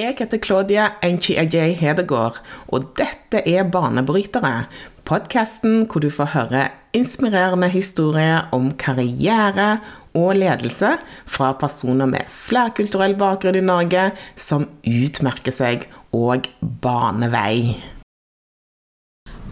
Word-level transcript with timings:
Jeg 0.00 0.14
heter 0.16 0.40
Claudia 0.40 0.86
Enchi-Ajay 1.04 1.74
Hedegaard, 1.76 2.38
og 2.72 2.94
dette 2.96 3.42
er 3.44 3.66
Banebrytere. 3.68 4.62
Podkasten 5.04 5.82
hvor 5.84 6.00
du 6.00 6.08
får 6.08 6.30
høre 6.32 6.62
inspirerende 6.96 7.68
historier 7.68 8.48
om 8.56 8.70
karriere 8.80 9.82
og 10.16 10.38
ledelse 10.40 10.94
fra 11.28 11.50
personer 11.60 12.08
med 12.08 12.32
flerkulturell 12.32 13.18
bakgrunn 13.20 13.60
i 13.60 13.64
Norge 13.68 14.06
som 14.32 14.64
utmerker 14.80 15.52
seg 15.52 15.84
og 16.16 16.48
baner 16.56 17.36
vei. 17.36 17.76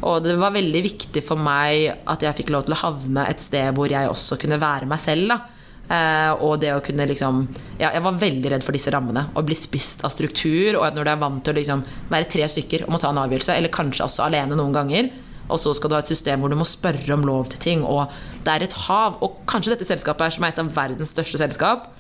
Og 0.01 0.25
det 0.25 0.41
var 0.41 0.57
veldig 0.57 0.87
viktig 0.89 1.21
for 1.21 1.37
meg 1.37 2.01
at 2.09 2.25
jeg 2.25 2.41
fikk 2.41 2.57
lov 2.57 2.65
til 2.65 2.81
å 2.81 2.85
havne 2.87 3.29
et 3.29 3.45
sted 3.45 3.77
hvor 3.77 3.93
jeg 3.93 4.09
også 4.09 4.41
kunne 4.41 4.63
være 4.65 4.89
meg 4.89 5.05
selv. 5.05 5.35
da. 5.37 5.60
Eh, 5.91 6.33
og 6.47 6.61
det 6.63 6.69
å 6.71 6.83
kunne 6.87 7.03
liksom 7.11 7.41
ja, 7.81 7.89
Jeg 7.91 8.03
var 8.05 8.19
veldig 8.21 8.53
redd 8.53 8.63
for 8.63 8.77
disse 8.77 8.93
rammene. 8.95 9.25
Å 9.35 9.43
bli 9.43 9.57
spist 9.59 10.05
av 10.07 10.13
struktur. 10.15 10.79
Og 10.79 10.85
at 10.87 10.95
når 10.97 11.09
du 11.09 11.13
er 11.13 11.25
vant 11.25 11.43
til 11.45 11.55
å 11.55 11.59
liksom 11.59 11.83
være 12.13 12.31
tre 12.31 12.47
stykker 12.47 12.87
og 12.87 12.95
må 12.95 13.03
ta 13.03 13.11
en 13.11 13.23
avgjørelse, 13.25 13.57
eller 13.59 13.75
kanskje 13.75 14.07
også 14.07 14.29
alene 14.29 14.59
noen 14.59 14.77
ganger, 14.77 15.11
og 15.51 15.59
så 15.59 15.73
skal 15.75 15.91
du 15.91 15.97
ha 15.97 16.03
et 16.05 16.11
system 16.11 16.43
hvor 16.43 16.53
du 16.53 16.59
må 16.59 16.67
spørre 16.69 17.17
om 17.17 17.25
lov 17.27 17.48
til 17.51 17.62
ting, 17.65 17.81
og 17.83 18.12
det 18.47 18.53
er 18.53 18.65
et 18.67 18.77
hav. 18.87 19.19
Og 19.25 19.41
kanskje 19.51 19.75
dette 19.75 19.89
selskapet 19.89 20.29
er 20.29 20.37
som 20.37 20.47
er 20.47 20.55
et 20.55 20.62
av 20.62 20.71
verdens 20.77 21.11
største 21.11 21.41
selskap. 21.43 21.91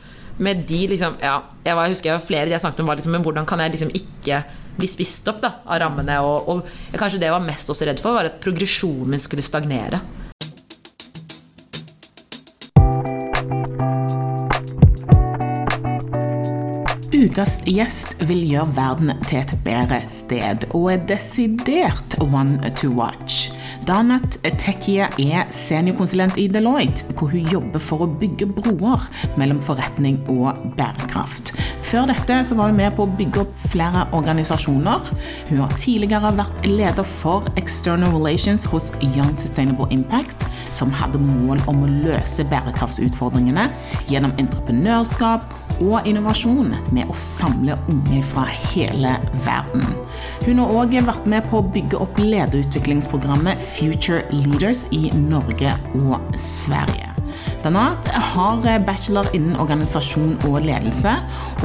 Med 0.40 0.62
de 0.68 0.84
liksom 0.88 1.18
Ja, 1.20 1.42
jeg, 1.66 1.74
var, 1.74 1.84
jeg 1.84 1.96
husker 1.96 2.08
jeg 2.08 2.16
var 2.16 2.24
flere 2.24 2.46
de 2.48 2.54
jeg 2.54 2.62
snakket 2.62 2.78
med, 2.80 2.86
var 2.88 2.96
liksom 2.96 3.12
Men 3.12 3.24
hvordan 3.26 3.48
kan 3.50 3.60
jeg 3.60 3.74
liksom 3.74 3.90
ikke 3.92 4.38
bli 4.78 4.88
spist 4.88 5.26
opp 5.28 5.42
da, 5.42 5.50
av 5.66 5.82
rammene? 5.82 6.16
Og, 6.24 6.48
og 6.48 6.96
kanskje 6.96 7.18
det 7.20 7.28
jeg 7.28 7.34
var 7.34 7.44
mest 7.44 7.68
også 7.74 7.88
redd 7.90 8.00
for, 8.00 8.16
var 8.16 8.30
at 8.30 8.38
progresjonen 8.40 9.10
min 9.10 9.20
skulle 9.20 9.44
stagnere. 9.44 10.00
Ukas 17.30 17.60
gjest 17.62 18.16
vil 18.26 18.40
gjøre 18.42 18.72
verden 18.74 19.10
til 19.28 19.38
et 19.38 19.52
bedre 19.62 20.00
sted, 20.10 20.64
og 20.74 20.88
er 20.90 21.04
desidert 21.06 22.16
one 22.24 22.58
to 22.74 22.88
watch. 22.90 23.52
Danat 23.86 24.40
Tekia 24.58 25.06
er 25.22 25.46
seniorkonsulent 25.54 26.40
i 26.42 26.48
Deloitte, 26.50 27.06
hvor 27.14 27.30
hun 27.30 27.46
jobber 27.52 27.78
for 27.78 28.02
å 28.02 28.10
bygge 28.18 28.48
broer 28.56 29.06
mellom 29.38 29.62
forretning 29.62 30.18
og 30.32 30.58
bærekraft. 30.74 31.54
Før 31.86 32.10
dette 32.10 32.40
var 32.58 32.72
hun 32.72 32.82
med 32.82 32.98
på 32.98 33.06
å 33.06 33.14
bygge 33.22 33.44
opp 33.44 33.54
flere 33.70 34.08
organisasjoner. 34.16 35.14
Hun 35.52 35.62
har 35.62 35.78
tidligere 35.78 36.34
vært 36.34 36.66
leder 36.66 37.06
for 37.06 37.46
External 37.54 38.10
Relations 38.16 38.66
hos 38.74 38.90
Young 39.12 39.36
Sustainable 39.38 39.86
Impact, 39.94 40.48
som 40.74 40.90
hadde 40.90 41.22
mål 41.22 41.62
om 41.70 41.86
å 41.86 41.96
løse 42.08 42.42
bærekraftsutfordringene 42.50 43.70
gjennom 44.10 44.34
entreprenørskap 44.42 45.46
og 45.80 46.06
innovasjon 46.08 46.74
med 46.94 47.10
å 47.10 47.16
samle 47.16 47.76
unge 47.90 48.22
fra 48.32 48.46
hele 48.72 49.16
verden. 49.44 49.84
Hun 50.46 50.62
har 50.62 50.74
òg 50.82 50.98
vært 51.06 51.28
med 51.30 51.46
på 51.50 51.60
å 51.60 51.68
bygge 51.74 52.00
opp 52.00 52.20
lederutviklingsprogrammet 52.20 53.62
Future 53.76 54.24
Leaders 54.32 54.86
i 54.94 55.08
Norge 55.16 55.74
og 56.04 56.18
Sverige. 56.40 57.10
Danat 57.62 58.06
har 58.32 58.64
bachelor 58.86 59.26
innen 59.36 59.58
organisasjon 59.60 60.38
og 60.48 60.62
ledelse, 60.64 61.12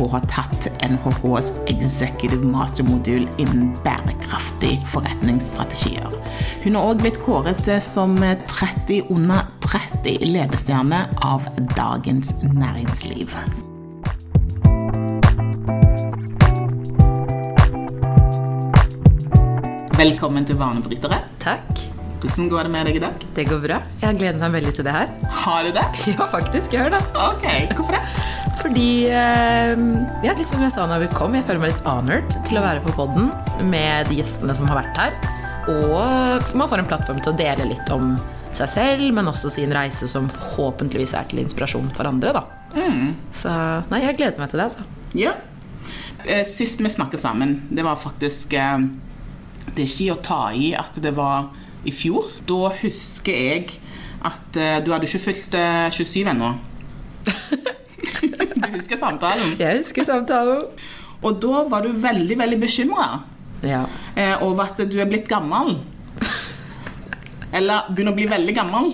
og 0.02 0.10
har 0.12 0.26
tatt 0.32 0.68
NHHs 0.84 1.54
Executive 1.72 2.44
Master-modul 2.52 3.24
innen 3.42 3.70
bærekraftig 3.86 4.76
forretningsstrategier. 4.92 6.18
Hun 6.66 6.76
har 6.76 6.90
òg 6.92 7.06
blitt 7.06 7.22
kåret 7.24 7.70
som 7.84 8.18
30 8.20 9.08
under 9.14 9.48
30 9.64 10.28
ledestjerne 10.36 11.06
av 11.24 11.48
Dagens 11.78 12.36
Næringsliv. 12.44 13.32
Velkommen 20.06 20.46
til 20.46 20.58
Vanebrytere. 20.60 21.18
Takk. 21.42 21.80
Hvordan 22.22 22.50
går 22.52 22.68
det 22.68 22.72
med 22.74 22.88
deg 22.90 22.98
i 22.98 23.02
dag? 23.02 23.24
Det 23.36 23.46
går 23.50 23.62
bra. 23.64 23.78
Jeg 24.02 24.06
har 24.06 24.18
gledet 24.18 24.42
meg 24.42 24.52
veldig 24.56 24.74
til 24.78 24.86
det 24.86 24.94
her. 24.94 25.12
Har 25.44 25.66
du 25.66 25.72
det? 25.74 25.86
Ja, 26.14 26.28
faktisk. 26.30 26.74
Jeg 26.76 26.84
har 26.86 26.94
det. 26.94 27.00
Ok, 27.18 27.46
Hvorfor 27.78 27.96
det? 27.98 28.02
Fordi 28.62 28.86
eh, 29.14 29.74
ja, 30.26 30.34
litt 30.38 30.50
som 30.50 30.62
jeg 30.64 30.74
sa 30.74 30.86
når 30.90 31.04
vi 31.06 31.10
kom, 31.14 31.34
jeg 31.38 31.46
føler 31.48 31.62
meg 31.64 31.74
litt 31.74 31.88
honored 31.90 32.38
til 32.48 32.58
å 32.60 32.64
være 32.66 32.82
på 32.86 32.94
podden 32.98 33.32
med 33.70 34.10
de 34.10 34.20
gjestene 34.22 34.56
som 34.58 34.70
har 34.70 34.80
vært 34.84 35.00
her. 35.02 35.18
Og 35.74 36.54
man 36.58 36.70
får 36.72 36.84
en 36.84 36.90
plattform 36.90 37.22
til 37.26 37.34
å 37.34 37.38
dele 37.40 37.68
litt 37.72 37.90
om 37.94 38.14
seg 38.56 38.70
selv, 38.72 39.08
men 39.18 39.30
også 39.30 39.52
sin 39.54 39.74
reise 39.76 40.10
som 40.10 40.30
forhåpentligvis 40.34 41.16
er 41.18 41.26
til 41.32 41.42
inspirasjon 41.44 41.90
for 41.98 42.10
andre. 42.10 42.34
da. 42.38 42.46
Så 43.36 43.54
nei, 43.92 44.04
jeg 44.06 44.18
gleder 44.22 44.42
meg 44.44 44.54
til 44.54 44.62
det. 44.62 44.70
altså. 44.70 44.86
Ja. 45.18 45.34
Eh, 46.26 46.46
Sist 46.50 46.82
vi 46.82 46.94
snakket 46.94 47.22
sammen, 47.26 47.60
det 47.74 47.86
var 47.86 47.98
faktisk 48.02 48.54
eh, 48.58 48.86
Det 49.74 49.84
er 49.84 49.90
ikke 49.90 50.14
å 50.14 50.22
ta 50.24 50.42
i 50.56 50.74
at 50.78 50.98
det 51.04 51.12
var 51.18 51.50
i 51.86 51.92
fjor. 51.94 52.28
Da 52.48 52.70
husker 52.82 53.34
jeg 53.36 53.80
at 54.26 54.58
eh, 54.58 54.78
du 54.86 54.92
hadde 54.94 55.06
ikke 55.10 55.24
fylt 55.28 55.56
eh, 55.58 55.88
27 55.94 56.30
ennå. 56.32 56.52
du 58.62 58.70
husker 58.76 58.98
samtalen? 59.02 59.56
Jeg 59.60 59.82
husker 59.82 60.06
samtalen. 60.08 60.64
Og 61.26 61.40
da 61.42 61.64
var 61.72 61.86
du 61.86 61.92
veldig, 62.04 62.38
veldig 62.38 62.60
bekymra 62.62 63.08
Ja. 63.66 63.84
eh, 64.16 64.36
over 64.46 64.68
at 64.70 64.82
du 64.92 64.98
er 65.02 65.10
blitt 65.10 65.28
gammel. 65.32 65.78
Eller 67.56 67.88
begynner 67.96 68.12
å 68.12 68.18
bli 68.18 68.26
veldig 68.28 68.56
gammel. 68.58 68.90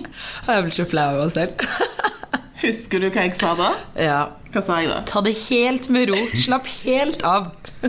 Jeg 0.46 0.62
blir 0.68 0.76
så 0.76 0.84
flau 0.86 1.08
av 1.16 1.24
meg 1.24 1.32
selv. 1.34 1.64
Husker 2.62 3.02
du 3.02 3.08
hva 3.10 3.24
jeg 3.26 3.34
sa 3.34 3.56
da? 3.58 3.72
ja. 3.98 4.20
Hva 4.52 4.60
sa 4.62 4.76
jeg 4.82 4.90
da? 4.92 4.98
Ta 5.08 5.22
det 5.24 5.32
helt 5.48 5.86
med 5.90 6.10
ro. 6.12 6.18
Slapp 6.36 6.66
helt 6.84 7.22
av. 7.24 7.48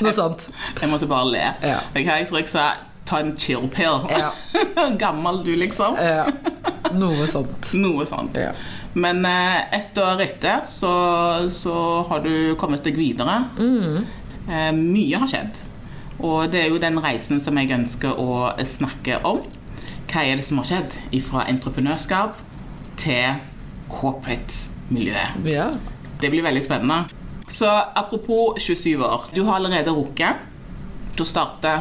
Noe 0.00 0.12
sånt. 0.16 0.48
Jeg 0.80 0.90
måtte 0.90 1.08
bare 1.10 1.28
le. 1.30 1.46
Ja. 1.64 1.80
Jeg, 1.94 2.28
tror 2.28 2.40
jeg 2.40 2.48
sa 2.50 2.68
ta 3.10 3.20
en 3.20 3.36
chill 3.36 3.68
pill. 3.72 4.06
Ja. 4.10 4.30
Gammel 5.02 5.42
du, 5.44 5.54
liksom. 5.58 5.98
Ja. 5.98 6.26
Noe 6.94 7.26
sånt. 7.30 7.72
Noe 7.78 8.06
sånt. 8.08 8.38
Ja. 8.40 8.52
Men 8.92 9.24
eh, 9.24 9.74
ett 9.80 9.98
år 9.98 10.22
etter 10.24 10.64
så, 10.66 10.92
så 11.50 11.76
har 12.08 12.24
du 12.26 12.54
kommet 12.58 12.84
deg 12.86 12.98
videre. 12.98 13.44
Mm. 13.58 14.06
Eh, 14.48 14.72
mye 14.76 15.20
har 15.22 15.30
skjedd. 15.30 15.62
Og 16.20 16.50
det 16.52 16.64
er 16.64 16.72
jo 16.72 16.80
den 16.82 17.00
reisen 17.00 17.40
som 17.40 17.56
jeg 17.58 17.72
ønsker 17.74 18.18
å 18.20 18.50
snakke 18.66 19.20
om. 19.26 19.44
Hva 20.10 20.24
er 20.26 20.40
det 20.40 20.46
som 20.46 20.58
har 20.60 20.68
skjedd 20.68 20.96
fra 21.24 21.46
entreprenørskap 21.48 22.38
til 23.00 23.38
corporate-miljøet? 23.90 25.46
Ja. 25.48 25.70
Det 26.20 26.32
blir 26.32 26.44
veldig 26.44 26.62
spennende. 26.66 27.19
Så 27.50 27.66
apropos 27.94 28.54
27 28.62 29.02
år. 29.02 29.24
Du 29.34 29.42
har 29.42 29.58
allerede 29.58 29.90
rukket 29.90 31.18
å 31.20 31.24
starte 31.26 31.72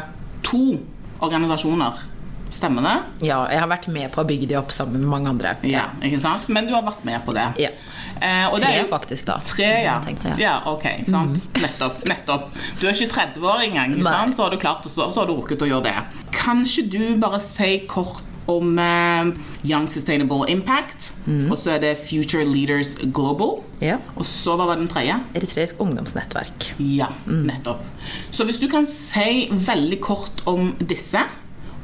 to 0.43 0.79
organisasjoner. 1.23 2.07
Stemmer 2.49 2.81
det? 2.81 3.27
ja. 3.27 3.37
Jeg 3.51 3.61
har 3.61 3.69
vært 3.69 3.85
med 3.93 4.09
på 4.11 4.23
å 4.23 4.25
bygge 4.27 4.47
de 4.49 4.55
opp 4.57 4.71
sammen 4.73 5.03
med 5.03 5.11
mange 5.11 5.29
andre. 5.29 5.51
Ja, 5.69 5.85
ikke 6.03 6.17
sant? 6.23 6.47
Men 6.49 6.65
du 6.65 6.73
har 6.73 6.81
vært 6.87 7.03
med 7.05 7.21
på 7.27 7.35
det. 7.37 7.45
Ja. 7.61 7.69
Eh, 8.19 8.47
og 8.49 8.57
det 8.57 8.71
Tre, 8.71 8.79
er 8.81 8.87
faktisk, 8.89 9.27
da. 9.29 9.37
Tre, 9.45 9.67
ja. 9.85 9.99
Tenkte, 10.03 10.33
ja. 10.33 10.39
ja, 10.41 10.55
ok, 10.73 10.87
sant? 11.07 11.45
Nettopp, 11.61 12.01
nettopp. 12.09 12.49
Du 12.81 12.87
er 12.89 12.97
ikke 12.97 13.13
30 13.13 13.45
år 13.53 13.63
engang, 13.67 13.93
ikke 13.93 14.09
sant? 14.09 14.35
så 14.35 14.47
har 14.47 14.55
du 14.55 14.59
klart 14.59 14.89
og 14.89 14.91
så, 14.91 15.07
så 15.13 15.21
har 15.21 15.29
du 15.29 15.35
rukket 15.37 15.63
å 15.63 15.69
gjøre 15.69 15.91
det. 15.91 16.25
Kanskje 16.35 16.87
du 16.89 17.03
bare 17.21 17.39
si 17.45 17.69
kort 17.87 18.25
om 18.49 18.73
eh, 18.81 19.29
Young 19.69 19.85
Sustainable 19.91 20.47
Impact, 20.51 21.11
og 21.49 21.55
så 21.61 21.75
er 21.75 21.83
det 21.83 21.91
Future 22.01 22.43
Leaders 22.47 22.95
Global, 23.13 23.59
Ja. 23.79 23.97
og 24.17 24.25
så 24.27 24.55
hva 24.59 24.65
var 24.71 24.79
den 24.81 24.89
tredje? 24.91 25.15
Eritreisk 25.37 25.79
ungdomsnettverk. 25.79 26.71
Ja, 26.83 27.07
nettopp. 27.29 27.85
Så 28.33 28.43
hvis 28.49 28.59
du 28.59 28.67
kan 28.71 28.85
si 28.89 29.47
veldig 29.53 30.01
kort 30.03 30.41
om 30.49 30.73
disse, 30.81 31.21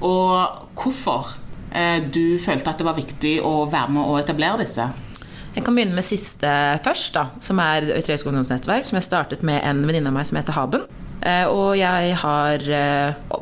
og 0.01 0.65
hvorfor 0.75 1.29
eh, 1.71 2.01
du 2.11 2.37
følte 2.43 2.69
at 2.73 2.81
det 2.81 2.87
var 2.87 2.97
viktig 2.97 3.37
å 3.45 3.65
være 3.71 3.93
med 3.95 4.03
å 4.11 4.17
etablere 4.19 4.59
disse. 4.65 4.89
Jeg 5.55 5.63
kan 5.63 5.75
begynne 5.77 5.95
med 5.95 6.03
siste 6.03 6.49
først, 6.83 7.13
da, 7.15 7.29
som 7.39 7.61
er 7.63 7.85
Eritreisk 7.93 8.27
ungdomsnettverk, 8.27 8.89
som 8.89 8.97
jeg 8.99 9.07
startet 9.07 9.43
med 9.47 9.61
en 9.63 9.85
venninne 9.87 10.11
av 10.11 10.17
meg 10.17 10.27
som 10.27 10.41
heter 10.41 10.57
Haben. 10.57 10.83
Eh, 11.23 11.45
Og 11.47 11.77
jeg 11.79 12.11
har 12.21 12.65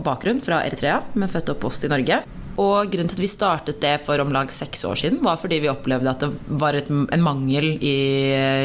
bakgrunn 0.05 0.39
fra 0.45 0.61
Eritrea, 0.67 0.99
men 1.17 1.27
født 1.33 1.49
og 1.49 1.57
oppvokst 1.57 1.87
i 1.89 1.91
Norge. 1.91 2.21
Og 2.61 2.91
grunnen 2.91 3.09
til 3.09 3.17
at 3.17 3.23
vi 3.23 3.31
startet 3.31 3.79
det 3.81 3.95
for 4.05 4.21
om 4.21 4.33
lag 4.33 4.51
seks 4.53 4.83
år 4.85 4.99
siden, 4.99 5.21
var 5.25 5.39
fordi 5.41 5.61
vi 5.63 5.71
opplevde 5.71 6.11
at 6.11 6.21
det 6.21 6.29
var 6.61 6.77
et, 6.77 6.91
en 6.91 7.25
mangel 7.25 7.71
i, 7.73 7.95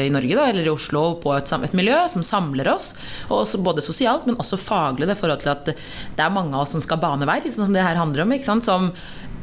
i 0.05 0.11
Norge, 0.13 0.35
da, 0.37 0.49
eller 0.51 0.67
i 0.67 0.73
Oslo, 0.73 1.15
på 1.23 1.33
et, 1.37 1.49
et 1.49 1.77
miljø 1.77 1.97
som 2.11 2.25
samler 2.25 2.69
oss. 2.69 2.91
Og 3.29 3.41
også 3.41 3.63
både 3.65 3.85
sosialt, 3.85 4.27
men 4.29 4.37
også 4.37 4.61
faglig. 4.61 5.09
Det 5.09 5.17
forhold 5.17 5.41
til 5.41 5.53
at 5.55 5.71
det 5.73 6.25
er 6.25 6.35
mange 6.35 6.53
av 6.53 6.67
oss 6.67 6.75
som 6.77 6.85
skal 6.85 7.01
bane 7.01 7.27
vei, 7.29 7.39
liksom 7.45 7.69
som 7.69 7.75
det 7.75 7.85
her 7.85 7.97
handler 7.99 8.25
om. 8.25 8.37
ikke 8.37 8.49
sant? 8.51 8.67
Som 8.67 8.93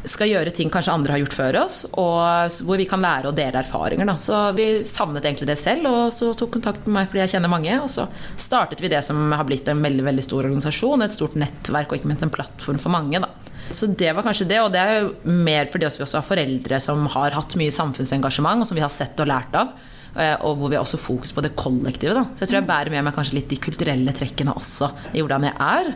skal 0.06 0.31
gjøre 0.31 0.52
ting 0.54 0.70
kanskje 0.70 0.92
andre 0.94 1.16
har 1.16 1.22
gjort 1.25 1.34
før 1.34 1.56
oss, 1.64 1.81
og 1.99 2.60
hvor 2.66 2.78
vi 2.78 2.87
kan 2.88 3.02
lære 3.02 3.31
å 3.31 3.34
dele 3.34 3.58
erfaringer. 3.58 4.06
Da. 4.06 4.16
Så 4.22 4.38
vi 4.56 4.69
savnet 4.87 5.26
egentlig 5.26 5.49
det 5.50 5.58
selv, 5.60 5.88
og 5.90 6.14
så 6.14 6.31
tok 6.38 6.54
kontakt 6.58 6.87
med 6.87 7.00
meg 7.00 7.10
fordi 7.10 7.25
jeg 7.25 7.34
kjenner 7.37 7.52
mange. 7.52 7.75
Og 7.82 7.90
så 7.90 8.06
startet 8.38 8.82
vi 8.84 8.92
det 8.92 9.02
som 9.06 9.34
har 9.34 9.46
blitt 9.49 9.69
en 9.72 9.82
veldig 9.82 10.06
veldig 10.06 10.26
stor 10.28 10.46
organisasjon, 10.46 11.02
et 11.02 11.16
stort 11.16 11.34
nettverk 11.40 11.90
og 11.90 11.99
ikke 11.99 12.12
minst 12.12 12.26
en 12.26 12.34
plattform 12.34 12.78
for 12.82 12.94
mange. 12.94 13.22
Da. 13.22 13.45
Så 13.70 13.88
det 13.98 14.12
var 14.14 14.22
kanskje 14.26 14.46
det, 14.48 14.60
og 14.62 14.70
det 14.74 14.80
er 14.82 15.00
jo 15.00 15.34
mer 15.42 15.68
fordi 15.70 15.88
vi 15.88 16.04
også 16.04 16.20
har 16.20 16.26
foreldre 16.26 16.78
som 16.82 17.06
har 17.16 17.34
hatt 17.34 17.56
mye 17.58 17.74
samfunnsengasjement, 17.74 18.62
og 18.62 18.68
som 18.68 18.78
vi 18.78 18.84
har 18.84 18.92
sett 18.92 19.18
og 19.22 19.30
lært 19.30 19.56
av. 19.58 19.74
eh, 20.16 20.36
og 20.48 20.56
hvor 20.56 20.70
vi 20.70 20.76
har 20.78 20.84
også 20.84 21.00
fokus 21.00 21.32
på 21.36 21.42
det 21.44 21.54
kollektive. 21.58 22.14
Da. 22.16 22.24
Så 22.32 22.44
jeg 22.44 22.48
tror 22.48 22.60
jeg 22.60 22.68
bærer 22.70 22.90
med 22.94 23.04
meg 23.04 23.16
kanskje 23.16 23.36
litt 23.36 23.50
de 23.50 23.58
kulturelle 23.60 24.14
trekkene 24.16 24.54
også 24.56 24.88
i 25.12 25.20
hvordan 25.20 25.44
jeg 25.44 25.56
er. 25.60 25.90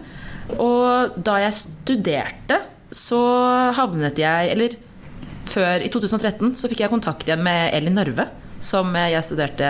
Og 0.61 1.17
da 1.25 1.39
jeg 1.41 1.57
studerte, 1.57 2.59
så 2.91 3.21
havnet 3.79 4.19
jeg 4.19 4.51
Eller 4.51 4.75
før, 5.47 5.81
i 5.83 5.89
2013, 5.89 6.55
så 6.59 6.69
fikk 6.71 6.83
jeg 6.85 6.91
kontakt 6.93 7.27
igjen 7.27 7.43
med 7.43 7.73
Elin 7.75 7.95
Narve, 7.95 8.27
som 8.61 8.93
jeg 8.95 9.25
studerte 9.25 9.65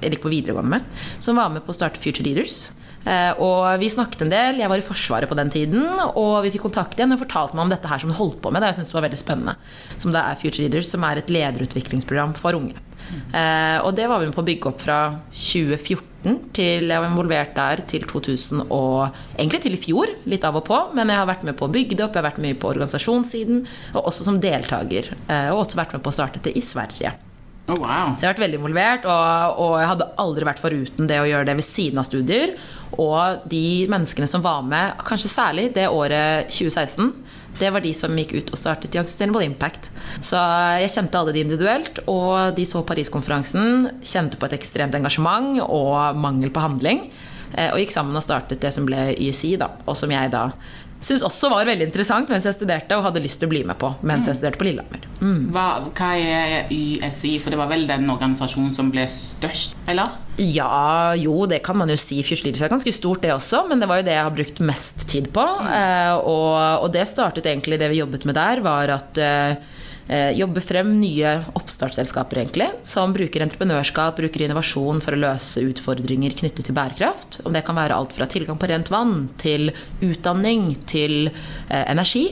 jeg 0.00 0.14
gikk 0.14 0.24
på 0.24 0.32
videregående 0.32 0.78
med, 0.78 1.04
som 1.22 1.36
var 1.36 1.52
med 1.52 1.62
på 1.66 1.74
å 1.74 1.76
starte 1.76 2.00
Future 2.00 2.24
Leaders. 2.26 2.70
Eh, 3.04 3.32
og 3.42 3.66
vi 3.82 3.90
snakket 3.92 4.24
en 4.24 4.32
del. 4.32 4.62
Jeg 4.62 4.70
var 4.72 4.80
i 4.80 4.86
Forsvaret 4.86 5.30
på 5.30 5.38
den 5.38 5.52
tiden. 5.52 5.84
Og 6.14 6.38
vi 6.46 6.54
fikk 6.54 6.66
kontakt 6.68 6.98
igjen 6.98 7.14
og 7.14 7.22
fortalte 7.22 7.56
meg 7.56 7.66
om 7.66 7.74
dette 7.74 7.90
her 7.90 8.02
som 8.02 8.12
hun 8.12 8.20
holdt 8.20 8.40
på 8.44 8.52
med. 8.54 8.64
Det 8.64 8.72
jeg 8.72 8.80
synes 8.80 8.92
det 8.92 8.98
var 8.98 9.06
veldig 9.08 9.20
spennende 9.20 9.56
Som 9.96 10.14
det 10.14 10.24
er 10.24 10.40
Future 10.40 10.64
Leaders, 10.64 10.90
som 10.90 11.04
er 11.06 11.20
et 11.20 11.32
lederutviklingsprogram 11.32 12.34
for 12.38 12.56
unge. 12.58 12.80
Eh, 13.34 13.78
og 13.84 13.92
det 13.98 14.08
var 14.08 14.20
vi 14.20 14.30
med 14.30 14.36
på 14.36 14.42
å 14.44 14.48
bygge 14.48 14.70
opp 14.70 14.80
fra 14.80 14.98
2014 15.28 16.38
til 16.56 16.88
jeg 16.88 17.02
var 17.02 17.10
involvert 17.10 17.52
der 17.52 17.82
til 17.84 18.06
2000 18.08 18.62
og 18.72 19.12
egentlig 19.36 19.60
til 19.66 19.76
i 19.76 19.80
fjor. 19.80 20.14
Litt 20.30 20.46
av 20.48 20.56
og 20.56 20.64
på. 20.68 20.80
Men 20.96 21.12
jeg 21.12 21.20
har 21.20 21.28
vært 21.28 21.44
med 21.44 21.58
på 21.58 21.68
å 21.68 21.74
bygge 21.74 21.98
det 21.98 22.06
opp, 22.06 22.16
jeg 22.16 22.24
har 22.24 22.30
vært 22.30 22.42
med 22.44 22.58
på 22.62 22.72
organisasjonssiden, 22.72 23.66
og 23.92 24.08
også 24.08 24.30
som 24.30 24.40
deltaker. 24.40 25.12
Eh, 25.28 25.52
og 25.52 25.66
også 25.66 25.82
vært 25.82 25.98
med 25.98 26.04
på 26.06 26.12
å 26.12 26.18
starte 26.22 26.42
det 26.44 26.56
i 26.56 26.64
Sverige. 26.64 27.12
Oh, 27.64 27.78
wow. 27.80 28.12
Så 28.12 28.26
jeg 28.26 28.28
har 28.28 28.34
vært 28.34 28.42
veldig 28.42 28.58
involvert, 28.60 29.06
og, 29.08 29.60
og, 29.62 29.74
jeg 29.80 29.88
hadde 29.88 30.08
aldri 30.20 30.48
vært 30.50 30.60
foruten 30.60 31.08
det 31.08 31.16
å 31.22 31.28
gjøre 31.28 31.48
det 31.48 31.54
ved 31.56 31.64
siden 31.64 32.00
av 32.02 32.04
studier. 32.04 32.52
Og 33.00 33.46
de 33.48 33.86
menneskene 33.90 34.28
som 34.28 34.44
var 34.44 34.66
med, 34.68 34.98
kanskje 35.08 35.32
særlig 35.32 35.70
det 35.76 35.86
året 35.88 36.52
2016, 36.52 37.08
det 37.58 37.70
var 37.70 37.84
de 37.84 37.92
som 37.96 38.16
gikk 38.18 38.34
ut 38.34 38.52
og 38.52 38.58
startet 38.58 38.96
Young 38.98 39.08
Sustainable 39.08 39.46
Impact. 39.46 39.88
Så 40.20 40.40
jeg 40.82 40.92
kjente 40.92 41.20
alle 41.20 41.32
de 41.32 41.44
individuelt, 41.44 42.02
og 42.10 42.52
de 42.56 42.66
så 42.68 42.82
Paris-konferansen, 42.84 43.88
kjente 44.04 44.36
på 44.40 44.50
et 44.50 44.58
ekstremt 44.58 44.96
engasjement 44.98 45.62
og 45.64 46.18
mangel 46.20 46.52
på 46.52 46.64
handling, 46.64 47.06
eh, 47.54 47.70
og 47.70 47.80
gikk 47.80 47.94
sammen 47.94 48.18
og 48.18 48.26
startet 48.26 48.60
det 48.60 48.74
som 48.74 48.84
ble 48.88 49.12
YSI, 49.14 49.54
da, 49.62 49.70
og 49.86 49.96
som 49.96 50.12
jeg 50.12 50.34
da 50.34 50.50
syns 51.04 51.24
også 51.26 51.50
var 51.52 51.68
veldig 51.68 51.88
interessant 51.88 52.30
mens 52.32 52.46
jeg 52.48 52.56
studerte, 52.56 52.96
og 52.96 53.06
hadde 53.06 53.22
lyst 53.24 53.40
til 53.42 53.50
å 53.50 53.54
bli 53.54 53.62
med 53.66 53.78
på 53.80 53.92
mens 54.06 54.28
jeg 54.30 54.38
studerte 54.38 54.60
på 54.60 54.68
Lillehammer. 54.68 55.08
Mm. 55.20 55.40
Hva, 55.54 55.66
hva, 55.90 56.10
er 56.18 56.72
YSI? 56.72 57.36
For 57.42 57.54
det 57.54 57.60
var 57.60 57.70
vel 57.72 57.86
den 57.90 58.08
organisasjonen 58.12 58.72
som 58.76 58.90
ble 58.94 59.06
størst, 59.12 59.76
eller? 59.90 60.20
Ja, 60.40 61.14
jo, 61.18 61.44
det 61.50 61.60
kan 61.66 61.78
man 61.78 61.92
jo 61.92 61.98
si. 62.00 62.18
Fyrstlidelse 62.26 62.66
er 62.66 62.72
ganske 62.72 62.94
stort, 62.94 63.22
det 63.22 63.34
også, 63.34 63.64
men 63.70 63.82
det 63.82 63.90
var 63.90 64.00
jo 64.00 64.08
det 64.08 64.16
jeg 64.16 64.26
har 64.26 64.34
brukt 64.34 64.62
mest 64.64 65.06
tid 65.10 65.30
på. 65.34 65.44
Mm. 65.44 65.70
Eh, 65.78 66.14
og, 66.18 66.50
og, 66.84 66.88
det 66.94 67.06
startet 67.10 67.46
egentlig 67.50 67.78
det 67.82 67.92
vi 67.92 68.00
jobbet 68.02 68.26
med 68.28 68.38
der, 68.38 68.64
var 68.64 68.96
at 68.98 69.22
Eh, 69.24 69.56
jobbe 70.36 70.60
frem 70.60 70.90
nye 71.00 71.30
oppstartsselskaper 71.56 72.42
egentlig, 72.42 72.66
som 72.84 73.14
bruker 73.16 73.40
entreprenørskap, 73.40 74.18
bruker 74.18 74.44
innovasjon 74.44 75.00
for 75.00 75.16
å 75.16 75.20
løse 75.22 75.62
utfordringer 75.64 76.34
knyttet 76.36 76.68
til 76.68 76.76
bærekraft. 76.76 77.40
Om 77.48 77.56
det 77.56 77.64
kan 77.64 77.78
være 77.78 77.96
alt 77.96 78.12
fra 78.12 78.28
tilgang 78.28 78.58
på 78.60 78.68
rent 78.68 78.90
vann 78.92 79.30
til 79.40 79.70
utdanning 80.04 80.74
til 80.90 81.30
eh, 81.30 81.84
energi. 81.88 82.26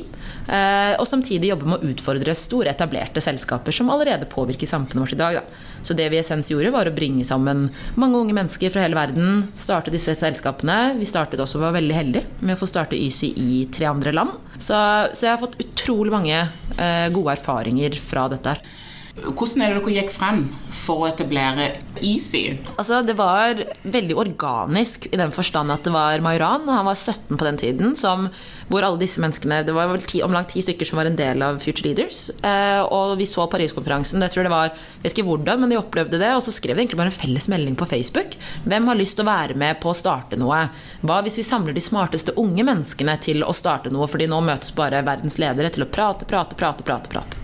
Eh, 0.49 0.95
og 0.99 1.07
samtidig 1.09 1.53
jobbe 1.53 1.69
med 1.71 1.81
å 1.83 1.93
utfordre 1.93 2.35
store, 2.37 2.73
etablerte 2.73 3.23
selskaper 3.25 3.75
som 3.75 3.91
allerede 3.93 4.29
påvirker 4.31 4.69
samfunnet 4.69 5.07
vårt 5.07 5.17
i 5.17 5.21
dag. 5.21 5.41
Da. 5.41 5.71
Så 5.82 5.96
det 5.99 6.08
vi 6.12 6.20
Essens 6.20 6.50
gjorde, 6.52 6.73
var 6.75 6.88
å 6.88 6.94
bringe 6.94 7.26
sammen 7.26 7.67
mange 8.00 8.20
unge 8.20 8.37
mennesker 8.37 8.73
fra 8.73 8.84
hele 8.84 8.99
verden, 8.99 9.49
starte 9.58 9.93
disse 9.94 10.14
selskapene. 10.19 10.94
Vi 10.99 11.08
startet 11.08 11.43
også, 11.43 11.61
var 11.62 11.76
veldig 11.76 11.96
heldige 11.96 12.26
med 12.40 12.56
å 12.56 12.62
få 12.62 12.70
starte 12.70 12.99
YSI 12.99 13.32
i 13.43 13.50
tre 13.75 13.90
andre 13.90 14.14
land. 14.14 14.38
Så, 14.58 14.79
så 15.12 15.26
jeg 15.26 15.34
har 15.34 15.43
fått 15.43 15.58
utrolig 15.62 16.14
mange 16.14 16.38
eh, 16.38 17.08
gode 17.14 17.37
erfaringer 17.37 17.99
fra 17.99 18.29
dette. 18.32 18.55
her. 18.56 18.81
Hvordan 19.12 19.61
er 19.61 19.75
det 19.75 19.82
dere 19.82 19.93
gikk 19.99 20.12
frem 20.14 20.47
for 20.73 21.03
å 21.03 21.09
etablere 21.11 21.67
Easy? 22.00 22.55
Altså, 22.81 23.03
det 23.05 23.12
var 23.19 23.59
veldig 23.85 24.17
organisk 24.17 25.05
i 25.11 25.19
den 25.20 25.35
forstand 25.35 25.73
at 25.75 25.85
det 25.85 25.93
var 25.93 26.23
Majoran, 26.25 26.64
han 26.64 26.88
var 26.88 26.97
17 26.97 27.37
på 27.37 27.44
den 27.44 27.61
tiden, 27.61 27.93
som, 27.99 28.31
hvor 28.70 28.87
alle 28.87 29.03
disse 29.03 29.20
menneskene 29.20 29.61
Det 29.69 29.75
var 29.76 29.91
vel 29.91 30.00
ti, 30.00 30.23
om 30.25 30.32
langt 30.32 30.55
ti 30.55 30.62
stykker 30.64 30.88
som 30.88 31.03
var 31.03 31.11
en 31.11 31.19
del 31.19 31.44
av 31.44 31.61
Future 31.61 31.91
Leaders. 31.91 32.31
Eh, 32.41 32.81
og 32.81 33.19
vi 33.20 33.29
så 33.29 33.44
Paris-konferansen. 33.53 34.25
Jeg 34.25 34.32
tror 34.32 34.49
det 34.49 34.55
var, 34.55 34.73
jeg 34.73 35.05
vet 35.05 35.19
ikke 35.19 35.29
hvordan, 35.29 35.61
men 35.61 35.75
de 35.75 35.81
opplevde 35.82 36.23
det. 36.23 36.32
Og 36.32 36.41
så 36.47 36.56
skrev 36.56 36.79
de 36.79 36.87
egentlig 36.87 37.03
bare 37.03 37.12
en 37.12 37.20
felles 37.20 37.50
melding 37.53 37.76
på 37.76 37.91
Facebook. 37.93 38.38
Hvem 38.64 38.88
har 38.88 39.00
lyst 39.00 39.20
til 39.20 39.26
å 39.26 39.31
være 39.31 39.59
med 39.61 39.76
på 39.85 39.93
å 39.93 39.99
starte 39.99 40.41
noe? 40.41 40.64
Hva 41.05 41.20
hvis 41.26 41.37
vi 41.43 41.47
samler 41.47 41.76
de 41.76 41.85
smarteste 41.85 42.38
unge 42.41 42.64
menneskene 42.64 43.20
til 43.20 43.44
å 43.44 43.53
starte 43.56 43.93
noe? 43.93 44.09
Fordi 44.09 44.31
nå 44.32 44.41
møtes 44.49 44.73
bare 44.79 45.05
verdens 45.05 45.37
ledere 45.43 45.69
til 45.75 45.85
å 45.85 45.93
prate, 45.93 46.25
prate, 46.25 46.56
prate, 46.56 46.88
prate. 46.88 47.12
prate. 47.12 47.42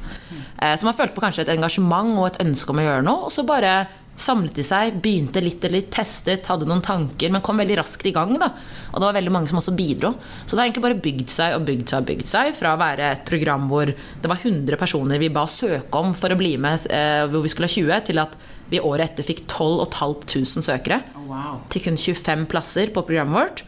Eh, 0.62 0.74
så 0.76 0.88
man 0.88 0.96
følte 0.96 1.14
på 1.16 1.24
kanskje 1.24 1.46
et 1.46 1.54
engasjement 1.54 2.18
og 2.18 2.28
et 2.30 2.42
ønske 2.44 2.74
om 2.74 2.82
å 2.82 2.86
gjøre 2.86 3.06
noe. 3.06 3.26
Og 3.28 3.34
så 3.34 3.46
bare 3.48 3.80
samlet 4.18 4.56
de 4.58 4.64
seg, 4.66 4.96
begynte 5.02 5.40
litt 5.42 5.62
eller 5.62 5.78
litt, 5.78 5.92
testet, 5.94 6.48
hadde 6.50 6.66
noen 6.68 6.82
tanker, 6.84 7.30
men 7.30 7.42
kom 7.44 7.60
veldig 7.62 7.78
raskt 7.78 8.06
i 8.10 8.12
gang. 8.14 8.34
Da. 8.40 8.50
Og 8.90 8.98
det 8.98 9.06
var 9.06 9.16
veldig 9.20 9.34
mange 9.34 9.50
som 9.50 9.60
også 9.60 9.76
bidro. 9.78 10.12
Så 10.42 10.52
det 10.52 10.60
har 10.60 10.66
egentlig 10.66 10.86
bare 10.88 11.00
bygd 11.04 11.32
seg 11.32 11.54
og 11.54 11.66
bygd 11.68 11.86
seg 11.92 12.02
og 12.02 12.10
bygd 12.10 12.30
seg 12.32 12.52
fra 12.58 12.74
å 12.74 12.80
være 12.80 13.12
et 13.14 13.24
program 13.28 13.68
hvor 13.70 13.92
det 13.92 14.32
var 14.32 14.42
100 14.42 14.80
personer 14.80 15.22
vi 15.22 15.30
ba 15.32 15.46
søke 15.48 16.02
om 16.02 16.14
for 16.18 16.34
å 16.34 16.40
bli 16.40 16.56
med, 16.60 16.88
eh, 16.90 17.24
hvor 17.30 17.46
vi 17.46 17.52
skulle 17.52 17.70
ha 17.70 17.76
20, 17.78 18.06
til 18.10 18.22
at 18.24 18.38
vi 18.68 18.82
året 18.84 19.12
etter 19.12 19.24
fikk 19.24 19.46
12 19.46 19.86
500 19.94 20.66
søkere. 20.66 21.02
Wow. 21.28 21.62
Til 21.72 21.86
kun 21.86 21.96
25 21.96 22.48
plasser 22.50 22.90
på 22.92 23.06
programmet 23.06 23.38
vårt. 23.38 23.64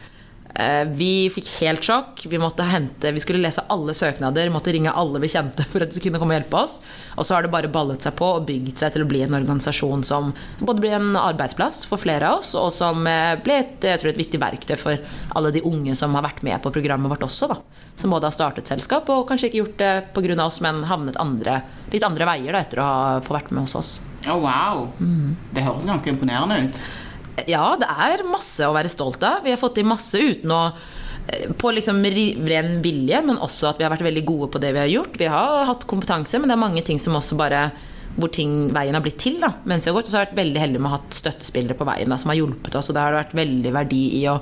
Eh, 0.55 0.83
vi 0.85 1.29
fikk 1.31 1.47
helt 1.61 1.85
sjokk. 1.85 2.25
Vi, 2.27 2.39
måtte 2.41 2.65
hente, 2.67 3.11
vi 3.11 3.21
skulle 3.23 3.41
lese 3.43 3.63
alle 3.71 3.93
søknader, 3.95 4.49
måtte 4.51 4.73
ringe 4.73 4.91
alle 4.91 5.21
vi 5.23 5.29
kjente 5.31 5.65
for 5.71 5.85
at 5.85 5.93
de 5.93 6.03
kunne 6.03 6.19
komme 6.21 6.35
og 6.35 6.41
hjelpe 6.41 6.59
oss. 6.59 6.77
Og 7.15 7.27
så 7.27 7.35
har 7.35 7.45
det 7.45 7.53
bare 7.53 7.71
ballet 7.71 8.03
seg 8.03 8.15
på 8.19 8.27
og 8.37 8.47
bygd 8.49 8.83
seg 8.83 8.95
til 8.95 9.05
å 9.05 9.09
bli 9.09 9.23
en 9.25 9.37
organisasjon 9.37 10.03
som 10.07 10.31
både 10.59 10.83
blir 10.83 10.97
en 10.97 11.15
arbeidsplass 11.19 11.85
for 11.89 12.01
flere 12.01 12.27
av 12.27 12.41
oss, 12.41 12.53
og 12.59 12.71
som 12.75 13.07
eh, 13.07 13.35
ble 13.43 13.61
et, 13.63 13.77
tror, 13.81 14.11
et 14.11 14.21
viktig 14.21 14.41
verktøy 14.41 14.77
for 14.79 15.19
alle 15.37 15.53
de 15.55 15.63
unge 15.67 15.95
som 15.97 16.15
har 16.17 16.25
vært 16.27 16.43
med 16.47 16.59
på 16.63 16.73
programmet 16.73 17.11
vårt 17.11 17.27
også. 17.27 17.51
Da. 17.51 17.59
Som 17.95 18.13
både 18.13 18.29
har 18.29 18.35
startet 18.35 18.71
selskap 18.71 19.09
og 19.13 19.27
kanskje 19.29 19.51
ikke 19.51 19.61
gjort 19.63 19.77
det 19.81 19.93
pga. 20.15 20.37
oss, 20.45 20.61
men 20.63 20.83
havnet 20.87 21.19
andre, 21.19 21.61
litt 21.91 22.05
andre 22.07 22.27
veier 22.27 22.55
da, 22.55 22.63
etter 22.63 22.81
å 22.81 22.87
ha 22.87 23.21
få 23.25 23.35
vært 23.35 23.51
med 23.51 23.65
hos 23.65 23.75
oss. 23.75 23.91
Oh, 24.29 24.39
wow. 24.43 24.85
Mm. 24.99 25.35
Det 25.53 25.63
høres 25.65 25.87
ganske 25.89 26.11
imponerende 26.11 26.59
ut. 26.61 26.81
Ja, 27.49 27.75
det 27.79 27.87
er 27.89 28.25
masse 28.27 28.67
å 28.67 28.75
være 28.75 28.91
stolt 28.91 29.23
av. 29.23 29.41
Vi 29.45 29.53
har 29.53 29.61
fått 29.61 29.79
til 29.79 29.87
masse 29.89 30.19
uten 30.19 30.53
å 30.53 30.63
eh, 30.69 31.47
på 31.57 31.71
liksom 31.73 32.01
ren 32.05 32.73
vilje, 32.83 33.21
men 33.25 33.39
også 33.41 33.71
at 33.71 33.79
vi 33.79 33.87
har 33.87 33.93
vært 33.93 34.05
veldig 34.09 34.25
gode 34.27 34.51
på 34.53 34.61
det 34.63 34.73
vi 34.75 34.83
har 34.83 34.91
gjort. 34.91 35.17
Vi 35.21 35.29
har 35.31 35.65
hatt 35.69 35.87
kompetanse, 35.89 36.39
men 36.39 36.51
det 36.51 36.57
er 36.57 36.65
mange 36.65 36.85
ting 36.87 37.01
som 37.01 37.17
også 37.17 37.39
bare 37.39 37.69
hvor 38.17 38.31
ting, 38.33 38.73
veien 38.75 38.95
har 38.97 39.03
blitt 39.03 39.21
til 39.23 39.37
da, 39.39 39.53
mens 39.69 39.85
vi 39.85 39.91
har 39.91 39.97
gått. 39.99 40.09
Og 40.09 40.13
så 40.13 40.19
har 40.19 40.25
vi 40.25 40.31
vært 40.31 40.41
veldig 40.41 40.63
heldige 40.65 40.83
med 40.83 40.89
å 40.89 40.95
ha 40.95 40.99
hatt 40.99 41.15
støttespillere 41.15 41.77
på 41.79 41.87
veien 41.87 42.11
da, 42.11 42.17
som 42.19 42.33
har 42.33 42.41
hjulpet 42.41 42.75
oss. 42.75 42.91
Og 42.91 42.97
det 42.97 43.05
har 43.05 43.15
vært 43.15 43.37
veldig 43.37 43.71
verdi 43.77 44.01
i 44.19 44.25
å 44.27 44.41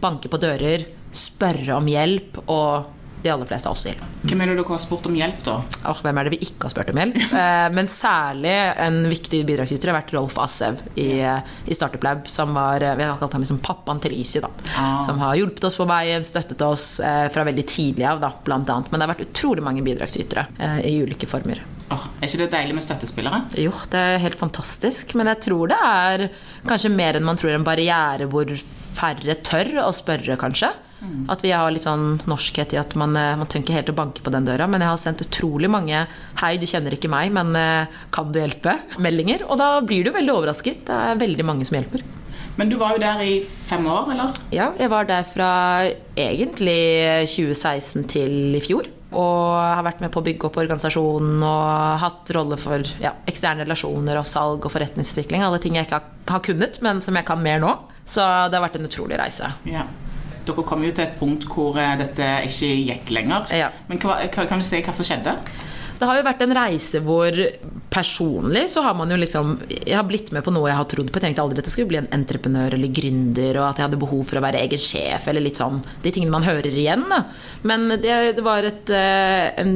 banke 0.00 0.30
på 0.32 0.40
dører, 0.40 0.86
spørre 1.10 1.76
om 1.76 1.90
hjelp 1.90 2.40
og 2.46 2.99
de 3.22 3.32
aller 3.32 3.48
fleste 3.48 3.68
av 3.70 3.76
oss 3.76 3.86
gjelder. 3.86 4.08
Hvem 4.24 4.42
er 4.42 4.50
det 4.50 4.56
dere 4.58 4.72
har 4.74 4.82
spurt 4.82 5.08
om 5.08 5.16
hjelp, 5.16 5.40
da? 5.46 5.56
Oh, 5.88 6.00
hvem 6.04 6.20
er 6.20 6.28
det 6.28 6.34
vi 6.34 6.40
ikke 6.46 6.68
har 6.68 6.74
spurt 6.74 6.92
om 6.94 7.02
hjelp? 7.02 7.18
Eh, 7.40 7.66
men 7.72 7.86
særlig 7.88 8.52
en 8.82 8.98
viktig 9.08 9.38
bidragsyter 9.48 9.90
har 9.90 9.96
vært 9.96 10.12
Rolf 10.12 10.34
Assev 10.42 10.80
i, 10.98 11.22
i 11.24 11.76
Startup 11.76 12.02
Lab, 12.04 12.26
som 12.30 12.52
var 12.56 12.82
Vi 12.82 13.06
har 13.06 13.18
kalt 13.20 13.32
ham 13.36 13.44
liksom 13.44 13.60
pappaen 13.64 14.00
til 14.02 14.14
Easy, 14.18 14.42
da. 14.42 14.50
Ah. 14.74 14.98
Som 15.04 15.20
har 15.22 15.38
hjulpet 15.38 15.64
oss 15.68 15.78
på 15.78 15.86
veien, 15.88 16.24
støttet 16.26 16.60
oss 16.66 16.86
eh, 17.04 17.26
fra 17.32 17.46
veldig 17.48 17.64
tidlig 17.70 18.06
av, 18.10 18.20
da, 18.22 18.32
blant 18.44 18.68
annet. 18.72 18.90
Men 18.90 19.00
det 19.00 19.06
har 19.06 19.12
vært 19.14 19.26
utrolig 19.28 19.64
mange 19.64 19.84
bidragsytere 19.86 20.46
eh, 20.58 20.80
i 20.90 20.96
ulike 21.04 21.28
former. 21.30 21.62
Oh, 21.90 22.04
er 22.20 22.28
ikke 22.28 22.44
det 22.44 22.50
deilig 22.52 22.76
med 22.76 22.86
støttespillere? 22.86 23.40
Jo, 23.58 23.72
det 23.90 24.02
er 24.12 24.22
helt 24.22 24.38
fantastisk. 24.38 25.16
Men 25.18 25.32
jeg 25.32 25.42
tror 25.48 25.72
det 25.72 25.80
er 25.86 26.26
kanskje 26.68 26.92
mer 26.94 27.18
enn 27.18 27.26
man 27.26 27.40
tror 27.40 27.56
en 27.56 27.66
barriere 27.66 28.28
hvor 28.30 28.52
færre 28.94 29.36
tør 29.46 29.80
å 29.86 29.90
spørre, 29.94 30.38
kanskje. 30.40 30.70
Mm. 31.00 31.24
At 31.32 31.42
vi 31.44 31.52
har 31.54 31.70
litt 31.72 31.86
sånn 31.86 32.20
norskhet 32.28 32.74
i 32.76 32.80
at 32.80 32.94
man, 33.00 33.16
eh, 33.16 33.36
man 33.40 33.48
ikke 33.48 33.76
helt 33.76 33.92
å 33.92 33.96
banke 33.96 34.24
på 34.24 34.32
den 34.32 34.46
døra. 34.48 34.68
Men 34.68 34.84
jeg 34.84 34.92
har 34.92 35.00
sendt 35.00 35.24
utrolig 35.24 35.70
mange 35.70 36.06
'hei, 36.36 36.58
du 36.60 36.66
kjenner 36.66 36.92
ikke 36.92 37.10
meg, 37.10 37.32
men 37.32 37.56
eh, 37.56 37.86
kan 38.10 38.32
du 38.32 38.40
hjelpe?' 38.40 38.78
meldinger. 38.98 39.48
Og 39.48 39.58
da 39.58 39.80
blir 39.80 40.04
du 40.04 40.12
veldig 40.12 40.34
overrasket. 40.34 40.86
Det 40.86 40.94
er 40.94 41.20
veldig 41.20 41.44
mange 41.44 41.64
som 41.64 41.80
hjelper. 41.80 42.04
Men 42.56 42.68
du 42.68 42.76
var 42.76 42.92
jo 42.92 43.00
der 43.00 43.20
i 43.24 43.40
fem 43.40 43.86
år, 43.86 44.10
eller? 44.12 44.32
Ja, 44.52 44.72
jeg 44.76 44.90
var 44.90 45.06
der 45.08 45.22
fra 45.24 45.50
egentlig 46.18 47.24
2016 47.24 48.04
til 48.10 48.56
i 48.58 48.60
fjor. 48.60 48.90
Og 49.10 49.56
har 49.56 49.82
vært 49.82 50.02
med 50.04 50.12
på 50.14 50.20
å 50.20 50.26
bygge 50.26 50.46
opp 50.46 50.58
organisasjonen 50.60 51.40
og 51.42 52.02
hatt 52.02 52.30
rolle 52.36 52.58
for 52.60 52.84
ja, 53.02 53.14
eksterne 53.26 53.64
relasjoner 53.64 54.20
og 54.20 54.28
salg 54.28 54.66
og 54.66 54.74
forretningsutvikling. 54.74 55.42
Alle 55.42 55.58
ting 55.62 55.78
jeg 55.78 55.88
ikke 55.88 56.02
har 56.30 56.44
kunnet, 56.46 56.78
men 56.84 57.00
som 57.02 57.16
jeg 57.18 57.26
kan 57.26 57.42
mer 57.42 57.58
nå. 57.62 57.72
Så 58.04 58.20
det 58.20 58.58
har 58.58 58.66
vært 58.66 58.78
en 58.78 58.86
utrolig 58.90 59.18
reise. 59.18 59.50
Ja. 59.66 59.88
Dere 60.46 60.64
kom 60.66 60.84
jo 60.86 60.92
til 60.94 61.04
et 61.04 61.18
punkt 61.20 61.46
hvor 61.50 61.76
eh, 61.80 61.96
dette 62.00 62.28
ikke 62.48 62.70
gikk 62.90 63.12
lenger. 63.16 63.50
Ja. 63.54 63.70
Men 63.90 64.00
hva, 64.02 64.20
kan 64.32 64.62
du 64.62 64.66
si 64.66 64.80
hva 64.84 64.94
som 64.96 65.06
skjedde? 65.06 65.36
Det 66.00 66.08
har 66.08 66.16
jo 66.16 66.24
vært 66.24 66.44
en 66.46 66.56
reise 66.56 67.02
hvor 67.04 67.36
personlig 67.90 68.70
så 68.70 68.84
har 68.84 68.94
man 68.94 69.10
jo 69.10 69.18
liksom 69.18 69.56
Jeg 69.68 69.96
har 69.96 70.06
blitt 70.06 70.30
med 70.34 70.44
på 70.46 70.52
noe 70.54 70.70
jeg 70.70 70.78
har 70.78 70.88
trodd 70.90 71.10
på. 71.10 71.18
Jeg 71.18 71.28
tenkte 71.28 71.44
aldri 71.44 71.62
at 71.62 71.68
jeg 71.68 71.74
skulle 71.74 71.90
bli 71.90 72.00
en 72.00 72.10
entreprenør 72.14 72.76
eller 72.76 72.94
gründer, 73.00 73.58
og 73.58 73.66
at 73.66 73.80
jeg 73.80 73.88
hadde 73.88 74.00
behov 74.00 74.22
for 74.28 74.38
å 74.38 74.44
være 74.44 74.62
egen 74.62 74.80
sjef, 74.80 75.26
eller 75.30 75.44
litt 75.44 75.60
sånn 75.60 75.82
de 76.04 76.14
tingene 76.14 76.34
man 76.34 76.46
hører 76.46 76.70
igjen. 76.70 77.04
Da. 77.10 77.24
Men 77.66 77.88
det, 78.00 78.16
det 78.38 78.46
var 78.46 78.66
et, 78.66 78.94
eh, 78.94 79.50
en 79.60 79.74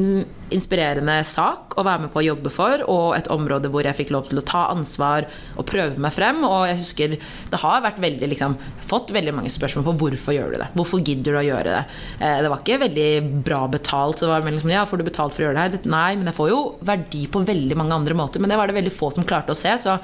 inspirerende 0.54 1.16
sak 1.26 1.74
å 1.78 1.84
være 1.86 2.04
med 2.04 2.12
på 2.12 2.20
å 2.20 2.24
jobbe 2.24 2.52
for, 2.52 2.82
og 2.90 3.16
et 3.16 3.28
område 3.32 3.70
hvor 3.72 3.86
jeg 3.86 3.96
fikk 3.98 4.12
lov 4.14 4.28
til 4.28 4.40
å 4.40 4.44
ta 4.46 4.66
ansvar 4.72 5.26
og 5.56 5.66
prøve 5.68 6.00
meg 6.00 6.14
frem. 6.14 6.42
Og 6.46 6.66
jeg 6.68 6.80
husker 6.82 7.16
det 7.16 7.60
har 7.62 7.82
vært 7.84 8.00
veldig 8.02 8.28
liksom, 8.30 8.56
fått 8.84 9.14
veldig 9.14 9.34
mange 9.36 9.52
spørsmål 9.52 9.86
på 9.88 9.96
hvorfor 10.02 10.36
gjør 10.36 10.54
du 10.54 10.60
det. 10.62 10.70
Hvorfor 10.76 11.02
gidder 11.02 11.34
du 11.34 11.40
å 11.40 11.46
gjøre 11.48 11.78
det? 11.78 11.82
Eh, 12.20 12.38
det 12.44 12.52
var 12.52 12.62
ikke 12.62 12.80
veldig 12.84 13.10
bra 13.46 13.62
betalt. 13.72 14.20
Så 14.20 14.28
det 14.28 14.34
var 14.34 14.46
liksom, 14.48 14.74
ja, 14.74 14.84
får 14.88 15.00
du 15.00 15.06
betalt 15.08 15.36
for 15.36 15.44
å 15.44 15.48
gjøre 15.48 15.58
det 15.58 15.82
her? 15.82 15.90
Nei, 15.94 16.10
men 16.20 16.30
jeg 16.30 16.38
får 16.38 16.52
jo 16.52 16.60
verdi 16.84 17.24
på 17.30 17.44
veldig 17.48 17.80
mange 17.80 17.96
andre 17.96 18.03
måter. 18.12 18.42
Men 18.42 18.52
det 18.52 18.58
var 18.60 18.68
det 18.68 18.76
veldig 18.76 18.92
få 18.92 19.08
som 19.14 19.24
klarte 19.24 19.54
å 19.54 19.58
se. 19.58 19.72
så 19.80 19.96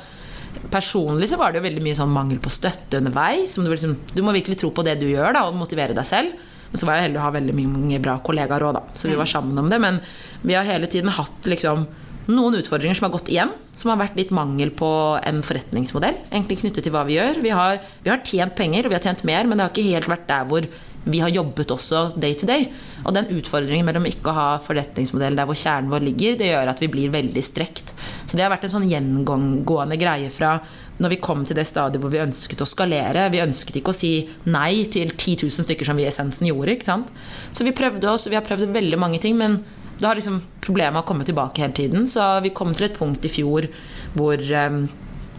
Personlig 0.70 1.28
så 1.30 1.36
var 1.38 1.52
det 1.52 1.60
jo 1.60 1.66
veldig 1.68 1.82
mye 1.84 1.98
sånn 1.98 2.10
mangel 2.10 2.40
på 2.42 2.50
støtte 2.50 2.98
underveis. 2.98 3.52
Du, 3.54 3.68
liksom, 3.70 3.98
du, 4.14 4.22
må 4.24 4.32
virkelig 4.34 4.58
tro 4.62 4.72
på 4.74 4.82
det 4.86 4.96
du 5.02 5.06
gjør, 5.10 5.34
da, 5.36 5.44
og 5.46 5.58
motivere 5.60 5.94
deg 5.94 6.08
selv. 6.08 6.32
Men 6.70 6.80
så 6.80 6.86
var 6.86 6.96
jeg 6.96 7.08
heldig 7.08 7.20
å 7.20 7.24
ha 7.26 7.32
veldig 7.34 7.54
mange 7.58 7.98
bra 8.02 8.16
kollegaer 8.24 8.64
òg, 8.68 8.78
så 8.94 9.10
vi 9.10 9.18
var 9.18 9.26
mm. 9.26 9.32
sammen 9.32 9.58
om 9.60 9.70
det. 9.70 9.78
Men 9.82 10.00
vi 10.46 10.56
har 10.56 10.66
hele 10.66 10.88
tiden 10.90 11.12
hatt 11.12 11.48
liksom 11.50 11.84
noen 12.30 12.58
utfordringer 12.60 12.98
som 12.98 13.08
har 13.08 13.14
gått 13.14 13.30
igjen. 13.32 13.52
Som 13.78 13.92
har 13.92 14.00
vært 14.02 14.18
litt 14.18 14.30
mangel 14.34 14.72
på 14.76 14.90
en 15.26 15.40
forretningsmodell, 15.46 16.18
egentlig 16.30 16.60
knyttet 16.62 16.86
til 16.86 16.94
hva 16.94 17.04
vi 17.08 17.16
gjør. 17.18 17.42
Vi 17.42 17.54
har, 17.54 17.80
vi 18.04 18.12
har 18.12 18.22
tjent 18.26 18.54
penger, 18.58 18.86
og 18.86 18.92
vi 18.92 18.98
har 18.98 19.06
tjent 19.06 19.26
mer, 19.28 19.46
men 19.46 19.58
det 19.58 19.66
har 19.66 19.74
ikke 19.74 19.90
helt 19.90 20.10
vært 20.10 20.28
der 20.30 20.46
hvor 20.50 20.68
vi 21.04 21.20
har 21.22 21.32
jobbet 21.32 21.72
også 21.72 22.10
day 22.20 22.34
to 22.36 22.46
day. 22.48 22.66
Og 23.06 23.14
den 23.16 23.30
utfordringen 23.32 23.86
mellom 23.88 24.06
ikke 24.08 24.32
å 24.32 24.36
ha 24.36 24.48
forretningsmodell 24.64 25.38
der 25.38 25.48
hvor 25.48 25.56
kjernen 25.56 25.90
vår 25.92 26.04
ligger, 26.04 26.36
det 26.40 26.50
gjør 26.50 26.72
at 26.72 26.82
vi 26.82 26.90
blir 26.92 27.14
veldig 27.14 27.44
strekt. 27.44 27.94
Så 28.26 28.36
det 28.36 28.44
har 28.44 28.52
vært 28.52 28.66
en 28.68 28.74
sånn 28.76 28.88
gjengående 28.90 29.98
greie 30.00 30.28
fra 30.32 30.58
når 31.00 31.14
vi 31.14 31.20
kom 31.24 31.46
til 31.48 31.56
det 31.56 31.64
stadiet 31.68 32.02
hvor 32.02 32.12
vi 32.12 32.20
ønsket 32.20 32.60
å 32.60 32.68
skalere. 32.68 33.30
Vi 33.32 33.40
ønsket 33.40 33.80
ikke 33.80 33.94
å 33.94 33.96
si 33.96 34.12
nei 34.52 34.84
til 34.92 35.14
10 35.14 35.46
000 35.46 35.66
stykker 35.66 35.88
som 35.88 35.96
vi 35.96 36.04
i 36.04 36.10
essensen 36.10 36.50
gjorde. 36.50 36.76
ikke 36.76 36.90
sant? 36.90 37.12
Så 37.50 37.64
vi 37.64 37.76
prøvde 37.76 38.10
oss, 38.12 38.28
vi 38.28 38.36
har 38.36 38.44
prøvd 38.44 38.68
veldig 38.74 39.00
mange 39.00 39.22
ting, 39.22 39.38
men 39.40 39.62
da 40.00 40.10
har 40.10 40.20
liksom 40.20 40.40
problemet 40.64 41.06
kommet 41.08 41.28
tilbake 41.28 41.64
hele 41.64 41.76
tiden. 41.76 42.04
Så 42.08 42.26
vi 42.44 42.52
kom 42.56 42.76
til 42.76 42.90
et 42.90 42.98
punkt 42.98 43.24
i 43.24 43.32
fjor 43.32 43.68
hvor 44.12 44.36
um, 44.36 44.84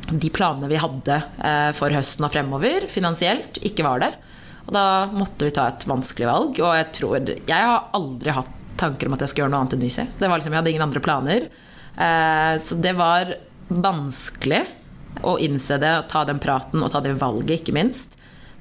de 0.10 0.34
planene 0.34 0.70
vi 0.70 0.82
hadde 0.82 1.22
uh, 1.38 1.70
for 1.78 1.94
høsten 1.94 2.26
og 2.26 2.34
fremover, 2.34 2.90
finansielt, 2.90 3.62
ikke 3.62 3.86
var 3.86 4.02
der. 4.02 4.20
Og 4.68 4.74
da 4.76 4.86
måtte 5.14 5.48
vi 5.48 5.54
ta 5.56 5.68
et 5.72 5.86
vanskelig 5.90 6.30
valg. 6.30 6.60
Og 6.62 6.76
jeg 6.78 6.90
tror 6.98 7.32
Jeg 7.34 7.70
har 7.72 7.90
aldri 7.98 8.36
hatt 8.36 8.58
tanker 8.82 9.10
om 9.10 9.16
at 9.16 9.26
jeg 9.26 9.34
skal 9.34 9.44
gjøre 9.44 9.54
noe 9.54 9.64
annet 9.64 9.78
enn 9.78 9.84
Nysi. 9.86 10.08
Det 10.18 10.30
var 10.30 10.40
liksom, 10.40 10.54
Jeg 10.54 10.64
hadde 10.64 10.74
ingen 10.74 10.88
andre 10.88 11.04
planer. 11.04 11.48
Eh, 11.98 12.54
så 12.62 12.78
det 12.82 12.96
var 12.98 13.36
vanskelig 13.68 14.64
å 15.28 15.36
innse 15.44 15.78
det, 15.82 15.92
ta 16.10 16.24
den 16.26 16.40
praten 16.42 16.82
og 16.84 16.92
ta 16.94 17.02
det 17.04 17.14
valget, 17.20 17.62
ikke 17.62 17.76
minst. 17.76 18.18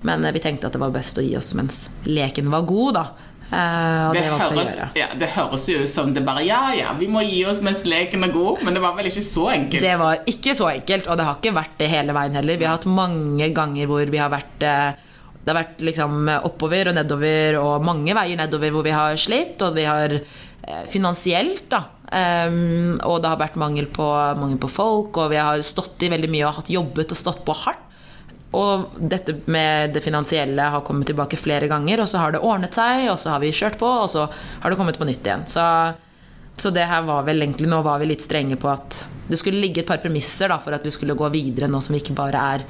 Men 0.07 0.25
vi 0.33 0.42
tenkte 0.42 0.69
at 0.69 0.76
det 0.76 0.80
var 0.83 0.92
best 0.95 1.19
å 1.21 1.25
gi 1.25 1.35
oss 1.38 1.52
mens 1.57 1.88
leken 2.09 2.50
var 2.52 2.64
god, 2.69 2.97
da. 2.97 3.04
Uh, 3.50 4.12
det, 4.14 4.21
det, 4.21 4.26
høres, 4.38 4.75
ja, 4.95 5.07
det, 5.19 5.28
høres, 5.35 5.64
jo 5.66 5.80
ut 5.83 5.90
som 5.90 6.12
det 6.14 6.21
bare 6.23 6.45
Ja, 6.47 6.69
ja, 6.71 6.92
vi 6.95 7.09
må 7.11 7.19
gi 7.26 7.40
oss 7.50 7.64
mens 7.66 7.83
leken 7.88 8.23
er 8.23 8.30
god. 8.35 8.62
Men 8.66 8.76
det 8.76 8.83
var 8.85 8.95
vel 8.99 9.09
ikke 9.11 9.25
så 9.26 9.49
enkelt? 9.57 9.83
Det 9.83 9.97
var 9.99 10.23
ikke 10.30 10.54
så 10.54 10.69
enkelt, 10.71 11.09
og 11.11 11.19
det 11.19 11.26
har 11.26 11.40
ikke 11.40 11.57
vært 11.57 11.75
det 11.80 11.88
hele 11.90 12.14
veien 12.14 12.38
heller. 12.38 12.61
Vi 12.61 12.69
har 12.69 12.78
hatt 12.78 12.87
mange 12.87 13.50
ganger 13.57 13.90
hvor 13.90 14.14
vi 14.14 14.23
har 14.23 14.30
vært 14.30 14.66
uh, 14.66 15.09
Det 15.40 15.52
har 15.52 15.61
vært 15.62 15.82
liksom 15.85 16.28
oppover 16.44 16.90
og 16.90 16.99
nedover, 16.99 17.56
og 17.62 17.87
mange 17.87 18.14
veier 18.16 18.38
nedover 18.38 18.75
hvor 18.75 18.85
vi 18.87 18.94
har 18.94 19.16
slitt. 19.20 19.62
Og 19.64 19.76
vi 19.78 19.87
har 19.88 20.16
eh, 20.18 20.85
finansielt, 20.90 21.66
da. 21.73 21.85
Um, 22.11 22.99
og 23.06 23.20
det 23.23 23.30
har 23.30 23.38
vært 23.38 23.59
mangel 23.61 23.87
på, 23.87 24.04
mangel 24.40 24.59
på 24.59 24.73
folk, 24.73 25.14
og 25.23 25.30
vi 25.30 25.38
har 25.38 25.62
stått 25.62 26.02
i 26.02 26.11
veldig 26.11 26.30
mye 26.32 26.49
og 26.49 26.56
hatt 26.59 26.73
jobbet 26.75 27.14
og 27.14 27.20
stått 27.20 27.44
på 27.47 27.54
hardt. 27.62 27.87
Og 28.59 28.97
dette 28.99 29.37
med 29.47 29.92
det 29.94 30.02
finansielle 30.02 30.64
har 30.73 30.82
kommet 30.82 31.06
tilbake 31.06 31.38
flere 31.38 31.68
ganger, 31.70 32.02
og 32.02 32.11
så 32.11 32.18
har 32.18 32.35
det 32.35 32.42
ordnet 32.42 32.75
seg, 32.75 33.06
og 33.12 33.18
så 33.20 33.37
har 33.37 33.44
vi 33.44 33.52
kjørt 33.54 33.78
på, 33.78 33.87
og 33.87 34.11
så 34.11 34.26
har 34.26 34.73
det 34.73 34.78
kommet 34.80 34.99
på 34.99 35.06
nytt 35.06 35.23
igjen. 35.23 35.44
Så, 35.47 35.62
så 36.59 36.73
det 36.75 36.88
her 36.90 37.06
var 37.06 37.23
vel 37.28 37.44
egentlig 37.44 37.70
Nå 37.70 37.78
var 37.87 38.02
vi 38.02 38.11
litt 38.11 38.26
strenge 38.26 38.59
på 38.59 38.73
at 38.73 39.04
det 39.30 39.38
skulle 39.38 39.62
ligge 39.62 39.85
et 39.85 39.88
par 39.88 40.02
premisser 40.02 40.50
da, 40.50 40.59
for 40.59 40.75
at 40.75 40.82
vi 40.82 40.90
skulle 40.90 41.14
gå 41.14 41.30
videre, 41.30 41.70
nå 41.70 41.78
som 41.78 41.94
vi 41.94 42.02
ikke 42.02 42.18
bare 42.18 42.42
er 42.56 42.64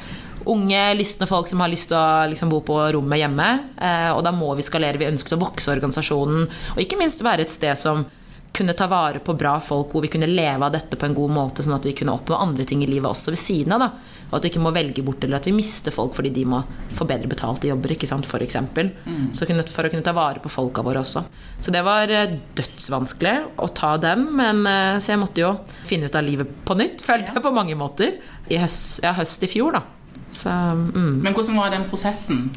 unge, 0.49 0.95
lystne 0.97 1.29
folk 1.29 1.49
som 1.51 1.61
har 1.61 1.73
lyst 1.73 1.91
til 1.91 1.99
å 1.99 2.29
liksom, 2.31 2.53
bo 2.53 2.63
på 2.67 2.79
rommet 2.97 3.21
hjemme. 3.23 3.51
Eh, 3.77 4.09
og 4.15 4.23
da 4.27 4.33
må 4.35 4.53
vi 4.59 4.65
skalere. 4.67 5.01
Vi 5.01 5.11
ønsket 5.11 5.37
å 5.37 5.43
vokse 5.43 5.73
organisasjonen, 5.75 6.49
og 6.77 6.81
ikke 6.83 6.99
minst 7.01 7.25
være 7.27 7.47
et 7.47 7.55
sted 7.55 7.79
som 7.79 8.07
kunne 8.51 8.75
ta 8.75 8.89
vare 8.91 9.21
på 9.23 9.37
bra 9.39 9.55
folk, 9.63 9.93
hvor 9.93 10.03
vi 10.03 10.11
kunne 10.11 10.29
leve 10.29 10.67
av 10.67 10.73
dette 10.75 10.99
på 10.99 11.07
en 11.07 11.15
god 11.15 11.33
måte, 11.33 11.63
sånn 11.63 11.77
at 11.77 11.87
vi 11.87 11.95
kunne 11.97 12.17
oppnå 12.17 12.39
andre 12.41 12.67
ting 12.67 12.83
i 12.83 12.89
livet 12.91 13.13
også 13.13 13.35
ved 13.35 13.41
siden 13.41 13.77
av. 13.77 13.87
da 13.87 14.21
og 14.31 14.39
at 14.39 14.47
vi 14.47 14.53
ikke 14.53 14.63
må 14.63 14.73
velge 14.75 15.03
bort 15.05 15.25
eller 15.27 15.41
at 15.41 15.49
vi 15.49 15.55
mister 15.55 15.95
folk 15.95 16.15
fordi 16.17 16.31
de 16.35 16.47
må 16.49 16.63
få 16.97 17.07
bedre 17.09 17.31
betalte 17.31 17.69
jobber, 17.71 17.97
ikke 17.97 18.09
sant, 18.09 18.29
for 18.31 18.43
eksempel. 18.45 18.93
Mm. 19.05 19.31
Så 19.35 19.49
for 19.75 19.87
å 19.87 19.91
kunne 19.91 20.07
ta 20.07 20.15
vare 20.17 20.43
på 20.43 20.53
folka 20.53 20.85
våre 20.87 21.03
også. 21.03 21.25
Så 21.61 21.75
det 21.75 21.83
var 21.87 22.11
eh, 22.15 22.37
dødsvanskelig 22.59 23.37
å 23.59 23.71
ta 23.75 23.97
dem, 24.01 24.29
men 24.39 24.63
eh, 24.71 24.99
så 25.03 25.15
jeg 25.15 25.23
måtte 25.23 25.43
jo 25.43 25.55
finne 25.87 26.07
ut 26.07 26.19
av 26.19 26.27
livet 26.27 26.53
på 26.67 26.79
nytt, 26.79 27.03
følte 27.07 27.35
jeg 27.35 27.45
på 27.45 27.55
mange 27.55 27.79
måter. 27.79 28.21
I 28.51 28.61
høst, 28.63 29.03
ja, 29.05 29.15
høst 29.19 29.47
i 29.47 29.51
fjor, 29.51 29.81
da. 29.81 30.00
Så, 30.31 30.51
mm. 30.51 31.21
Men 31.25 31.35
hvordan 31.35 31.59
var 31.59 31.73
den 31.75 31.89
prosessen 31.91 32.49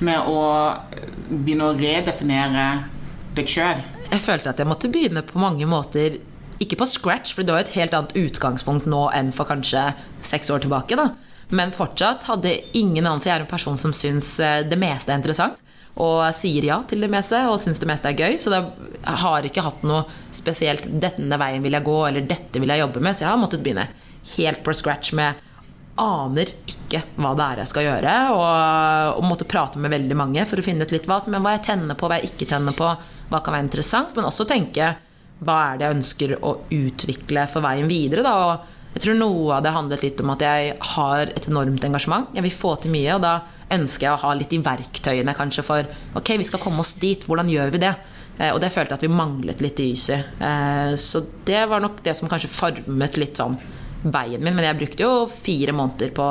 med 0.00 0.28
å 0.28 0.40
begynne 1.28 1.70
å 1.70 1.76
redefinere 1.76 2.66
deg 3.36 3.50
sjøl? 3.50 3.82
Jeg 4.10 4.24
følte 4.24 4.52
at 4.52 4.60
jeg 4.60 4.68
måtte 4.68 4.90
begynne 4.90 5.22
på 5.26 5.38
mange 5.38 5.68
måter 5.70 6.18
ikke 6.60 6.76
på 6.80 6.88
scratch, 6.88 7.32
for 7.34 7.46
det 7.46 7.54
var 7.54 7.62
jo 7.62 7.68
et 7.68 7.76
helt 7.78 7.96
annet 7.96 8.16
utgangspunkt 8.20 8.88
nå 8.90 9.06
enn 9.16 9.30
for 9.32 9.48
kanskje 9.48 9.90
seks 10.26 10.50
år 10.52 10.64
tilbake. 10.64 10.96
da. 10.96 11.10
Men 11.50 11.72
fortsatt 11.74 12.26
hadde 12.28 12.52
ingen 12.76 13.06
anelse. 13.06 13.28
Jeg 13.30 13.38
er 13.38 13.44
en 13.46 13.50
person 13.50 13.78
som 13.80 13.94
syns 13.96 14.34
eh, 14.44 14.62
det 14.68 14.78
meste 14.78 15.12
er 15.12 15.20
interessant. 15.20 15.62
Og 16.00 16.22
sier 16.36 16.64
ja 16.68 16.78
til 16.86 17.02
det 17.02 17.10
meste 17.10 17.40
og 17.50 17.58
syns 17.60 17.80
det 17.82 17.88
meste 17.90 18.12
er 18.12 18.18
gøy. 18.18 18.36
Så 18.38 18.52
jeg 18.54 19.16
har 19.24 19.46
ikke 19.46 19.64
hatt 19.64 19.82
noe 19.88 20.04
spesielt 20.36 20.86
'denne 20.86 21.40
veien 21.40 21.64
vil 21.64 21.76
jeg 21.76 21.86
gå', 21.88 22.08
eller 22.08 22.26
'dette 22.28 22.60
vil 22.60 22.70
jeg 22.70 22.84
jobbe 22.84 23.00
med'. 23.00 23.16
Så 23.16 23.24
jeg 23.24 23.32
har 23.32 23.40
måttet 23.40 23.64
begynne 23.64 23.88
helt 24.36 24.62
på 24.62 24.76
scratch 24.76 25.12
med 25.12 25.34
aner 26.00 26.50
ikke 26.68 27.02
hva 27.20 27.34
det 27.36 27.46
er 27.46 27.62
jeg 27.62 27.70
skal 27.70 27.86
gjøre. 27.86 28.16
Og, 28.34 29.20
og 29.20 29.28
måtte 29.28 29.48
prate 29.48 29.80
med 29.82 29.92
veldig 29.92 30.18
mange 30.18 30.46
for 30.48 30.60
å 30.60 30.64
finne 30.64 30.86
ut 30.86 30.94
litt 30.94 31.08
hva, 31.10 31.20
som, 31.22 31.36
hva 31.36 31.54
jeg 31.56 31.66
tenner 31.70 31.98
på, 31.98 32.10
hva 32.10 32.20
jeg 32.20 32.32
ikke 32.32 32.50
tenner 32.50 32.76
på. 32.76 32.90
Hva 33.30 33.40
kan 33.44 33.56
være 33.56 33.68
interessant. 33.68 34.12
Men 34.16 34.28
også 34.28 34.48
tenke 34.48 34.94
hva 35.40 35.56
er 35.70 35.78
det 35.78 35.86
jeg 35.86 35.96
ønsker 35.96 36.36
å 36.44 36.56
utvikle 36.76 37.46
for 37.48 37.64
veien 37.64 37.88
videre. 37.90 38.24
Da? 38.26 38.34
Og 38.50 38.94
jeg 38.96 39.04
tror 39.06 39.18
noe 39.20 39.56
av 39.56 39.64
det 39.64 39.74
handlet 39.76 40.04
litt 40.04 40.20
om 40.24 40.32
at 40.34 40.44
jeg 40.44 40.76
har 40.96 41.30
et 41.30 41.48
enormt 41.48 41.84
engasjement. 41.86 42.30
Jeg 42.36 42.46
vil 42.48 42.56
få 42.56 42.74
til 42.82 42.94
mye, 42.94 43.16
og 43.16 43.24
da 43.24 43.34
ønsker 43.70 44.08
jeg 44.08 44.16
å 44.16 44.22
ha 44.24 44.32
litt 44.34 44.54
i 44.56 44.62
verktøyene 44.66 45.36
kanskje 45.38 45.64
for 45.64 45.92
ok, 46.18 46.32
vi 46.40 46.48
skal 46.48 46.62
komme 46.62 46.82
oss 46.82 46.96
dit. 47.00 47.22
Hvordan 47.28 47.52
gjør 47.52 47.76
vi 47.76 47.84
det? 47.86 47.94
Eh, 48.40 48.50
og 48.50 48.60
det 48.62 48.72
følte 48.74 48.96
jeg 48.96 49.00
at 49.00 49.06
vi 49.06 49.12
manglet 49.12 49.62
litt 49.62 49.80
i 49.82 49.90
YSY. 49.94 50.18
Eh, 50.48 50.94
så 51.00 51.22
det 51.46 51.62
var 51.70 51.84
nok 51.84 52.02
det 52.04 52.16
som 52.18 52.30
kanskje 52.30 52.50
formet 52.52 53.20
litt 53.20 53.38
sånn 53.38 53.58
veien 54.02 54.42
min. 54.42 54.56
Men 54.56 54.66
jeg 54.68 54.80
brukte 54.80 55.06
jo 55.06 55.14
fire 55.30 55.74
måneder 55.76 56.12
på, 56.16 56.28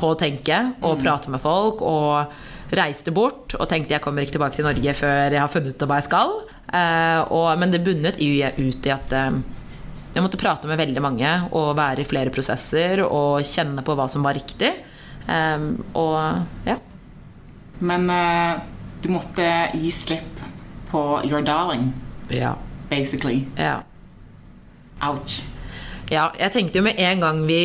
på 0.00 0.12
å 0.12 0.18
tenke 0.20 0.62
og 0.80 0.98
mm. 0.98 1.04
prate 1.04 1.32
med 1.32 1.42
folk. 1.42 1.84
og 1.84 2.40
reiste 2.76 3.12
bort 3.14 3.54
og 3.56 3.66
tenkte 3.70 3.96
jeg 3.96 4.02
kommer 4.04 4.24
ikke 4.24 4.36
tilbake 4.36 4.58
til 4.58 4.66
Norge 4.66 4.92
før 4.94 5.34
jeg 5.34 5.42
har 5.42 5.50
funnet 5.50 5.74
ut 5.74 5.86
hva 5.88 5.98
jeg 5.98 6.06
skal. 6.06 6.34
Eh, 6.70 7.20
og, 7.34 7.48
men 7.58 7.72
det 7.72 7.82
bunnet 7.86 8.20
ut 8.20 8.86
i 8.86 8.92
at 8.94 9.16
eh, 9.16 9.40
jeg 10.14 10.24
måtte 10.24 10.40
prate 10.40 10.70
med 10.70 10.80
veldig 10.80 11.02
mange 11.02 11.32
og 11.56 11.72
være 11.78 12.04
i 12.04 12.08
flere 12.08 12.32
prosesser 12.34 13.02
og 13.06 13.46
kjenne 13.46 13.84
på 13.86 13.96
hva 13.98 14.06
som 14.10 14.26
var 14.26 14.38
riktig. 14.38 14.72
Eh, 15.26 15.66
og 15.98 16.66
ja. 16.68 16.78
Men 17.80 18.10
uh, 18.12 18.58
du 19.00 19.08
måtte 19.08 19.44
gi 19.72 19.88
slipp 19.94 20.42
på 20.90 21.00
your 21.24 21.40
darling, 21.40 21.94
ja. 22.28 22.52
basically. 22.90 23.46
Ja. 23.56 23.78
Ouch. 25.00 25.38
Ja, 26.10 26.32
jeg 26.34 26.50
tenkte 26.52 26.80
jo 26.80 26.86
med 26.88 26.98
en 26.98 27.22
gang 27.22 27.44
vi 27.46 27.62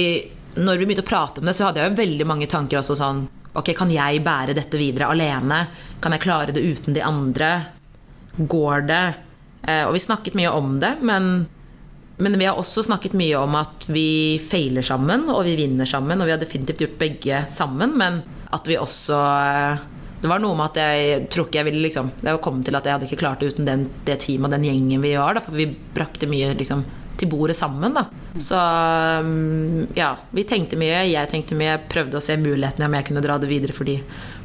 Når 0.55 0.77
vi 0.77 0.85
begynte 0.85 1.03
å 1.03 1.07
prate 1.09 1.41
om 1.41 1.49
det, 1.49 1.55
så 1.57 1.67
hadde 1.67 1.81
jeg 1.81 1.91
jo 1.91 1.97
veldig 1.97 2.27
mange 2.29 2.47
tanker 2.51 2.79
også 2.79 2.97
sånn 2.99 3.25
Ok, 3.55 3.71
kan 3.77 3.91
jeg 3.91 4.21
bære 4.23 4.53
dette 4.55 4.77
videre 4.79 5.07
alene? 5.13 5.61
Kan 6.03 6.11
jeg 6.11 6.25
klare 6.25 6.51
det 6.51 6.59
uten 6.59 6.95
de 6.95 7.03
andre? 7.07 7.49
Går 8.35 8.83
det? 8.89 9.05
Eh, 9.63 9.85
og 9.87 9.93
vi 9.95 10.01
snakket 10.03 10.35
mye 10.35 10.51
om 10.51 10.73
det, 10.81 10.89
men, 11.07 11.45
men, 12.19 12.35
vi 12.35 12.49
har 12.49 12.59
også 12.59 12.83
snakket 12.83 13.15
mye 13.15 13.39
om 13.39 13.55
at 13.55 13.87
vi 13.87 14.41
feiler 14.43 14.83
sammen, 14.83 15.23
og 15.31 15.45
vi 15.47 15.55
vinner 15.55 15.87
sammen. 15.87 16.19
Og 16.19 16.27
vi 16.27 16.35
har 16.35 16.41
definitivt 16.43 16.83
gjort 16.83 16.99
begge 16.99 17.45
sammen, 17.47 17.95
men 17.95 18.19
at 18.51 18.67
vi 18.67 18.75
også 18.75 19.21
eh, 19.23 19.87
det 20.19 20.29
var 20.31 20.43
noe 20.43 20.59
med 20.59 20.73
at 20.73 20.81
jeg 20.81 21.25
tror 21.31 21.47
ikke 21.47 21.59
jeg 21.61 21.69
ville 21.69 21.85
liksom, 21.85 22.11
Det 22.23 22.35
kom 22.43 22.59
til 22.65 22.75
at 22.75 22.87
jeg 22.87 22.95
hadde 22.95 23.07
ikke 23.07 23.23
klart 23.23 23.39
det 23.39 23.53
uten 23.53 23.67
den, 23.67 23.87
det 24.07 24.19
teamet 24.23 24.49
og 24.49 24.57
den 24.57 24.67
gjengen 24.67 25.03
vi 25.03 25.15
var. 25.15 25.39
Da, 25.39 25.47
for 25.47 25.55
vi 25.55 25.67
brakte 25.95 26.27
mye 26.27 26.51
liksom, 26.59 26.83
til 27.19 27.29
bordet 27.31 27.55
sammen. 27.57 27.95
Da. 27.95 28.05
Så 28.41 28.59
um, 29.23 29.85
ja, 29.97 30.13
vi 30.35 30.45
tenkte 30.47 30.79
mye, 30.79 31.03
jeg 31.09 31.31
tenkte 31.31 31.57
mye, 31.59 31.77
prøvde 31.91 32.19
å 32.19 32.23
se 32.23 32.37
mulighetene 32.39 32.89
om 32.89 32.97
jeg 32.97 33.07
kunne 33.09 33.23
dra 33.25 33.37
det 33.41 33.49
videre 33.51 33.75
fordi 33.75 33.99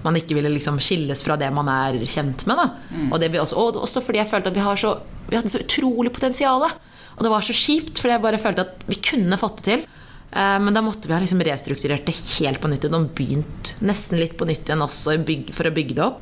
man 0.05 0.17
ikke 0.17 0.37
ville 0.39 0.53
liksom 0.53 0.79
skilles 0.81 1.25
fra 1.27 1.37
det 1.41 1.51
man 1.53 1.69
er 1.73 1.99
kjent 2.09 2.47
med. 2.49 2.63
Mm. 2.91 3.09
Og, 3.11 3.25
også, 3.43 3.59
og, 3.61 3.81
også, 3.85 4.03
fordi 4.05 4.23
jeg 4.23 4.31
følte 4.31 4.53
at 4.53 4.57
vi, 4.57 4.67
så, 4.81 4.95
vi 5.29 5.39
hadde 5.39 5.53
så 5.53 5.63
utrolig 5.65 6.13
potensial. 6.15 6.65
Og 6.65 7.25
det 7.27 7.33
var 7.33 7.45
så 7.45 7.57
kjipt, 7.57 8.01
fordi 8.01 8.15
jeg 8.15 8.25
bare 8.25 8.41
følte 8.41 8.65
at 8.65 8.87
vi 8.89 9.01
kunne 9.05 9.41
fått 9.41 9.61
det 9.61 9.67
til. 9.69 9.85
Eh, 10.31 10.57
men 10.63 10.77
da 10.77 10.83
måtte 10.85 11.11
vi 11.11 11.17
ha 11.17 11.21
liksom 11.21 11.43
restrukturert 11.45 12.07
det 12.09 12.17
helt 12.39 12.63
på 12.63 12.71
nytt 12.71 12.87
igjen 12.87 12.97
og 12.97 13.13
begynt 13.19 13.75
nesten 13.85 14.21
litt 14.23 14.37
på 14.39 14.49
nytt 14.49 14.69
igjen 14.69 14.87
også 14.87 15.19
for 15.57 15.69
å 15.69 15.75
bygge 15.75 15.99
det 15.99 16.07
opp. 16.07 16.21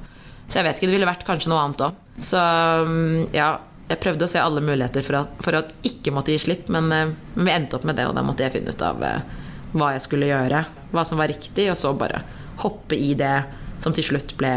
Så 0.48 0.58
jeg 0.58 0.64
vet 0.64 0.78
ikke, 0.80 0.88
det 0.88 0.96
ville 0.96 1.08
vært 1.10 1.26
kanskje 1.28 1.52
noe 1.52 1.60
annet 1.60 1.82
òg. 1.84 1.96
Så 2.24 2.40
um, 2.40 3.26
ja, 3.36 3.50
jeg 3.88 4.00
prøvde 4.02 4.26
å 4.26 4.30
se 4.30 4.40
alle 4.40 4.62
muligheter 4.64 5.04
for, 5.04 5.22
at, 5.22 5.38
for 5.44 5.56
å 5.56 5.64
ikke 5.86 6.12
måtte 6.14 6.34
gi 6.34 6.42
slipp, 6.42 6.68
men, 6.72 6.90
eh, 6.92 7.12
men, 7.34 7.46
vi 7.48 7.54
endte 7.54 7.78
opp 7.78 7.86
med 7.88 7.96
det, 7.98 8.08
og 8.08 8.16
da 8.18 8.24
måtte 8.26 8.44
jeg 8.44 8.58
finne 8.58 8.74
ut 8.74 8.84
av 8.84 9.04
eh, 9.04 9.36
hva 9.72 9.92
jeg 9.94 10.04
skulle 10.04 10.28
gjøre, 10.28 10.64
hva 10.92 11.04
som 11.08 11.20
var 11.20 11.30
riktig, 11.32 11.68
og 11.72 11.78
så 11.78 11.94
bare 11.96 12.22
hoppe 12.64 12.98
i 12.98 13.12
det 13.18 13.36
som 13.80 13.94
til 13.94 14.04
slutt 14.04 14.34
ble, 14.38 14.52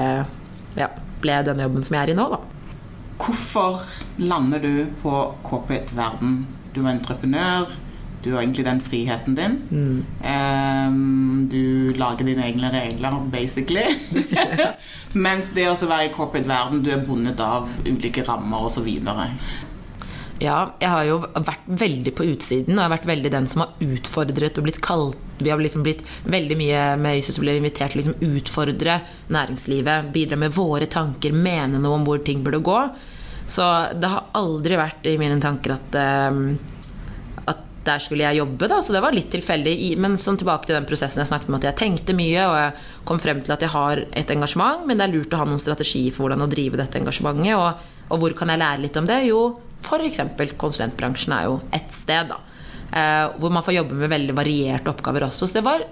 ja, 0.80 0.90
ble 1.22 1.38
den 1.48 1.62
jobben 1.64 1.86
som 1.86 1.98
jeg 1.98 2.08
er 2.08 2.14
i 2.14 2.18
nå, 2.18 2.28
da. 2.34 2.42
Hvorfor 3.22 3.84
lander 4.18 4.64
du 4.64 4.74
på 5.04 5.14
corporate-verden? 5.46 6.42
Du 6.74 6.82
er 6.82 6.96
entreprenør, 6.96 7.70
du 8.24 8.34
har 8.34 8.44
egentlig 8.44 8.66
den 8.66 8.82
friheten 8.86 9.36
din. 9.36 9.58
Mm. 9.72 10.06
Um, 10.22 11.48
du 11.50 11.94
lager 11.98 12.28
dine 12.28 12.46
egne 12.46 12.70
regler, 12.74 13.18
basically. 13.34 13.86
Mens 15.26 15.52
det 15.56 15.66
å 15.72 15.76
være 15.80 16.10
i 16.10 16.14
corporate-verden, 16.14 16.84
du 16.86 16.92
er 16.94 17.02
bundet 17.06 17.42
av 17.42 17.70
ulike 17.88 18.24
rammer 18.28 18.68
osv. 18.70 18.88
Ja, 20.42 20.58
jeg 20.82 20.90
har 20.90 21.06
jo 21.06 21.20
vært 21.22 21.66
veldig 21.82 22.14
på 22.18 22.26
utsiden, 22.32 22.74
og 22.74 22.80
jeg 22.80 22.88
har 22.88 22.96
vært 22.96 23.10
veldig 23.12 23.32
den 23.34 23.50
som 23.50 23.62
har 23.62 23.86
utfordret 23.86 24.58
og 24.58 24.66
blitt 24.66 24.82
kalt 24.82 25.18
Vi 25.42 25.50
har 25.50 25.62
liksom 25.62 25.84
blitt 25.86 26.02
veldig 26.26 26.58
mye 26.58 26.82
med 27.02 27.18
Øystein 27.18 27.36
som 27.36 27.46
ble 27.46 27.56
invitert 27.58 27.94
til 27.94 28.02
å 28.02 28.02
liksom 28.02 28.38
utfordre 28.38 29.00
næringslivet, 29.34 30.10
bidra 30.14 30.38
med 30.38 30.54
våre 30.54 30.86
tanker, 30.90 31.34
mene 31.34 31.82
noe 31.82 31.98
om 31.98 32.06
hvor 32.06 32.22
ting 32.26 32.42
burde 32.46 32.62
gå. 32.66 32.78
Så 33.50 33.66
det 33.98 34.10
har 34.10 34.30
aldri 34.38 34.78
vært 34.78 35.10
i 35.10 35.18
mine 35.22 35.40
tanker 35.42 35.76
at 35.76 35.98
um, 36.30 36.54
der 37.86 38.02
skulle 38.04 38.28
jeg 38.28 38.38
jobbe, 38.38 38.68
da, 38.70 38.78
så 38.84 38.94
det 38.94 39.02
var 39.02 39.16
litt 39.16 39.32
tilfeldig. 39.34 39.74
Men 40.02 40.18
sånn 40.20 40.38
tilbake 40.38 40.70
til 40.70 40.78
den 40.78 40.86
prosessen 40.90 41.24
jeg 41.24 41.32
snakket 41.32 41.50
om, 41.50 41.58
at 41.58 41.66
jeg 41.66 41.80
tenkte 41.80 42.16
mye, 42.18 42.44
og 42.46 42.58
jeg 42.60 42.74
kom 43.10 43.22
frem 43.22 43.42
til 43.42 43.56
at 43.56 43.66
jeg 43.66 43.74
har 43.74 44.04
et 44.22 44.34
engasjement, 44.36 44.86
men 44.86 45.00
det 45.00 45.08
er 45.08 45.16
lurt 45.16 45.34
å 45.34 45.42
ha 45.42 45.48
noen 45.50 45.62
strategi 45.62 46.04
for 46.14 46.26
hvordan 46.26 46.46
å 46.46 46.50
drive 46.52 46.78
dette 46.78 47.02
engasjementet. 47.02 47.56
Og, 47.58 48.12
og 48.14 48.22
hvor 48.22 48.36
kan 48.38 48.54
jeg 48.54 48.62
lære 48.62 48.84
litt 48.86 49.00
om 49.02 49.10
det? 49.10 49.18
Jo, 49.26 49.42
f.eks. 49.82 50.22
konsulentbransjen 50.62 51.34
er 51.38 51.48
jo 51.50 51.58
ett 51.74 51.90
sted, 51.96 52.30
da. 52.30 52.38
Eh, 52.92 53.26
hvor 53.40 53.54
man 53.56 53.66
får 53.66 53.80
jobbe 53.80 53.98
med 53.98 54.12
veldig 54.12 54.36
varierte 54.38 54.92
oppgaver 54.92 55.26
også. 55.30 55.48
Så 55.48 55.58
det 55.58 55.66
var 55.66 55.86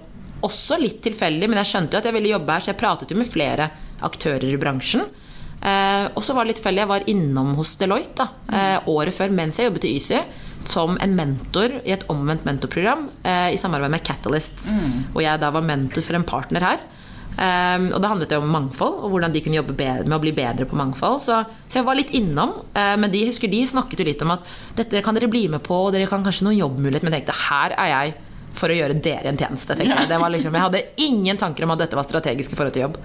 også 0.46 0.78
litt 0.80 1.02
tilfeldig, 1.04 1.50
men 1.50 1.62
jeg 1.64 1.72
skjønte 1.72 1.98
jo 1.98 2.04
at 2.04 2.10
jeg 2.10 2.16
ville 2.16 2.36
jobbe 2.36 2.54
her, 2.54 2.64
så 2.64 2.74
jeg 2.74 2.80
pratet 2.80 3.12
jo 3.12 3.18
med 3.18 3.30
flere 3.30 3.72
aktører 4.06 4.46
i 4.46 4.60
bransjen. 4.62 5.08
Eh, 5.60 6.06
og 6.14 6.22
så 6.24 6.36
var 6.36 6.46
det 6.46 6.54
litt 6.54 6.62
tilfeldig. 6.62 6.84
Jeg 6.86 6.92
var 6.94 7.10
innom 7.12 7.56
hos 7.58 7.74
Deloitte 7.82 8.22
da, 8.22 8.30
eh, 8.54 8.92
året 8.94 9.16
før 9.16 9.34
mens 9.34 9.60
jeg 9.60 9.72
jobbet 9.72 9.90
i 9.90 9.96
YSY 9.98 10.22
som 10.66 10.98
en 11.02 11.16
mentor 11.18 11.80
i 11.82 11.94
et 11.96 12.06
omvendt 12.12 12.46
mentorprogram 12.48 13.08
eh, 13.24 13.50
i 13.56 13.60
samarbeid 13.60 13.94
med 13.94 14.06
Catalysts. 14.06 14.72
Mm. 14.76 14.96
Og 15.14 15.22
jeg 15.24 15.42
da 15.42 15.52
var 15.56 15.66
mentor 15.66 16.06
for 16.06 16.20
en 16.20 16.28
partner 16.28 16.66
her. 16.66 16.82
Um, 17.40 17.86
og 17.94 18.02
det 18.02 18.10
handlet 18.10 18.34
om 18.36 18.50
mangfold 18.52 18.98
og 19.06 19.14
hvordan 19.14 19.32
de 19.32 19.40
kunne 19.40 19.56
jobbe 19.56 19.76
bedre, 19.78 20.04
med 20.10 20.18
å 20.18 20.24
bli 20.24 20.34
bedre 20.36 20.66
på 20.68 20.76
mangfold. 20.76 21.22
Så, 21.24 21.38
så 21.70 21.80
jeg 21.80 21.88
var 21.88 21.96
litt 21.96 22.12
innom. 22.18 22.58
Uh, 22.76 22.96
men 23.00 23.14
de 23.14 23.24
husker 23.30 23.52
de 23.52 23.62
snakket 23.70 24.02
jo 24.02 24.08
litt 24.10 24.24
om 24.26 24.34
at 24.36 24.48
dette 24.76 25.04
kan 25.06 25.16
dere 25.16 25.30
bli 25.32 25.46
med 25.52 25.64
på, 25.64 25.86
og 25.86 25.94
dere 25.96 26.10
kan 26.10 26.26
kanskje 26.26 26.50
noen 26.50 26.60
jobbmulighet. 26.60 27.06
Men 27.06 27.16
jeg 27.16 27.24
tenkte 27.24 27.40
her 27.46 27.78
er 27.78 27.94
jeg 27.94 28.18
for 28.58 28.72
å 28.72 28.76
gjøre 28.76 28.98
dere 29.04 29.32
en 29.32 29.38
tjeneste. 29.40 29.76
Jeg. 29.78 30.08
Liksom, 30.10 30.56
jeg. 30.56 30.64
hadde 30.64 30.82
ingen 31.06 31.38
tanker 31.40 31.66
om 31.66 31.74
at 31.76 31.84
dette 31.84 31.98
var 31.98 32.08
strategisk 32.08 32.54
i 32.54 32.60
forhold 32.60 32.76
til 32.76 32.86
jobb. 32.88 32.98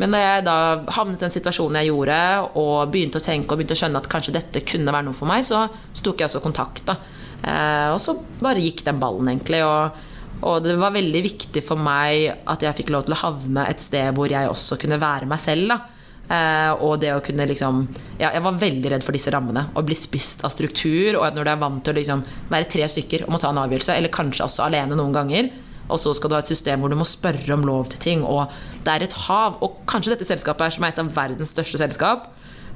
Men 0.00 0.14
da 0.14 0.22
jeg 0.22 0.46
da 0.48 0.56
havnet 0.96 1.20
i 1.20 1.26
den 1.26 1.34
situasjonen 1.34 1.80
jeg 1.80 1.92
gjorde, 1.92 2.18
og 2.60 2.92
begynte 2.92 3.22
å 3.22 3.24
tenke 3.24 3.54
og 3.54 3.60
begynte 3.60 3.76
å 3.78 3.82
skjønne 3.82 4.02
at 4.02 4.10
kanskje 4.10 4.36
dette 4.36 4.64
kunne 4.68 4.94
være 4.94 5.08
noe 5.08 5.18
for 5.18 5.30
meg, 5.30 5.46
så 5.46 5.66
tok 6.02 6.22
jeg 6.22 6.30
også 6.30 6.44
kontakt. 6.44 6.84
da. 6.88 6.98
Eh, 7.42 7.88
og 7.94 8.00
så 8.02 8.16
bare 8.42 8.62
gikk 8.64 8.84
den 8.86 9.00
ballen, 9.02 9.30
egentlig. 9.32 9.62
Og, 9.66 10.02
og 10.48 10.64
det 10.64 10.78
var 10.80 10.96
veldig 10.96 11.22
viktig 11.24 11.64
for 11.66 11.80
meg 11.80 12.32
at 12.48 12.66
jeg 12.66 12.82
fikk 12.82 12.92
lov 12.94 13.06
til 13.06 13.16
å 13.16 13.22
havne 13.26 13.68
et 13.70 13.82
sted 13.82 14.10
hvor 14.16 14.30
jeg 14.30 14.50
også 14.50 14.80
kunne 14.82 15.00
være 15.02 15.30
meg 15.30 15.42
selv. 15.42 15.72
da 15.74 15.97
Uh, 16.28 16.74
og 16.84 16.98
det 17.00 17.08
å 17.16 17.22
kunne 17.24 17.46
liksom 17.48 17.78
ja, 18.18 18.28
Jeg 18.34 18.42
var 18.44 18.58
veldig 18.60 18.90
redd 18.92 19.04
for 19.06 19.16
disse 19.16 19.32
rammene. 19.32 19.62
Å 19.72 19.84
bli 19.84 19.96
spist 19.96 20.44
av 20.44 20.52
struktur. 20.52 21.16
Og 21.16 21.24
når 21.36 21.48
du 21.48 21.52
er 21.54 21.62
vant 21.62 21.80
til 21.84 21.94
å 21.94 21.98
liksom 22.00 22.24
være 22.52 22.68
tre 22.68 22.88
stykker 22.90 23.24
og 23.24 23.32
må 23.32 23.40
ta 23.40 23.52
en 23.52 23.62
avgjørelse, 23.62 23.96
eller 23.96 24.12
kanskje 24.12 24.44
også 24.44 24.66
alene 24.66 24.98
noen 24.98 25.16
ganger, 25.16 25.48
og 25.88 26.00
så 26.02 26.12
skal 26.12 26.30
du 26.30 26.36
ha 26.36 26.42
et 26.42 26.50
system 26.50 26.82
hvor 26.82 26.92
du 26.92 26.98
må 27.00 27.06
spørre 27.08 27.54
om 27.54 27.64
lov 27.64 27.88
til 27.92 28.02
ting, 28.02 28.24
og 28.26 28.52
det 28.84 28.92
er 28.92 29.06
et 29.06 29.16
hav. 29.24 29.56
Og 29.64 29.80
kanskje 29.88 30.12
dette 30.14 30.28
selskapet 30.28 30.66
er 30.66 30.76
som 30.76 30.84
er 30.84 30.92
et 30.92 31.00
av 31.00 31.12
verdens 31.16 31.54
største 31.54 31.80
selskap. 31.80 32.28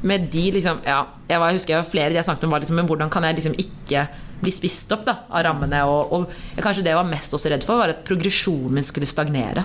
Med 0.02 0.24
de 0.32 0.48
liksom 0.56 0.80
Ja, 0.82 1.04
jeg, 1.28 1.38
var, 1.38 1.52
jeg 1.52 1.60
husker 1.60 1.76
jeg 1.76 1.82
var 1.84 1.90
flere 1.92 2.10
de 2.10 2.16
jeg 2.18 2.26
snakket 2.26 2.48
om, 2.48 2.50
var 2.50 2.62
liksom 2.64 2.74
Men 2.80 2.88
hvordan 2.88 3.10
kan 3.12 3.22
jeg 3.22 3.36
liksom 3.36 3.52
ikke 3.54 4.00
bli 4.42 4.50
spist 4.50 4.90
opp 4.96 5.04
da, 5.06 5.20
av 5.30 5.44
rammene? 5.46 5.84
Og, 5.86 6.16
og 6.16 6.64
kanskje 6.64 6.82
det 6.82 6.90
jeg 6.90 6.98
var 6.98 7.06
mest 7.06 7.36
også 7.36 7.52
redd 7.52 7.66
for, 7.68 7.78
var 7.78 7.92
at 7.92 8.02
progresjonen 8.08 8.80
min 8.80 8.88
skulle 8.88 9.06
stagnere. 9.06 9.62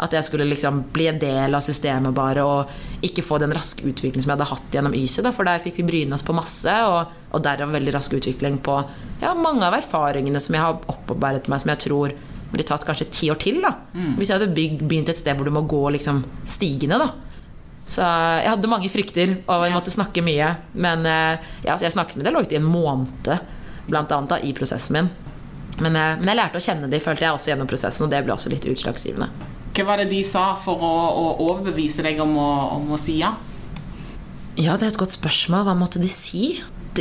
At 0.00 0.14
jeg 0.16 0.24
skulle 0.26 0.48
liksom 0.48 0.82
bli 0.94 1.06
en 1.10 1.20
del 1.20 1.54
av 1.54 1.64
systemet 1.64 2.14
bare 2.16 2.44
og 2.46 3.04
ikke 3.04 3.24
få 3.26 3.38
den 3.42 3.52
raske 3.54 3.84
utviklingen 3.84 4.24
som 4.24 4.32
jeg 4.32 4.38
hadde 4.38 4.50
hatt 4.52 4.76
gjennom 4.76 4.96
YSE. 4.96 5.24
For 5.30 5.48
der 5.48 5.62
fikk 5.62 5.80
vi 5.80 5.88
bryne 5.88 6.16
oss 6.16 6.26
på 6.26 6.36
masse, 6.36 6.76
og, 6.88 7.12
og 7.32 7.44
derav 7.44 7.74
veldig 7.74 7.96
rask 7.96 8.14
utvikling 8.18 8.60
på 8.64 8.78
ja, 9.22 9.34
mange 9.38 9.66
av 9.66 9.76
erfaringene 9.78 10.40
som 10.42 10.56
jeg 10.56 10.64
har 10.64 10.78
opparbeidet 10.92 11.50
meg, 11.52 11.62
som 11.62 11.74
jeg 11.74 11.84
tror 11.86 12.16
blir 12.52 12.68
tatt 12.68 12.84
kanskje 12.84 13.10
ti 13.12 13.30
år 13.32 13.40
til. 13.40 13.60
da 13.64 13.74
mm. 13.92 14.16
Hvis 14.18 14.32
jeg 14.32 14.40
hadde 14.40 14.70
begynt 14.84 15.12
et 15.12 15.18
sted 15.20 15.38
hvor 15.38 15.48
du 15.48 15.54
må 15.54 15.64
gå 15.68 15.84
liksom 15.96 16.24
stigende. 16.48 17.00
da 17.00 17.12
så 17.86 18.06
jeg 18.40 18.50
hadde 18.52 18.70
mange 18.70 18.90
frykter, 18.92 19.34
og 19.50 19.64
jeg 19.66 19.74
måtte 19.74 19.92
snakke 19.92 20.22
mye. 20.24 20.52
Men 20.78 21.06
eh, 21.08 21.50
ja, 21.66 21.74
jeg 21.74 21.94
snakket 21.94 22.18
med 22.18 22.28
Deloitte 22.28 22.54
i 22.54 22.60
en 22.60 22.68
måned 22.68 23.32
blant 23.88 24.14
annet, 24.14 24.30
da, 24.30 24.38
i 24.38 24.52
prosessen 24.56 24.98
min. 24.98 25.10
Men, 25.80 25.96
eh, 25.96 26.14
men, 26.20 26.30
jeg 26.30 26.38
lærte 26.38 26.60
å 26.60 26.64
kjenne 26.64 26.90
de, 26.90 27.02
følte 27.02 27.26
jeg 27.26 27.34
også 27.36 27.52
gjennom 27.52 27.70
prosessen, 27.70 28.06
og 28.06 28.14
det 28.14 28.22
ble 28.24 28.36
også 28.36 28.52
litt 28.52 28.68
utslagsgivende. 28.70 29.28
Hva 29.72 29.86
var 29.88 30.02
det 30.02 30.10
de 30.10 30.20
sa 30.26 30.52
for 30.60 30.82
å, 30.84 30.92
å 31.16 31.24
overbevise 31.48 32.04
deg 32.04 32.20
om 32.20 32.34
å, 32.36 32.50
om 32.76 32.92
å, 32.92 33.00
si 33.00 33.20
ja? 33.22 33.32
Ja, 34.60 34.76
det 34.76 34.84
er 34.84 34.90
et 34.92 35.00
godt 35.00 35.14
spørsmål. 35.16 35.64
Hva 35.68 35.76
måtte 35.78 36.02
de 36.02 36.10
si? 36.12 36.58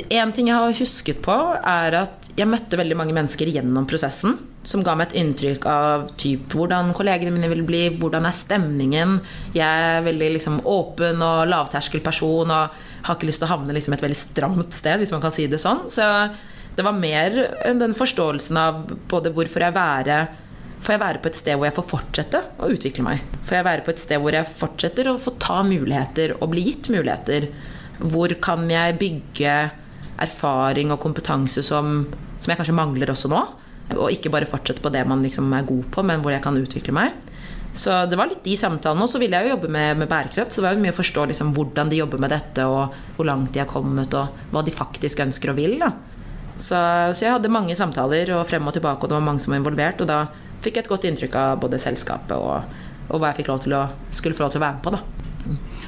En 0.07 0.31
ting 0.31 0.47
jeg 0.47 0.55
har 0.55 0.77
husket 0.77 1.19
på, 1.25 1.35
er 1.57 1.97
at 1.99 2.29
jeg 2.37 2.47
møtte 2.47 2.79
veldig 2.79 2.95
mange 2.95 3.15
mennesker 3.17 3.49
gjennom 3.51 3.87
prosessen 3.89 4.37
som 4.63 4.83
ga 4.85 4.93
meg 4.95 5.09
et 5.09 5.17
inntrykk 5.21 5.65
av 5.67 6.05
typ, 6.21 6.45
hvordan 6.53 6.93
kollegene 6.95 7.33
mine 7.33 7.49
vil 7.49 7.63
bli, 7.65 7.81
hvordan 7.97 8.27
er 8.29 8.35
stemningen. 8.35 9.17
Jeg 9.57 9.65
er 9.65 10.05
veldig 10.05 10.29
liksom, 10.37 10.59
åpen 10.69 11.23
og 11.25 11.49
lavterskelperson 11.49 12.53
og 12.53 12.79
har 13.07 13.17
ikke 13.17 13.29
lyst 13.29 13.41
til 13.41 13.49
å 13.49 13.55
havne 13.55 13.75
liksom, 13.75 13.95
et 13.97 14.05
veldig 14.05 14.19
stramt 14.19 14.77
sted, 14.77 15.01
hvis 15.01 15.13
man 15.15 15.23
kan 15.23 15.33
si 15.33 15.47
det 15.49 15.59
sånn. 15.61 15.87
Så 15.91 16.05
det 16.77 16.85
var 16.85 16.95
mer 16.95 17.35
enn 17.67 17.81
den 17.81 17.97
forståelsen 17.97 18.59
av 18.61 18.83
både 19.11 19.33
hvorfor 19.35 19.65
jeg 19.65 19.75
være 19.75 20.21
Får 20.81 20.95
jeg 20.95 21.01
være 21.03 21.21
på 21.21 21.29
et 21.29 21.37
sted 21.37 21.57
hvor 21.57 21.67
jeg 21.67 21.75
får 21.75 21.87
fortsette 21.91 22.39
å 22.57 22.69
utvikle 22.73 23.05
meg? 23.05 23.21
Får 23.45 23.59
jeg 23.59 23.67
være 23.67 23.85
på 23.85 23.93
et 23.93 24.01
sted 24.01 24.21
hvor 24.21 24.33
jeg 24.33 24.49
fortsetter 24.49 25.11
å 25.11 25.19
få 25.21 25.35
ta 25.41 25.59
muligheter 25.65 26.33
og 26.39 26.49
bli 26.55 26.65
gitt 26.65 26.89
muligheter? 26.93 27.51
Hvor 28.01 28.33
kan 28.41 28.65
jeg 28.71 28.97
bygge 29.01 29.55
erfaring 30.21 30.93
og 30.93 31.01
kompetanse 31.03 31.61
som, 31.65 32.01
som 32.39 32.53
jeg 32.53 32.57
kanskje 32.57 32.77
mangler 32.77 33.13
også 33.13 33.29
nå? 33.29 33.41
Og 33.93 34.09
ikke 34.15 34.31
bare 34.33 34.49
fortsette 34.49 34.81
på 34.81 34.89
det 34.93 35.03
man 35.05 35.21
liksom 35.21 35.53
er 35.53 35.67
god 35.69 35.85
på, 35.93 36.05
men 36.07 36.23
hvor 36.23 36.33
jeg 36.33 36.41
kan 36.41 36.57
utvikle 36.57 36.95
meg. 36.97 37.13
Så 37.77 37.93
det 38.09 38.17
var 38.19 38.27
litt 38.31 38.43
de 38.43 38.57
samtalene. 38.57 39.05
Og 39.05 39.11
så 39.11 39.19
ville 39.21 39.37
jeg 39.37 39.47
jo 39.47 39.55
jobbe 39.55 39.69
med, 39.71 39.99
med 40.01 40.09
bærekraft, 40.11 40.51
så 40.51 40.61
det 40.63 40.67
var 40.67 40.77
jo 40.77 40.83
mye 40.83 40.95
å 40.95 40.97
forstå 40.97 41.25
liksom, 41.31 41.51
hvordan 41.55 41.91
de 41.91 41.99
jobber 42.01 42.21
med 42.23 42.33
dette, 42.33 42.65
og 42.67 42.95
hvor 43.17 43.27
langt 43.27 43.53
de 43.53 43.61
har 43.61 43.69
kommet, 43.69 44.15
og 44.17 44.41
hva 44.51 44.63
de 44.65 44.73
faktisk 44.75 45.21
ønsker 45.23 45.53
og 45.53 45.59
vil. 45.59 45.77
Så, 46.57 46.77
så, 46.77 47.21
jeg 47.21 47.35
hadde 47.35 47.51
mange 47.53 47.75
samtaler 47.77 48.33
og 48.35 48.47
frem 48.49 48.65
og 48.67 48.75
tilbake, 48.75 49.05
og 49.05 49.11
det 49.11 49.17
var 49.17 49.27
mange 49.29 49.43
som 49.43 49.53
var 49.53 49.61
involvert. 49.61 50.03
Og 50.03 50.09
da 50.09 50.25
fikk 50.65 50.81
et 50.81 50.89
godt 50.91 51.07
inntrykk 51.09 51.37
av 51.39 51.61
både 51.63 51.79
selskapet 51.81 52.37
og, 52.37 52.77
og 53.09 53.21
hva 53.21 53.31
jeg 53.31 53.41
fikk 53.41 53.51
lov 53.51 53.63
til 53.63 53.75
å, 53.77 53.85
skulle 54.13 54.37
få 54.37 54.45
lov 54.45 54.53
til 54.53 54.61
å 54.61 54.65
være 54.65 54.77
med 54.77 54.85
på. 54.85 54.93
Da. 54.95 55.01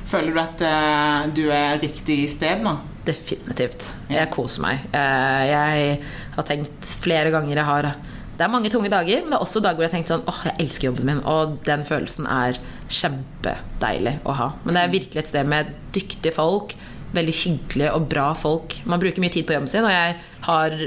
Føler 0.09 0.33
du 0.33 0.41
at 0.41 0.63
uh, 0.65 1.19
du 1.35 1.45
er 1.53 1.77
riktig 1.81 2.25
sted 2.31 2.63
nå? 2.65 2.75
Definitivt. 3.07 3.91
Jeg 4.11 4.31
koser 4.33 4.63
meg. 4.65 4.87
Uh, 4.95 5.43
jeg 5.47 5.99
har 6.35 6.47
tenkt 6.47 6.89
flere 7.03 7.31
ganger 7.33 7.59
jeg 7.59 7.67
har 7.67 7.89
Det 8.33 8.45
er 8.45 8.51
mange 8.51 8.71
tunge 8.73 8.89
dager, 8.91 9.21
men 9.21 9.31
det 9.31 9.37
er 9.37 9.45
også 9.45 9.61
dager 9.63 9.77
hvor 9.77 9.85
jeg 9.85 9.91
har 9.91 9.97
tenkt 9.99 10.11
sånn 10.11 10.25
åh, 10.29 10.39
jeg 10.49 10.57
elsker 10.65 10.89
jobben 10.89 11.09
min. 11.11 11.21
Og 11.29 11.59
den 11.67 11.85
følelsen 11.87 12.27
er 12.29 12.59
kjempedeilig 12.89 14.17
å 14.27 14.35
ha. 14.39 14.49
Men 14.65 14.75
det 14.75 14.83
er 14.83 14.97
virkelig 14.97 15.23
et 15.23 15.31
sted 15.31 15.53
med 15.53 15.71
dyktige 15.95 16.35
folk 16.35 16.75
veldig 17.13 17.33
hyggelige 17.37 17.93
og 17.93 18.07
bra 18.09 18.31
folk. 18.37 18.75
Man 18.89 19.01
bruker 19.01 19.21
mye 19.21 19.33
tid 19.33 19.45
på 19.47 19.55
jobben 19.55 19.69
sin, 19.69 19.85
og 19.85 19.93
jeg 19.93 20.15
har 20.47 20.77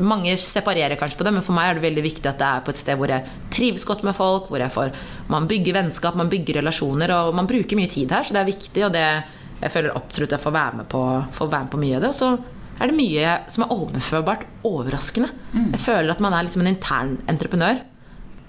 Mange 0.00 0.36
separerer 0.40 0.98
kanskje 1.00 1.18
på 1.20 1.26
det, 1.26 1.34
men 1.36 1.44
for 1.44 1.56
meg 1.56 1.70
er 1.70 1.78
det 1.78 1.84
veldig 1.84 2.04
viktig 2.06 2.30
at 2.30 2.40
det 2.40 2.46
er 2.46 2.64
på 2.64 2.72
et 2.72 2.80
sted 2.80 2.98
hvor 3.00 3.12
jeg 3.12 3.36
trives 3.52 3.84
godt 3.88 4.04
med 4.06 4.16
folk, 4.16 4.48
hvor 4.48 4.62
jeg 4.62 4.72
får, 4.72 4.94
man 5.32 5.48
bygger 5.50 5.76
vennskap, 5.76 6.16
man 6.18 6.30
bygger 6.32 6.60
relasjoner, 6.60 7.12
og 7.18 7.36
man 7.36 7.50
bruker 7.50 7.78
mye 7.78 7.90
tid 7.90 8.12
her, 8.14 8.24
så 8.24 8.36
det 8.36 8.42
er 8.42 8.50
viktig, 8.52 8.86
og 8.86 8.94
det 8.96 9.04
jeg 9.60 9.74
føler 9.74 9.96
absolutt 9.96 10.32
jeg 10.32 10.40
får 10.40 10.56
være 10.56 10.80
med 10.80 10.88
på, 10.88 11.02
får 11.36 11.52
være 11.52 11.66
med 11.66 11.72
på 11.74 11.82
mye 11.82 11.98
av 11.98 12.04
det. 12.04 12.10
Og 12.14 12.16
så 12.16 12.30
er 12.80 12.88
det 12.90 12.96
mye 12.96 13.34
som 13.52 13.64
er 13.64 13.74
overførbart 13.76 14.46
overraskende. 14.64 15.28
Mm. 15.52 15.70
Jeg 15.74 15.82
føler 15.84 16.14
at 16.14 16.22
man 16.24 16.36
er 16.36 16.46
liksom 16.46 16.64
en 16.64 16.72
intern 16.72 17.18
entreprenør. 17.28 17.82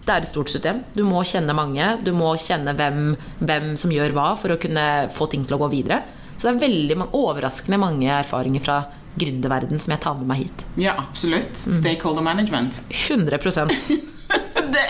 Det 0.01 0.13
er 0.13 0.23
et 0.23 0.31
stort 0.31 0.49
system. 0.49 0.79
Du 0.95 1.03
må 1.05 1.21
kjenne 1.27 1.53
mange. 1.57 1.89
Du 2.05 2.13
må 2.15 2.31
kjenne 2.41 2.73
hvem, 2.77 3.11
hvem 3.43 3.73
som 3.77 3.91
gjør 3.93 4.15
hva, 4.15 4.31
for 4.39 4.55
å 4.55 4.59
kunne 4.61 4.85
få 5.13 5.27
ting 5.29 5.43
til 5.45 5.57
å 5.57 5.61
gå 5.65 5.71
videre. 5.75 6.01
Så 6.37 6.47
det 6.47 6.55
er 6.55 6.63
veldig 6.63 6.97
mange, 6.97 7.19
overraskende 7.19 7.77
mange 7.81 8.09
erfaringer 8.15 8.63
fra 8.65 8.79
gründerverden 9.15 9.79
som 9.79 9.95
jeg 9.95 10.03
tar 10.03 10.17
med 10.19 10.29
meg 10.31 10.45
hit. 10.45 10.65
Ja, 10.79 10.95
absolutt. 10.99 11.57
Stakeholder 11.57 12.23
management. 12.25 12.83
100 13.07 13.37
det, 14.75 14.85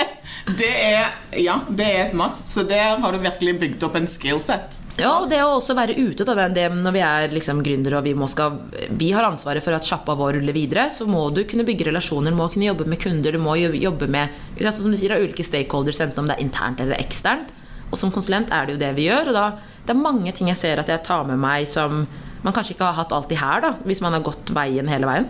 Det 0.57 0.69
er, 0.69 1.12
ja, 1.39 1.60
det 1.69 1.88
er 1.88 2.05
et 2.07 2.15
must, 2.17 2.49
så 2.49 2.63
der 2.67 2.99
har 3.01 3.12
du 3.13 3.21
virkelig 3.21 3.60
bygd 3.62 3.84
opp 3.88 3.97
en 3.97 4.10
skillset. 4.10 4.77
Ja, 4.99 5.13
og 5.21 5.29
det 5.31 5.39
å 5.41 5.53
også 5.55 5.73
være 5.77 5.95
ute 5.97 6.25
da, 6.27 6.49
det, 6.51 6.65
når 6.75 6.93
vi 6.93 7.01
er 7.05 7.34
liksom 7.34 7.62
gründere 7.65 8.01
og 8.01 8.05
vi, 8.05 8.13
skal, 8.29 8.57
vi 8.99 9.12
har 9.15 9.25
ansvaret 9.25 9.63
for 9.63 9.73
at 9.73 9.88
sjappa 9.88 10.17
vår 10.19 10.36
ruller 10.38 10.55
videre, 10.55 10.89
så 10.93 11.07
må 11.10 11.23
du 11.34 11.43
kunne 11.49 11.65
bygge 11.65 11.88
relasjoner, 11.88 12.36
må 12.36 12.49
kunne 12.51 12.67
jobbe 12.67 12.89
med 12.89 13.01
kunder, 13.01 13.34
du 13.34 13.41
må 13.41 13.55
jobbe 13.57 14.10
med 14.12 14.34
altså, 14.60 14.84
som 14.84 14.93
du 14.93 14.99
sier, 14.99 15.15
ulike 15.21 15.45
stakeholders, 15.47 16.03
enten 16.03 16.25
om 16.25 16.29
det 16.29 16.38
er 16.38 16.45
internt 16.45 16.84
eller 16.84 16.99
eksternt. 16.99 17.53
Og 17.91 17.99
som 17.99 18.12
konsulent 18.13 18.51
er 18.55 18.67
det 18.67 18.75
jo 18.75 18.81
det 18.81 18.91
vi 18.97 19.07
gjør. 19.10 19.31
Og 19.31 19.36
da, 19.36 19.45
det 19.86 19.93
er 19.93 19.99
mange 19.99 20.31
ting 20.36 20.51
jeg 20.51 20.60
ser 20.60 20.79
at 20.81 20.91
jeg 20.91 21.03
tar 21.03 21.25
med 21.27 21.39
meg 21.41 21.67
som 21.67 22.05
man 22.41 22.56
kanskje 22.56 22.75
ikke 22.75 22.88
har 22.89 22.97
hatt 22.97 23.13
alltid 23.15 23.41
her, 23.41 23.62
da, 23.63 23.73
hvis 23.86 24.01
man 24.04 24.15
har 24.17 24.25
gått 24.25 24.54
veien 24.56 24.89
hele 24.89 25.10
veien. 25.10 25.30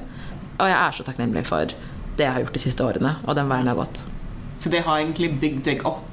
Og 0.57 0.67
jeg 0.69 0.77
er 0.77 0.95
så 0.95 1.05
takknemlig 1.07 1.43
for 1.49 1.73
det 2.17 2.27
jeg 2.27 2.33
har 2.35 2.43
gjort 2.43 2.55
de 2.55 2.63
siste 2.63 2.85
årene, 2.85 3.15
og 3.25 3.37
den 3.37 3.49
veien 3.51 3.67
jeg 3.67 3.75
har 3.75 3.83
gått. 3.83 4.03
Så 4.61 4.71
det 4.71 4.83
har 4.85 5.01
egentlig 5.01 5.31
bygd 5.41 5.65
deg 5.67 5.85
opp 5.89 6.07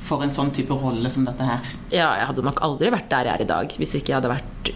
for 0.00 0.24
en 0.24 0.32
sånn 0.32 0.52
type 0.56 0.74
rolle 0.80 1.10
som 1.12 1.26
dette 1.28 1.44
her? 1.44 1.72
Ja, 1.92 2.10
jeg 2.16 2.30
hadde 2.30 2.44
nok 2.46 2.62
aldri 2.64 2.90
vært 2.92 3.10
der 3.12 3.28
jeg 3.28 3.36
er 3.36 3.44
i 3.44 3.50
dag 3.50 3.74
hvis 3.76 3.92
ikke 3.98 4.14
jeg 4.14 4.20
hadde 4.20 4.32
vært 4.32 4.70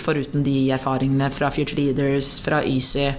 foruten 0.00 0.44
de 0.46 0.70
erfaringene 0.72 1.28
fra 1.34 1.50
Future 1.52 1.80
Leaders, 1.80 2.36
fra 2.40 2.62
YSY 2.64 3.10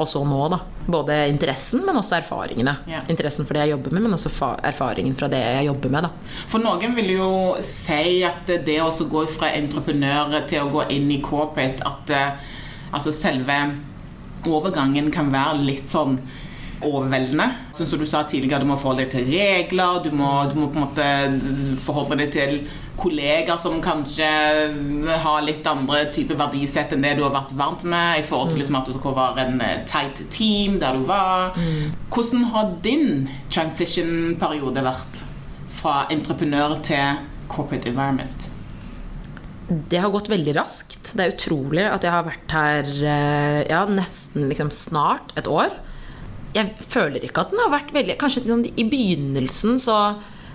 og 0.00 0.08
så 0.08 0.22
nå, 0.24 0.40
da. 0.48 0.58
Både 0.90 1.16
interessen, 1.28 1.82
men 1.86 1.98
også 2.00 2.16
erfaringene. 2.18 2.74
Ja. 2.88 3.02
Interessen 3.12 3.46
for 3.46 3.56
det 3.56 3.66
jeg 3.66 3.74
jobber 3.74 3.94
med, 3.94 4.06
men 4.06 4.16
også 4.16 4.32
erfaringen 4.64 5.16
fra 5.18 5.28
det 5.32 5.42
jeg 5.44 5.68
jobber 5.68 5.92
med. 5.92 6.08
Da. 6.08 6.36
For 6.50 6.64
noen 6.64 6.96
vil 6.96 7.12
jo 7.18 7.30
si 7.64 8.22
at 8.26 8.48
det 8.66 8.80
å 8.80 8.90
gå 9.12 9.26
fra 9.30 9.52
entreprenør 9.58 10.38
til 10.48 10.64
å 10.64 10.72
gå 10.72 10.88
inn 10.96 11.10
i 11.12 11.20
corporate, 11.24 11.84
at 11.86 12.14
eh, 12.16 12.52
altså 12.90 13.12
selve 13.14 13.58
overgangen 14.48 15.10
kan 15.12 15.28
være 15.32 15.60
litt 15.66 15.90
sånn 15.90 16.16
overveldende. 16.80 17.46
Sånn 17.76 17.88
som 17.90 18.00
du 18.00 18.06
sa 18.08 18.22
tidligere, 18.24 18.64
du 18.64 18.70
må 18.70 18.78
forholde 18.80 19.04
deg 19.04 19.12
til 19.12 19.28
regler, 19.28 20.00
du 20.04 20.14
må, 20.16 20.30
du 20.48 20.56
må 20.56 20.70
på 20.72 20.80
en 20.80 20.86
måte 20.86 21.80
forholde 21.84 22.22
deg 22.22 22.32
til 22.34 22.56
kollegaer 23.00 23.58
som 23.60 23.80
kanskje 23.82 24.28
har 25.24 25.40
litt 25.46 25.66
andre 25.68 26.04
typer 26.14 26.38
verdisett 26.40 26.92
enn 26.94 27.04
det 27.04 27.16
du 27.18 27.24
har 27.24 27.34
vært 27.34 27.54
vant 27.58 27.84
med, 27.88 28.20
i 28.20 28.26
forhold 28.26 28.52
til 28.52 28.62
liksom 28.62 28.78
at 28.80 28.90
dere 28.90 29.14
var 29.16 29.40
en 29.40 29.60
eh, 29.64 29.82
tight 29.88 30.22
team 30.34 30.78
der 30.82 30.98
du 30.98 31.06
var. 31.08 31.56
Mm. 31.56 31.90
Hvordan 32.12 32.46
har 32.52 32.72
din 32.84 33.26
transition-periode 33.52 34.84
vært 34.84 35.22
fra 35.80 36.04
entreprenør 36.12 36.78
til 36.86 37.20
corporate 37.50 37.90
environment? 37.90 38.50
Det 39.70 40.00
har 40.02 40.10
gått 40.10 40.28
veldig 40.30 40.56
raskt. 40.58 41.14
Det 41.14 41.24
er 41.24 41.36
utrolig 41.36 41.86
at 41.86 42.04
jeg 42.04 42.12
har 42.12 42.26
vært 42.26 42.56
her 42.56 42.90
eh, 43.14 43.62
ja, 43.70 43.84
nesten 43.88 44.50
liksom 44.50 44.72
snart 44.74 45.32
et 45.40 45.48
år 45.50 45.72
jeg 46.56 46.82
føler 46.82 47.22
ikke 47.24 47.44
at 47.44 47.52
den 47.52 47.62
har 47.62 47.72
vært 47.72 47.92
veldig 47.94 48.18
Kanskje 48.20 48.44
liksom 48.44 48.64
i 48.74 48.86
begynnelsen 48.90 49.78
så 49.80 49.96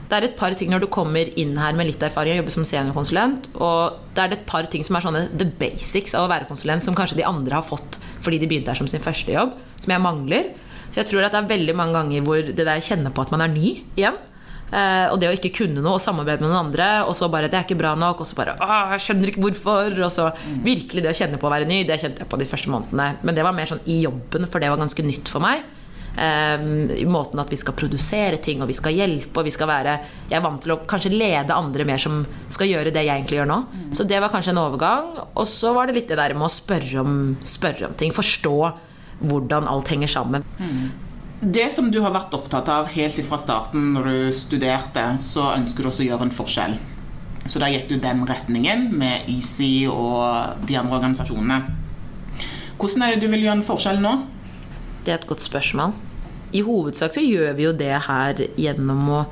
det 0.09 0.17
er 0.17 0.27
et 0.27 0.35
par 0.37 0.53
ting 0.57 0.69
når 0.69 0.85
du 0.85 0.89
kommer 0.93 1.29
inn 1.39 1.55
her 1.57 1.73
med 1.77 1.89
litt 1.89 2.03
erfaring 2.05 2.35
og 2.35 2.43
jobber 2.43 2.53
som 2.53 2.67
seniorkonsulent, 2.67 3.49
og 3.57 3.97
det 4.15 4.23
er 4.23 4.35
et 4.35 4.45
par 4.49 4.67
ting 4.71 4.85
som 4.85 4.97
er 4.97 5.05
sånne 5.05 5.23
the 5.33 5.47
basics 5.59 6.13
av 6.17 6.27
å 6.27 6.31
være 6.31 6.49
konsulent, 6.49 6.85
som 6.85 6.97
kanskje 6.97 7.19
de 7.21 7.27
andre 7.27 7.57
har 7.57 7.65
fått 7.65 7.99
fordi 8.25 8.39
de 8.41 8.49
begynte 8.49 8.73
her 8.73 8.79
som 8.79 8.89
sin 8.89 9.03
første 9.03 9.33
jobb, 9.33 9.51
som 9.81 9.91
jeg 9.93 10.01
mangler. 10.01 10.47
Så 10.89 11.01
jeg 11.01 11.11
tror 11.11 11.25
at 11.25 11.33
det 11.35 11.43
er 11.43 11.51
veldig 11.51 11.75
mange 11.77 11.97
ganger 11.97 12.23
hvor 12.25 12.41
det 12.41 12.65
der 12.65 12.81
kjenner 12.81 13.13
på 13.13 13.25
at 13.25 13.33
man 13.33 13.43
er 13.45 13.53
ny 13.53 13.75
igjen. 13.97 14.17
Eh, 14.73 15.07
og 15.11 15.19
det 15.21 15.29
å 15.29 15.35
ikke 15.35 15.51
kunne 15.59 15.83
noe 15.83 15.99
og 15.99 16.01
samarbeide 16.01 16.41
med 16.41 16.49
noen 16.49 16.71
andre, 16.71 16.87
og 17.05 17.13
så 17.17 17.29
bare 17.29 17.47
'det 17.47 17.59
er 17.59 17.65
ikke 17.67 17.77
bra 17.77 17.93
nok', 17.95 18.21
og 18.21 18.27
så 18.27 18.35
bare 18.35 18.57
'Å, 18.57 18.91
jeg 18.93 19.03
skjønner 19.05 19.27
ikke 19.29 19.43
hvorfor', 19.45 20.03
og 20.05 20.11
så 20.11 20.33
virkelig 20.63 21.03
det 21.03 21.13
å 21.13 21.19
kjenne 21.19 21.37
på 21.37 21.47
å 21.47 21.53
være 21.53 21.67
ny, 21.69 21.83
det 21.83 22.01
kjente 22.01 22.19
jeg 22.25 22.29
på 22.29 22.39
de 22.39 22.45
første 22.45 22.69
månedene. 22.69 23.17
Men 23.21 23.35
det 23.35 23.43
var 23.43 23.53
mer 23.53 23.65
sånn 23.65 23.85
i 23.85 24.01
jobben, 24.01 24.47
for 24.47 24.59
det 24.59 24.69
var 24.69 24.77
ganske 24.77 25.03
nytt 25.03 25.27
for 25.29 25.39
meg. 25.39 25.61
Um, 26.15 26.87
måten 27.11 27.41
at 27.41 27.49
vi 27.51 27.57
skal 27.59 27.75
produsere 27.75 28.37
ting, 28.39 28.61
og 28.63 28.69
vi 28.71 28.77
skal 28.77 28.95
hjelpe, 28.95 29.41
og 29.41 29.49
vi 29.49 29.51
skal 29.51 29.67
være 29.67 29.95
Jeg 30.29 30.37
er 30.37 30.43
vant 30.45 30.61
til 30.63 30.71
å 30.71 30.77
kanskje 30.87 31.11
lede 31.11 31.51
andre 31.51 31.83
mer 31.83 31.99
som 31.99 32.21
skal 32.47 32.69
gjøre 32.71 32.93
det 32.95 33.03
jeg 33.03 33.19
egentlig 33.19 33.41
gjør 33.41 33.49
nå. 33.51 33.57
Mm. 33.67 33.89
Så 33.99 34.07
det 34.07 34.21
var 34.23 34.31
kanskje 34.31 34.53
en 34.55 34.61
overgang. 34.63 35.11
Og 35.35 35.47
så 35.49 35.73
var 35.75 35.87
det 35.87 35.97
litt 35.99 36.11
det 36.11 36.19
der 36.21 36.35
med 36.37 36.47
å 36.47 36.53
spørre 36.53 37.03
om, 37.03 37.17
spørre 37.43 37.89
om 37.89 37.97
ting. 37.99 38.15
Forstå 38.15 38.55
hvordan 39.25 39.67
alt 39.71 39.91
henger 39.91 40.11
sammen. 40.11 40.47
Mm. 40.59 40.93
Det 41.45 41.67
som 41.71 41.91
du 41.91 41.99
har 42.01 42.13
vært 42.15 42.33
opptatt 42.33 42.69
av 42.71 42.87
helt 42.95 43.19
fra 43.27 43.37
starten 43.37 43.91
når 43.93 44.07
du 44.07 44.37
studerte, 44.39 45.03
så 45.21 45.51
ønsker 45.51 45.83
du 45.83 45.91
også 45.91 46.05
å 46.05 46.07
gjøre 46.07 46.29
en 46.29 46.35
forskjell. 46.35 46.77
Så 47.45 47.59
da 47.61 47.67
gikk 47.69 47.89
du 47.91 47.99
den 48.01 48.23
retningen 48.25 48.87
med 48.97 49.27
Easy 49.29 49.85
og 49.91 50.63
de 50.65 50.79
andre 50.79 50.97
organisasjonene. 50.97 51.59
Hvordan 52.79 53.03
er 53.05 53.13
det 53.13 53.27
du 53.27 53.29
vil 53.31 53.45
gjøre 53.45 53.59
en 53.59 53.67
forskjell 53.67 54.01
nå? 54.03 54.15
Det 55.05 55.13
er 55.13 55.19
et 55.19 55.29
godt 55.29 55.43
spørsmål. 55.45 55.93
I 56.55 56.63
hovedsak 56.65 57.15
så 57.15 57.23
gjør 57.23 57.57
vi 57.57 57.67
jo 57.67 57.75
det 57.75 57.91
her 58.07 58.45
gjennom 58.59 59.11
å 59.11 59.25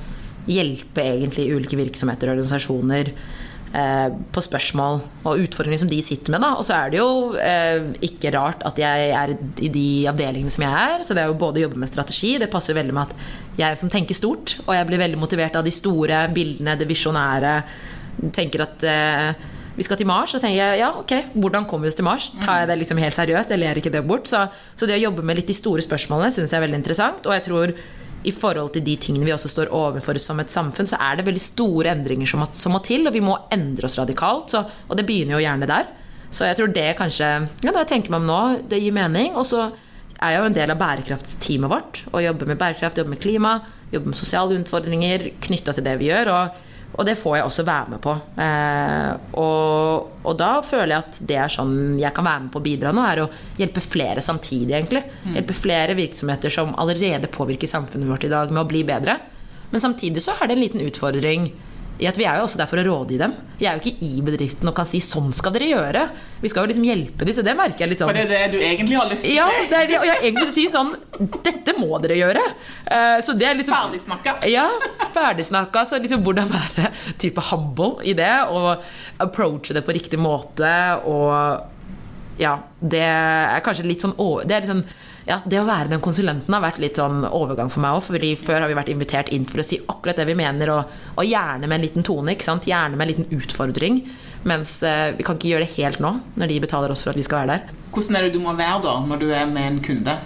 hjelpe 0.49 1.03
egentlig 1.03 1.51
ulike 1.55 1.79
virksomheter 1.79 2.27
og 2.27 2.35
organisasjoner 2.35 3.11
eh, 3.13 4.09
på 4.35 4.43
spørsmål 4.43 4.99
og 5.23 5.43
utfordringer 5.45 5.83
som 5.83 5.91
de 5.91 6.01
sitter 6.03 6.33
med. 6.35 6.43
Da. 6.43 6.51
Og 6.59 6.67
så 6.67 6.75
er 6.77 6.91
det 6.91 6.99
jo 6.99 7.13
eh, 7.39 7.87
ikke 8.09 8.33
rart 8.35 8.65
at 8.67 8.81
jeg 8.81 9.13
er 9.15 9.35
i 9.63 9.71
de 9.71 9.87
avdelingene 10.11 10.51
som 10.53 10.65
jeg 10.65 10.91
er. 10.97 11.07
Så 11.07 11.15
det 11.15 11.23
er 11.23 11.31
jo 11.31 11.39
både 11.39 11.61
å 11.61 11.65
jobbe 11.67 11.79
med 11.83 11.91
strategi, 11.91 12.35
det 12.41 12.51
passer 12.51 12.77
veldig 12.77 12.97
med 12.97 13.07
at 13.07 13.59
jeg 13.63 13.79
som 13.79 13.91
tenker 13.93 14.17
stort, 14.17 14.57
og 14.65 14.75
jeg 14.75 14.89
blir 14.89 15.03
veldig 15.05 15.21
motivert 15.21 15.55
av 15.59 15.65
de 15.65 15.73
store 15.73 16.25
bildene, 16.35 16.77
det 16.79 16.89
visjonære. 16.89 17.57
Tenker 18.35 18.67
at 18.67 18.87
eh, 18.89 19.49
vi 19.73 19.85
skal 19.85 19.97
til 19.97 20.07
Mars, 20.09 20.33
Og 20.33 20.39
så 20.39 20.45
tenker 20.45 20.59
jeg 20.59 20.81
ja, 20.83 20.91
ok, 20.99 21.13
hvordan 21.33 21.65
kommer 21.69 21.87
vi 21.87 21.93
oss 21.93 21.97
til 21.97 22.05
Mars? 22.05 22.29
Tar 22.43 22.61
jeg 22.61 22.69
det 22.69 22.77
liksom 22.83 23.01
helt 23.01 23.17
seriøst? 23.17 23.53
Jeg 23.53 23.61
ler 23.61 23.79
ikke 23.79 23.93
det 23.93 24.03
bort. 24.05 24.29
Så, 24.29 24.45
så 24.77 24.89
det 24.89 24.99
å 24.99 25.05
jobbe 25.07 25.25
med 25.25 25.39
litt 25.39 25.49
de 25.49 25.57
store 25.57 25.81
spørsmålene 25.85 26.33
syns 26.33 26.53
jeg 26.53 26.59
er 26.59 26.65
veldig 26.67 26.81
interessant. 26.81 27.25
Og 27.25 27.33
jeg 27.33 27.45
tror 27.47 27.73
i 28.23 28.31
forhold 28.31 28.71
til 28.75 28.83
de 28.85 28.95
tingene 29.01 29.25
vi 29.27 29.33
også 29.35 29.49
står 29.51 29.71
overfor 29.75 30.17
som 30.21 30.39
et 30.39 30.51
samfunn, 30.53 30.87
så 30.87 30.99
er 31.01 31.17
det 31.17 31.25
veldig 31.27 31.43
store 31.43 31.91
endringer 31.91 32.29
som 32.29 32.43
må, 32.43 32.47
som 32.55 32.75
må 32.75 32.79
til, 32.85 33.07
og 33.09 33.15
vi 33.15 33.23
må 33.23 33.35
endre 33.51 33.89
oss 33.89 33.97
radikalt. 33.99 34.53
Så, 34.53 34.61
og 34.63 34.99
det 34.99 35.07
begynner 35.09 35.37
jo 35.37 35.43
gjerne 35.43 35.69
der. 35.69 35.89
Så 36.33 36.47
jeg 36.47 36.57
tror 36.57 36.71
det 36.73 36.87
kanskje 36.97 37.27
Ja, 37.63 37.71
det 37.71 37.83
jeg 37.83 37.89
tenker 37.91 38.13
meg 38.13 38.23
om 38.23 38.29
nå, 38.29 38.41
det 38.69 38.81
gir 38.81 38.93
mening. 38.95 39.33
Og 39.37 39.45
så 39.49 39.67
er 40.23 40.35
jeg 40.35 40.43
jo 40.43 40.49
en 40.51 40.55
del 40.55 40.71
av 40.71 40.79
bærekraftsteamet 40.79 41.71
vårt 41.71 42.03
og 42.13 42.21
jobber 42.23 42.49
med 42.49 42.61
bærekraft, 42.61 43.01
jobber 43.01 43.15
med 43.15 43.21
klima, 43.25 43.55
jobber 43.91 44.13
med 44.13 44.19
sosiale 44.21 44.59
utfordringer 44.61 45.27
knytta 45.43 45.75
til 45.75 45.85
det 45.85 45.97
vi 45.99 46.11
gjør. 46.11 46.31
og 46.33 46.61
og 46.93 47.07
det 47.07 47.15
får 47.17 47.37
jeg 47.37 47.45
også 47.47 47.65
være 47.65 47.93
med 47.95 48.01
på. 48.03 48.13
Eh, 48.43 49.11
og, 49.41 50.11
og, 50.21 50.33
da 50.37 50.51
føler 50.65 50.93
jeg 50.93 51.05
at 51.05 51.19
det 51.29 51.37
er 51.41 51.51
sånn 51.51 51.75
jeg 51.97 52.13
kan 52.13 52.27
være 52.27 52.43
med 52.45 52.53
på 52.53 52.61
å 52.61 52.65
bidra 52.67 52.93
nå, 52.93 53.05
er 53.09 53.23
å 53.23 53.29
hjelpe 53.57 53.81
flere 53.81 54.21
samtidig, 54.21 54.75
egentlig. 54.77 55.01
Mm. 55.23 55.39
Hjelpe 55.39 55.57
flere 55.57 55.97
virksomheter 55.97 56.53
som 56.53 56.75
allerede 56.81 57.31
påvirker 57.33 57.71
samfunnet 57.71 58.09
vårt 58.09 58.27
i 58.27 58.31
dag, 58.33 58.53
med 58.53 58.61
å 58.61 58.69
bli 58.69 58.83
bedre. 58.85 59.17
Men 59.73 59.81
samtidig 59.81 60.21
så 60.21 60.35
er 60.37 60.49
det 60.49 60.57
en 60.57 60.61
liten 60.61 60.85
utfordring 60.85 61.49
i 62.01 62.07
at 62.09 62.17
vi 62.17 62.25
er 62.25 62.39
jo 62.39 62.45
også 62.47 62.57
der 62.57 62.69
for 62.69 62.81
å 62.81 62.83
råde 62.87 63.13
i 63.15 63.19
dem. 63.21 63.35
Jeg 63.59 63.69
er 63.69 63.77
jo 63.77 63.83
ikke 63.83 64.07
i 64.07 64.21
bedriften 64.25 64.69
og 64.69 64.75
kan 64.75 64.87
si 64.89 64.99
'sånn 64.99 65.29
skal 65.33 65.53
dere 65.53 65.69
gjøre'. 65.69 66.03
Vi 66.41 66.49
skal 66.49 66.63
jo 66.63 66.71
liksom 66.71 66.87
hjelpe 66.87 67.25
dem, 67.25 67.33
så 67.33 67.43
det 67.45 67.53
merker 67.55 67.85
jeg 67.85 67.89
litt 67.89 68.01
sånn 68.01 68.09
For 68.09 68.17
det 68.17 68.25
er 68.25 68.33
det 68.33 68.51
du 68.51 68.57
egentlig 68.59 68.97
har 68.97 69.09
lyst 69.11 69.23
til 69.23 69.35
ja, 69.35 69.47
det 69.69 69.77
er 69.77 69.87
det, 69.87 69.99
og 69.99 70.05
jeg 70.05 70.15
har 70.15 70.23
egentlig 70.25 70.49
si 70.49 70.65
sånn 70.73 70.95
'dette 71.43 71.77
må 71.77 72.01
dere 72.01 72.17
gjøre'. 72.17 72.45
Uh, 72.89 73.19
så 73.21 73.37
det 73.37 73.47
er 73.47 73.55
liksom 73.61 73.75
Ferdigsnakka? 73.77 74.35
Ja, 74.49 74.67
ferdigsnakka. 75.13 75.85
Så 75.85 76.01
liksom 76.01 76.23
hvordan 76.25 76.49
være 76.49 76.91
type 77.21 77.41
humble 77.51 78.01
i 78.03 78.13
det, 78.13 78.33
og 78.49 78.81
approache 79.19 79.73
det 79.73 79.85
på 79.85 79.93
riktig 79.93 80.19
måte, 80.19 80.73
og 81.05 81.69
ja, 82.41 82.57
det 82.81 83.05
er 83.05 83.61
kanskje 83.61 83.85
litt 83.85 84.01
sånn 84.01 84.17
Det 84.17 84.55
er 84.55 84.65
litt 84.65 84.71
sånn 84.71 84.85
ja, 85.27 85.39
det 85.47 85.59
å 85.61 85.67
være 85.67 85.91
den 85.93 86.03
konsulenten 86.03 86.51
har 86.55 86.63
vært 86.65 86.81
litt 86.83 86.99
sånn 86.99 87.23
overgang 87.29 87.71
for 87.71 87.83
meg 87.83 87.95
òg. 87.95 88.03
fordi 88.09 88.33
før 88.39 88.63
har 88.63 88.71
vi 88.71 88.77
vært 88.77 88.91
invitert 88.91 89.31
inn 89.31 89.45
for 89.47 89.63
å 89.63 89.65
si 89.65 89.79
akkurat 89.79 90.19
det 90.19 90.27
vi 90.27 90.35
mener, 90.35 90.73
og, 90.73 90.97
og 91.15 91.27
gjerne 91.27 91.69
med 91.69 91.77
en 91.77 91.85
liten 91.85 92.03
tone. 92.03 92.35
Gjerne 92.35 92.97
med 92.97 93.05
en 93.05 93.11
liten 93.13 93.39
utfordring. 93.39 94.01
Mens 94.43 94.81
eh, 94.83 95.13
vi 95.15 95.23
kan 95.23 95.39
ikke 95.39 95.53
gjøre 95.53 95.63
det 95.63 95.77
helt 95.77 96.03
nå, 96.03 96.11
når 96.35 96.51
de 96.51 96.59
betaler 96.65 96.91
oss 96.91 97.05
for 97.05 97.13
at 97.13 97.19
vi 97.19 97.23
skal 97.23 97.43
være 97.43 97.55
der. 97.55 97.81
Hvordan 97.93 98.19
er 98.19 98.27
det 98.27 98.35
du 98.35 98.43
må 98.43 98.55
være 98.57 98.81
da, 98.83 98.97
når 99.07 99.21
du 99.21 99.27
er 99.31 99.47
med 99.47 99.69
en 99.69 99.83
kunde? 99.85 100.17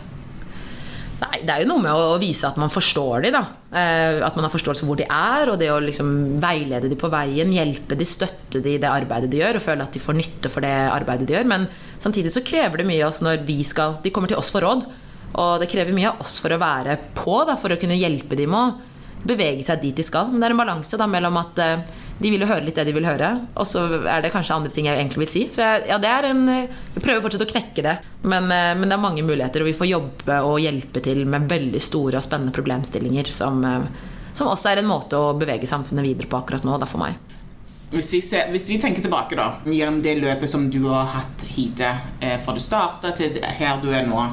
Nei, 1.37 1.45
Det 1.45 1.53
er 1.53 1.63
jo 1.63 1.69
noe 1.69 1.83
med 1.83 1.93
å 1.93 2.17
vise 2.21 2.47
at 2.47 2.57
man 2.57 2.71
forstår 2.71 3.23
dem. 3.23 3.33
da. 3.33 3.43
Eh, 3.71 4.25
at 4.25 4.35
man 4.35 4.45
har 4.45 4.51
forståelse 4.51 4.81
for 4.81 4.91
hvor 4.91 4.97
de 4.97 5.05
er, 5.05 5.49
og 5.49 5.59
det 5.59 5.69
å 5.69 5.79
liksom 5.79 6.39
veilede 6.41 6.89
dem 6.89 6.97
på 6.97 7.11
veien. 7.11 7.53
Hjelpe 7.53 7.95
dem, 7.95 8.05
støtte 8.07 8.61
dem 8.61 8.73
i 8.73 8.81
det 8.81 8.89
arbeidet 8.89 9.29
de 9.29 9.41
gjør, 9.41 9.59
og 9.59 9.65
føle 9.65 9.83
at 9.83 9.93
de 9.93 9.99
får 9.99 10.17
nytte 10.17 10.49
for 10.49 10.61
det 10.61 10.73
arbeidet 10.91 11.27
de 11.27 11.35
gjør. 11.35 11.45
Men 11.45 11.67
samtidig 11.99 12.31
så 12.33 12.45
krever 12.45 12.77
det 12.77 12.87
mye 12.87 13.03
av 13.03 13.11
oss 13.11 13.21
når 13.21 13.45
vi 13.45 13.61
skal 13.63 13.99
De 14.03 14.11
kommer 14.11 14.27
til 14.27 14.37
oss 14.37 14.51
for 14.51 14.61
råd. 14.61 14.87
Og 15.37 15.59
det 15.59 15.69
krever 15.69 15.93
mye 15.93 16.09
av 16.09 16.21
oss 16.23 16.39
for 16.39 16.53
å 16.53 16.61
være 16.61 16.97
på, 17.13 17.43
da, 17.45 17.57
for 17.59 17.73
å 17.73 17.79
kunne 17.79 17.97
hjelpe 17.97 18.35
dem 18.35 18.49
med 18.49 18.59
å 18.59 19.27
bevege 19.27 19.63
seg 19.65 19.81
dit 19.81 19.95
de 19.95 20.05
skal. 20.05 20.31
Men 20.31 20.39
det 20.39 20.49
er 20.49 20.55
en 20.55 20.63
balanse 20.63 20.97
da, 20.97 21.07
mellom 21.09 21.37
at 21.41 21.59
uh, 21.59 22.05
de 22.17 22.31
vil 22.33 22.41
jo 22.41 22.49
høre 22.49 22.65
litt 22.65 22.77
det 22.79 22.87
de 22.87 22.95
vil 22.95 23.05
høre, 23.05 23.29
og 23.53 23.67
så 23.69 23.83
er 23.99 24.23
det 24.25 24.31
kanskje 24.33 24.55
andre 24.55 24.71
ting 24.73 24.87
jeg 24.89 24.97
egentlig 24.97 25.21
vil 25.25 25.31
si. 25.31 25.43
Så 25.53 25.61
jeg, 25.61 25.85
ja, 25.91 25.99
det 26.01 26.09
er 26.09 26.29
en, 26.31 26.43
jeg 26.49 27.03
prøver 27.03 27.21
fortsatt 27.25 27.45
å 27.45 27.49
knekke 27.51 27.85
det, 27.85 27.95
men, 28.25 28.49
uh, 28.49 28.73
men, 28.73 28.87
det 28.87 28.97
er 28.97 29.03
mange 29.03 29.25
muligheter, 29.25 29.61
og 29.61 29.69
vi 29.69 29.77
får 29.77 29.91
jobbe 29.91 30.39
og 30.47 30.57
hjelpe 30.63 31.03
til 31.05 31.25
med 31.29 31.45
veldig 31.51 31.81
store 31.83 32.17
og 32.17 32.25
spennende 32.25 32.55
problemstillinger 32.55 33.29
som, 33.35 33.61
uh, 33.61 34.33
som 34.33 34.49
også 34.49 34.73
er 34.73 34.81
en 34.81 34.89
måte 34.89 35.19
å 35.19 35.35
bevege 35.37 35.69
samfunnet 35.69 36.07
videre 36.07 36.31
på 36.31 36.41
akkurat 36.41 36.65
nå, 36.65 36.79
da, 36.81 36.89
for 36.89 37.05
meg. 37.05 37.21
Hvis 37.93 38.09
vi, 38.11 38.19
ser, 38.25 38.49
hvis 38.51 38.65
vi, 38.67 38.79
tenker 38.81 39.05
tilbake 39.05 39.37
da, 39.37 39.51
gjennom 39.63 40.01
det 40.03 40.17
løpet 40.19 40.51
som 40.51 40.65
du 40.73 40.81
har 40.89 41.07
hatt 41.13 41.45
hit, 41.53 41.79
eh, 41.79 42.33
fra 42.43 42.55
du 42.57 42.59
starta 42.59 43.13
til 43.15 43.37
her 43.39 43.77
du 43.79 43.87
er 43.95 44.03
nå, 44.09 44.25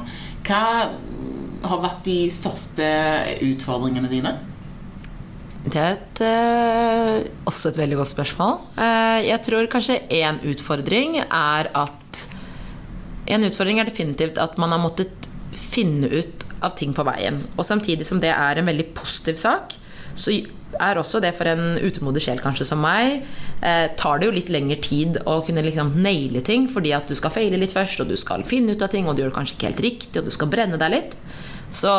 hva 0.45 0.63
har 1.65 1.79
vært 1.81 2.03
de 2.05 2.17
største 2.33 2.89
utfordringene 3.45 4.11
dine? 4.11 4.33
Det 5.65 5.81
er 5.81 5.95
et, 5.95 6.21
eh, 6.21 7.29
også 7.49 7.71
et 7.71 7.79
veldig 7.81 7.97
godt 7.97 8.11
spørsmål. 8.13 8.59
Eh, 8.77 9.25
jeg 9.25 9.41
tror 9.47 9.67
kanskje 9.71 10.01
én 10.13 10.41
utfordring 10.45 11.19
er 11.25 11.71
at 11.73 12.27
En 13.25 13.41
utfordring 13.41 13.79
er 13.79 13.85
definitivt 13.85 14.37
at 14.37 14.55
man 14.61 14.69
har 14.69 14.77
måttet 14.77 15.09
finne 15.51 16.05
ut 16.05 16.43
av 16.61 16.75
ting 16.77 16.93
på 16.93 17.01
veien. 17.07 17.39
Og 17.57 17.65
samtidig 17.65 18.05
som 18.05 18.19
det 18.21 18.29
er 18.29 18.59
en 18.59 18.67
veldig 18.67 18.93
positiv 18.93 19.39
sak, 19.41 19.73
så 20.13 20.29
er 20.79 20.99
også 20.99 21.19
det 21.23 21.31
for 21.33 21.49
en 21.49 21.79
utemodig 21.81 22.21
sjel 22.21 22.37
kanskje 22.37 22.67
som 22.69 22.83
meg, 22.83 23.23
eh, 23.61 23.87
tar 23.97 24.19
det 24.19 24.27
jo 24.27 24.35
litt 24.35 24.51
lengre 24.53 24.77
tid 24.77 25.17
å 25.25 25.39
kunne 25.45 25.63
liksom 25.65 25.95
naile 26.03 26.43
ting, 26.43 26.67
fordi 26.67 26.93
at 26.93 27.07
du 27.07 27.15
skal 27.15 27.31
feile 27.31 27.57
litt 27.57 27.73
først, 27.73 27.99
og 28.01 28.07
du 28.07 28.15
skal 28.15 28.43
finne 28.43 28.75
ut 28.75 28.81
av 28.81 28.89
ting, 28.89 29.07
og 29.07 29.15
du 29.15 29.23
gjør 29.23 29.33
det 29.33 29.39
kanskje 29.39 29.57
ikke 29.57 29.69
helt 29.71 29.85
riktig, 29.87 30.17
og 30.19 30.25
du 30.25 30.31
skal 30.31 30.47
brenne 30.47 30.77
deg 30.77 30.91
litt. 30.91 31.17
Så 31.73 31.89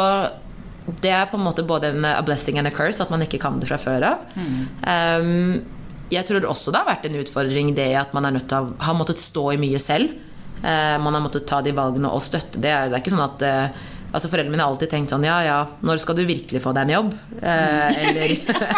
det 1.02 1.10
er 1.10 1.26
på 1.30 1.38
en 1.38 1.46
måte 1.46 1.64
både 1.66 1.90
en 1.92 2.06
a 2.08 2.20
blessing 2.26 2.60
and 2.60 2.70
a 2.70 2.74
curse 2.74 3.02
at 3.02 3.10
man 3.12 3.24
ikke 3.24 3.40
kan 3.42 3.58
det 3.60 3.70
fra 3.70 3.78
før 3.80 4.06
av. 4.12 4.28
Um, 4.36 5.64
jeg 6.12 6.22
tror 6.28 6.46
også 6.46 6.70
det 6.70 6.82
har 6.82 6.90
vært 6.92 7.08
en 7.08 7.18
utfordring 7.18 7.74
det 7.74 7.90
at 7.98 8.14
man 8.14 8.28
er 8.28 8.36
nødt 8.36 8.46
til 8.50 8.62
å 8.62 8.86
ha 8.86 8.94
måttet 8.94 9.22
stå 9.22 9.48
i 9.56 9.60
mye 9.60 9.80
selv. 9.82 10.14
Uh, 10.62 10.96
man 11.02 11.12
har 11.14 11.24
måttet 11.24 11.48
ta 11.48 11.60
de 11.64 11.74
valgene 11.76 12.10
og 12.10 12.22
støtte 12.24 12.62
det. 12.62 12.72
Det 12.72 12.94
er 12.94 13.02
ikke 13.02 13.14
sånn 13.16 13.26
at 13.26 13.46
uh, 13.46 13.84
altså 14.16 14.30
Foreldrene 14.30 14.54
mine 14.54 14.64
har 14.64 14.72
alltid 14.72 14.92
tenkt 14.92 15.12
sånn 15.12 15.26
Ja, 15.26 15.36
ja, 15.44 15.58
når 15.84 16.00
skal 16.02 16.18
du 16.18 16.24
virkelig 16.28 16.62
få 16.64 16.72
deg 16.76 16.86
en 16.86 16.94
jobb? 16.94 17.12
Eh, 17.40 17.98
eller, 18.08 18.34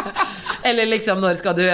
eller 0.71 0.91
liksom 0.91 1.21
når 1.23 1.39
skal 1.41 1.57
du 1.59 1.65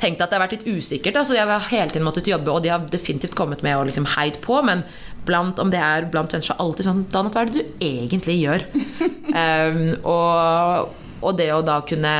Tenkt 0.00 0.22
at 0.22 0.30
det 0.30 0.38
har 0.38 0.44
vært 0.46 0.54
litt 0.56 0.68
usikkert. 0.78 1.18
Altså, 1.20 1.34
jeg 1.36 1.44
har 1.44 1.66
hele 1.68 1.92
tiden 1.92 2.06
måttet 2.06 2.30
jobbe, 2.30 2.48
og 2.54 2.62
de 2.64 2.70
har 2.72 2.86
definitivt 2.88 3.36
kommet 3.36 3.60
med 3.66 3.76
og 3.76 3.90
liksom 3.90 4.06
heid 4.14 4.38
på. 4.40 4.56
Men 4.64 4.80
blant, 5.26 5.58
om 5.62 5.70
det 5.72 5.80
er 5.82 6.08
blant 6.12 6.32
venner, 6.32 6.44
så 6.44 6.54
er 6.54 6.62
alltid 6.64 6.86
sånn 6.86 7.02
Dan, 7.12 7.30
hva 7.32 7.42
er 7.42 7.50
det 7.50 7.64
du 7.64 7.82
egentlig 7.84 8.38
gjør? 8.40 8.64
um, 9.34 9.82
og, 10.14 10.94
og 11.20 11.34
det 11.38 11.50
å 11.54 11.64
da 11.66 11.80
kunne 11.86 12.14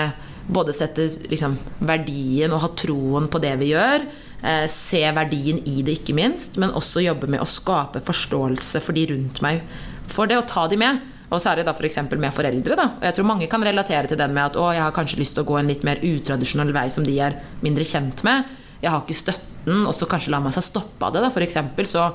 både 0.50 0.74
sette 0.74 1.06
liksom, 1.30 1.54
verdien 1.86 2.52
og 2.52 2.64
ha 2.64 2.72
troen 2.78 3.28
på 3.30 3.40
det 3.42 3.52
vi 3.60 3.70
gjør, 3.70 4.04
eh, 4.42 4.64
se 4.70 5.02
verdien 5.14 5.60
i 5.68 5.80
det, 5.86 6.00
ikke 6.00 6.16
minst, 6.16 6.58
men 6.58 6.74
også 6.74 7.04
jobbe 7.04 7.30
med 7.30 7.42
å 7.42 7.48
skape 7.48 8.02
forståelse 8.02 8.82
for 8.82 8.96
de 8.96 9.06
rundt 9.12 9.42
meg. 9.46 9.62
For 10.10 10.30
det 10.30 10.40
å 10.40 10.46
ta 10.48 10.66
de 10.70 10.78
med. 10.80 11.06
Og 11.30 11.38
særlig 11.38 11.62
da 11.62 11.74
f.eks. 11.76 12.00
For 12.10 12.18
med 12.18 12.34
foreldre. 12.34 12.74
Da. 12.74 12.88
Og 12.98 13.04
jeg 13.06 13.16
tror 13.16 13.28
mange 13.28 13.46
kan 13.50 13.62
relatere 13.62 14.10
til 14.10 14.18
den 14.18 14.34
med 14.34 14.48
at 14.48 14.58
å, 14.58 14.66
jeg 14.74 14.82
har 14.82 14.96
kanskje 14.96 15.20
lyst 15.20 15.36
til 15.38 15.44
å 15.44 15.50
gå 15.52 15.60
en 15.60 15.70
litt 15.70 15.86
mer 15.86 16.02
utradisjonell 16.02 16.72
vei 16.74 16.88
som 16.90 17.06
de 17.06 17.14
er 17.22 17.38
mindre 17.62 17.86
kjent 17.86 18.24
med. 18.26 18.50
Jeg 18.80 18.90
har 18.90 19.04
ikke 19.04 19.18
støtten, 19.18 19.84
og 19.84 19.94
så 19.94 20.08
kanskje 20.10 20.32
la 20.34 20.40
meg 20.42 20.56
seg 20.56 20.66
stoppe 20.66 21.06
av 21.06 21.14
det. 21.14 21.22
Da, 21.22 21.30
eksempel. 21.46 21.86
så 21.86 22.08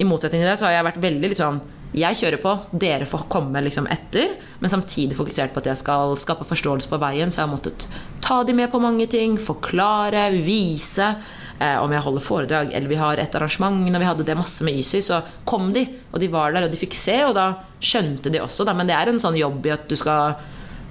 i 0.00 0.06
motsetning 0.08 0.42
til 0.42 0.48
det 0.48 0.56
så 0.60 0.68
har 0.68 0.78
jeg 0.78 0.88
vært 0.90 1.04
veldig 1.04 1.30
litt 1.30 1.40
sånn 1.40 1.60
jeg 1.90 2.14
kjører 2.20 2.38
på, 2.38 2.52
dere 2.78 3.06
får 3.08 3.24
komme 3.32 3.58
liksom 3.66 3.88
etter. 3.90 4.36
Men 4.62 4.70
samtidig 4.70 5.16
fokusert 5.18 5.50
på 5.50 5.58
at 5.58 5.72
jeg 5.72 5.80
skal 5.80 6.14
skape 6.22 6.46
forståelse 6.46 6.86
på 6.86 7.00
veien. 7.02 7.32
Så 7.32 7.40
jeg 7.40 7.48
har 7.48 7.50
måttet 7.50 7.88
ta 8.22 8.44
de 8.46 8.54
med 8.54 8.70
på 8.70 8.78
mange 8.82 9.08
ting, 9.10 9.34
forklare, 9.42 10.28
vise. 10.44 11.08
Eh, 11.58 11.76
om 11.82 11.90
jeg 11.92 12.04
holder 12.06 12.24
foredrag 12.24 12.70
eller 12.72 12.88
vi 12.88 13.00
har 13.00 13.18
et 13.18 13.34
arrangement. 13.34 13.82
Når 13.90 14.04
vi 14.04 14.08
hadde 14.08 14.28
det 14.28 14.38
masse 14.38 14.64
med 14.64 14.78
Easy, 14.78 15.02
så 15.02 15.18
kom 15.44 15.72
de. 15.74 15.82
Og 16.12 16.22
de 16.22 16.30
var 16.30 16.54
der, 16.54 16.68
og 16.68 16.70
de 16.70 16.78
fikk 16.78 16.94
se, 16.94 17.18
og 17.26 17.34
da 17.36 17.48
skjønte 17.82 18.30
de 18.30 18.44
også. 18.44 18.68
Da. 18.68 18.76
Men 18.78 18.86
det 18.86 18.94
er 18.94 19.10
en 19.10 19.20
sånn 19.22 19.40
jobb 19.40 19.66
i 19.66 19.74
at 19.74 19.90
du 19.90 19.98
skal 19.98 20.38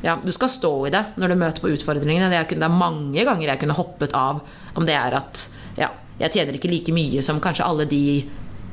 ja, 0.03 0.13
du 0.19 0.31
skal 0.31 0.51
stå 0.51 0.73
i 0.87 0.91
det 0.93 1.01
når 1.19 1.31
du 1.31 1.39
møter 1.39 1.63
på 1.63 1.71
utfordringene. 1.73 2.29
Det 2.31 2.59
er 2.59 2.75
mange 2.75 3.23
ganger 3.23 3.47
jeg 3.47 3.63
kunne 3.63 3.79
hoppet 3.79 4.13
av 4.15 4.43
om 4.75 4.85
det 4.87 4.95
er 4.99 5.15
at 5.17 5.47
ja, 5.79 5.89
jeg 6.19 6.35
tjener 6.35 6.59
ikke 6.59 6.71
like 6.71 6.93
mye 6.95 7.23
som 7.23 7.41
kanskje 7.43 7.67
alle 7.67 7.87
de 7.89 8.03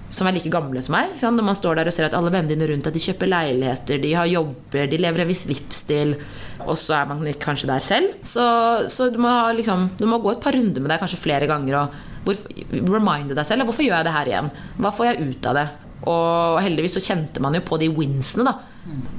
som 0.09 0.29
er 0.29 0.37
like 0.37 0.51
gamle 0.53 0.83
som 0.85 0.95
meg. 0.95 1.15
Når 1.19 1.47
man 1.47 1.59
står 1.59 1.79
der 1.79 1.91
og 1.91 1.95
ser 1.95 2.09
at 2.09 2.17
alle 2.17 2.31
vennene 2.33 2.55
dine 2.55 2.69
rundt 2.71 2.87
deg 2.87 2.95
de 2.97 3.05
kjøper 3.09 3.31
leiligheter, 3.31 4.03
de 4.03 4.13
har 4.15 4.29
jobber, 4.31 4.91
de 4.91 5.01
lever 5.03 5.25
en 5.25 5.31
viss 5.31 5.47
livsstil, 5.51 6.15
og 6.67 6.77
så 6.81 7.01
er 7.01 7.11
man 7.11 7.25
kanskje 7.43 7.71
der 7.71 7.83
selv. 7.85 8.15
Så, 8.27 8.45
så 8.93 9.11
du, 9.13 9.19
må 9.23 9.33
liksom, 9.57 9.91
du, 9.99 10.07
må 10.11 10.21
gå 10.23 10.35
et 10.35 10.43
par 10.43 10.57
runder 10.57 10.83
med 10.83 10.93
deg 10.93 11.03
kanskje 11.03 11.23
flere 11.23 11.51
ganger 11.51 11.81
og 11.81 12.39
reminde 12.71 13.37
deg 13.37 13.47
selv. 13.47 13.67
Hvorfor 13.67 13.87
gjør 13.87 13.99
jeg 13.99 14.09
det 14.09 14.15
her 14.15 14.33
igjen? 14.33 14.55
Hva 14.79 14.95
får 14.95 15.11
jeg 15.11 15.29
ut 15.29 15.51
av 15.51 15.61
det? 15.61 15.67
Og 16.07 16.59
heldigvis 16.63 16.99
så 16.99 17.03
kjente 17.03 17.43
man 17.43 17.57
jo 17.57 17.65
på 17.67 17.79
de 17.83 17.91
winsene, 17.91 18.47
da. 18.47 18.57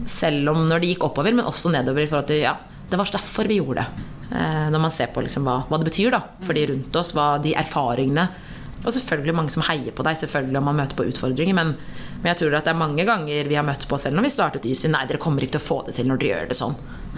Selv 0.08 0.54
om 0.54 0.64
når 0.68 0.84
det 0.84 0.94
gikk 0.94 1.08
oppover, 1.10 1.36
men 1.36 1.48
også 1.48 1.72
nedover. 1.74 2.06
i 2.06 2.10
forhold 2.10 2.30
til, 2.32 2.46
ja, 2.46 2.56
Det 2.88 2.98
var 2.98 3.10
derfor 3.12 3.48
vi 3.48 3.60
gjorde 3.60 3.84
det. 3.84 4.06
Eh, 4.32 4.68
når 4.72 4.80
man 4.80 4.92
ser 4.92 5.08
på 5.08 5.22
liksom 5.24 5.44
hva, 5.48 5.62
hva, 5.68 5.80
det 5.80 5.88
betyr 5.88 6.12
da, 6.12 6.22
for 6.44 6.56
de 6.56 6.66
rundt 6.68 6.96
oss, 7.00 7.14
hva 7.16 7.38
de 7.44 7.54
erfaringene 7.56 8.28
og 8.88 8.96
selvfølgelig 8.96 9.36
mange 9.36 9.54
som 9.54 9.66
heier 9.68 9.94
på 9.96 10.06
deg, 10.08 10.18
selvfølgelig 10.22 10.62
om 10.62 10.70
man 10.70 10.80
møter 10.80 10.98
på 10.98 11.06
utfordringer. 11.10 11.58
Men, 11.58 11.76
men, 12.22 12.30
jeg 12.32 12.42
tror 12.42 12.58
at 12.58 12.68
det 12.68 12.74
er 12.74 12.80
mange 12.80 13.06
ganger 13.08 13.52
vi 13.52 13.60
har 13.60 13.68
møtt 13.68 13.88
på 13.90 14.00
selv 14.02 14.18
når 14.18 14.28
vi 14.28 14.34
startet 14.34 14.68
YSY 14.70 14.92
Nei, 14.94 15.06
dere 15.10 15.22
kommer 15.22 15.44
ikke 15.44 15.58
til 15.58 15.64
å 15.66 15.68
få 15.68 15.80
det 15.88 15.98
til 15.98 16.08
når 16.10 16.22
dere 16.22 16.34
gjør 16.34 16.52
det 16.52 16.60
sånn. 16.62 16.78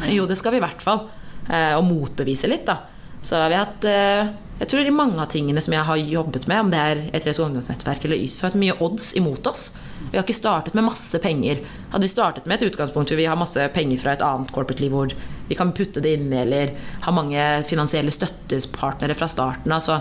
Jo, 0.09 0.25
det 0.29 0.39
skal 0.39 0.55
vi 0.55 0.61
i 0.61 0.63
hvert 0.65 0.83
fall. 0.83 1.05
Eh, 1.49 1.73
og 1.77 1.85
motbevise 1.87 2.49
litt, 2.49 2.65
da. 2.69 2.79
Så 3.21 3.39
vi 3.51 3.57
har 3.57 3.65
hatt 3.65 3.83
eh, 3.83 4.29
Jeg 4.61 4.69
tror 4.71 4.87
i 4.87 4.91
mange 4.95 5.19
av 5.19 5.27
tingene 5.31 5.61
som 5.63 5.73
jeg 5.75 5.87
har 5.87 5.99
jobbet 5.99 6.47
med, 6.51 6.65
om 6.65 6.71
det 6.71 6.79
er 6.79 7.01
Etres 7.15 7.39
ungdomsnettverk 7.43 8.07
eller 8.07 8.19
YSY, 8.19 8.41
har 8.41 8.51
hatt 8.51 8.59
mye 8.59 8.75
odds 8.83 9.13
imot 9.19 9.47
oss. 9.47 9.69
Vi 10.09 10.17
har 10.17 10.25
ikke 10.25 10.35
startet 10.35 10.75
med 10.75 10.87
masse 10.87 11.19
penger. 11.23 11.61
Hadde 11.93 12.03
vi 12.03 12.11
startet 12.11 12.47
med 12.47 12.59
et 12.59 12.71
utgangspunkt 12.71 13.11
hvor 13.11 13.19
vi 13.19 13.27
har 13.29 13.39
masse 13.39 13.69
penger 13.75 14.01
fra 14.01 14.15
et 14.15 14.25
annet 14.25 14.51
corporate 14.55 14.83
liv 14.83 14.95
hvor 14.95 15.13
vi 15.49 15.57
kan 15.57 15.71
putte 15.75 16.03
det 16.03 16.15
inn 16.17 16.31
eller 16.33 16.73
ha 17.05 17.13
mange 17.15 17.45
finansielle 17.69 18.11
støttespartnere 18.13 19.15
fra 19.17 19.29
starten 19.31 19.73
av, 19.75 19.83
så 19.83 19.99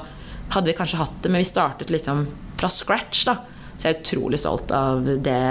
hadde 0.54 0.70
vi 0.70 0.76
kanskje 0.78 1.00
hatt 1.00 1.18
det, 1.22 1.32
men 1.32 1.42
vi 1.42 1.48
startet 1.48 1.92
liksom 1.92 2.26
fra 2.58 2.70
scratch. 2.72 3.24
da. 3.28 3.38
Så 3.76 3.88
jeg 3.88 3.94
er 3.94 4.00
utrolig 4.02 4.40
stolt 4.42 4.72
av 4.74 5.04
det 5.04 5.42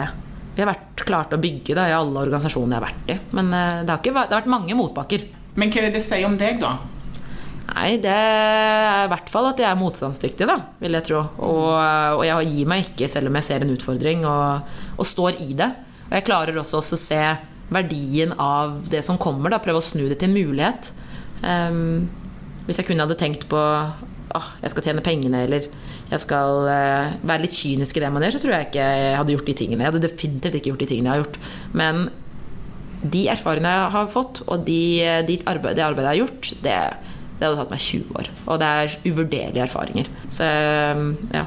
vi 0.57 0.63
har 0.63 0.71
vært 0.71 1.03
klart 1.05 1.33
å 1.35 1.37
bygge 1.37 1.75
da, 1.77 1.85
i 1.85 1.93
alle 1.93 2.23
organisasjoner 2.25 2.73
jeg 2.73 2.81
har 2.81 2.87
vært 2.87 3.09
i. 3.13 3.17
Men 3.37 3.51
eh, 3.53 3.81
det 3.85 3.93
har, 3.93 3.99
ikke, 4.01 4.13
det 4.15 4.33
har 4.33 4.39
vært 4.41 4.49
mange 4.55 4.77
motbakker. 4.77 5.25
Men 5.57 5.69
hva 5.69 5.81
er 5.81 5.87
det 5.87 5.99
det 5.99 6.05
sier 6.05 6.25
om 6.25 6.37
deg, 6.39 6.57
da? 6.63 6.71
Nei, 7.67 7.97
det 8.01 8.09
er 8.09 9.03
i 9.03 9.11
hvert 9.11 9.29
fall 9.29 9.51
at 9.51 9.61
jeg 9.61 9.67
er 9.69 9.77
motstandsdyktig, 9.77 10.47
da, 10.49 10.55
vil 10.81 10.97
jeg 10.97 11.05
tro. 11.11 11.21
Og, 11.45 11.67
og 12.17 12.23
jeg 12.25 12.49
gir 12.55 12.71
meg 12.71 12.87
ikke 12.87 13.09
selv 13.11 13.29
om 13.29 13.37
jeg 13.37 13.47
ser 13.51 13.65
en 13.65 13.73
utfordring, 13.75 14.25
og, 14.25 14.73
og 14.97 15.05
står 15.05 15.37
i 15.45 15.51
det. 15.59 15.69
Og 16.07 16.17
jeg 16.17 16.25
klarer 16.25 16.57
også 16.57 16.81
å 16.81 16.99
se 17.05 17.21
verdien 17.69 18.33
av 18.39 18.79
det 18.89 19.03
som 19.05 19.19
kommer, 19.21 19.53
da, 19.53 19.61
prøve 19.61 19.83
å 19.83 19.85
snu 19.85 20.07
det 20.07 20.17
til 20.21 20.31
en 20.31 20.37
mulighet. 20.39 20.89
Um, 21.43 22.07
hvis 22.65 22.81
jeg 22.81 22.89
kun 22.89 23.03
hadde 23.03 23.19
tenkt 23.19 23.45
på 23.51 23.61
ah, 24.37 24.47
jeg 24.63 24.73
skal 24.73 24.85
tjene 24.87 25.03
pengene, 25.05 25.43
eller 25.47 25.67
jeg 26.07 26.23
skal 26.23 26.63
uh, 26.69 27.17
være 27.27 27.43
litt 27.43 27.57
kynisk 27.57 27.97
i 27.97 28.03
det 28.03 28.13
man 28.13 28.25
gjør, 28.25 28.37
så 28.37 28.41
tror 28.43 28.55
jeg 28.55 28.69
ikke 28.69 28.87
jeg 28.87 29.17
hadde 29.19 29.35
gjort 29.35 29.51
de 29.51 29.57
tingene. 29.61 29.83
Jeg 29.83 29.91
hadde 29.91 30.05
definitivt 30.05 30.57
ikke 30.59 30.71
gjort 30.71 30.83
de 30.83 30.89
tingene 30.91 31.11
jeg 31.11 31.15
har 31.15 31.25
gjort. 31.25 31.39
Men 31.81 32.07
de 33.03 33.27
erfaringene 33.33 33.75
jeg 33.75 33.93
har 33.97 34.09
fått, 34.13 34.41
og 34.47 34.65
de, 34.67 34.81
de 35.27 35.37
arbeid, 35.49 35.77
det 35.77 35.85
arbeidet 35.85 36.07
jeg 36.07 36.13
har 36.13 36.21
gjort, 36.23 36.51
det, 36.63 36.79
det, 37.37 37.43
hadde 37.45 37.59
tatt 37.59 37.75
meg 37.75 37.85
20 37.85 38.19
år. 38.21 38.31
Og 38.47 38.59
det 38.61 38.73
er 38.81 38.97
uvurderlige 39.11 39.65
erfaringer. 39.67 40.11
Så 40.29 40.49
um, 40.97 41.13
ja. 41.35 41.45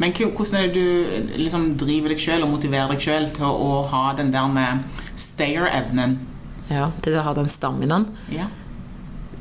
Men 0.00 0.14
hvordan 0.16 0.56
er 0.58 0.70
det 0.72 0.82
du 0.82 1.38
liksom 1.38 1.72
driver 1.78 2.12
deg 2.12 2.22
sjøl 2.22 2.46
og 2.46 2.54
motiverer 2.54 2.94
deg 2.94 3.04
sjøl 3.04 3.28
til 3.36 3.46
å 3.46 3.82
ha 3.92 4.06
den 4.18 4.32
der 4.34 4.48
med 4.50 5.04
stayer-evnen? 5.20 6.18
Ja, 6.72 6.88
til 7.04 7.18
å 7.18 7.24
ha 7.26 7.34
den 7.36 7.50
staminaen. 7.52 8.08
Ja 8.32 8.48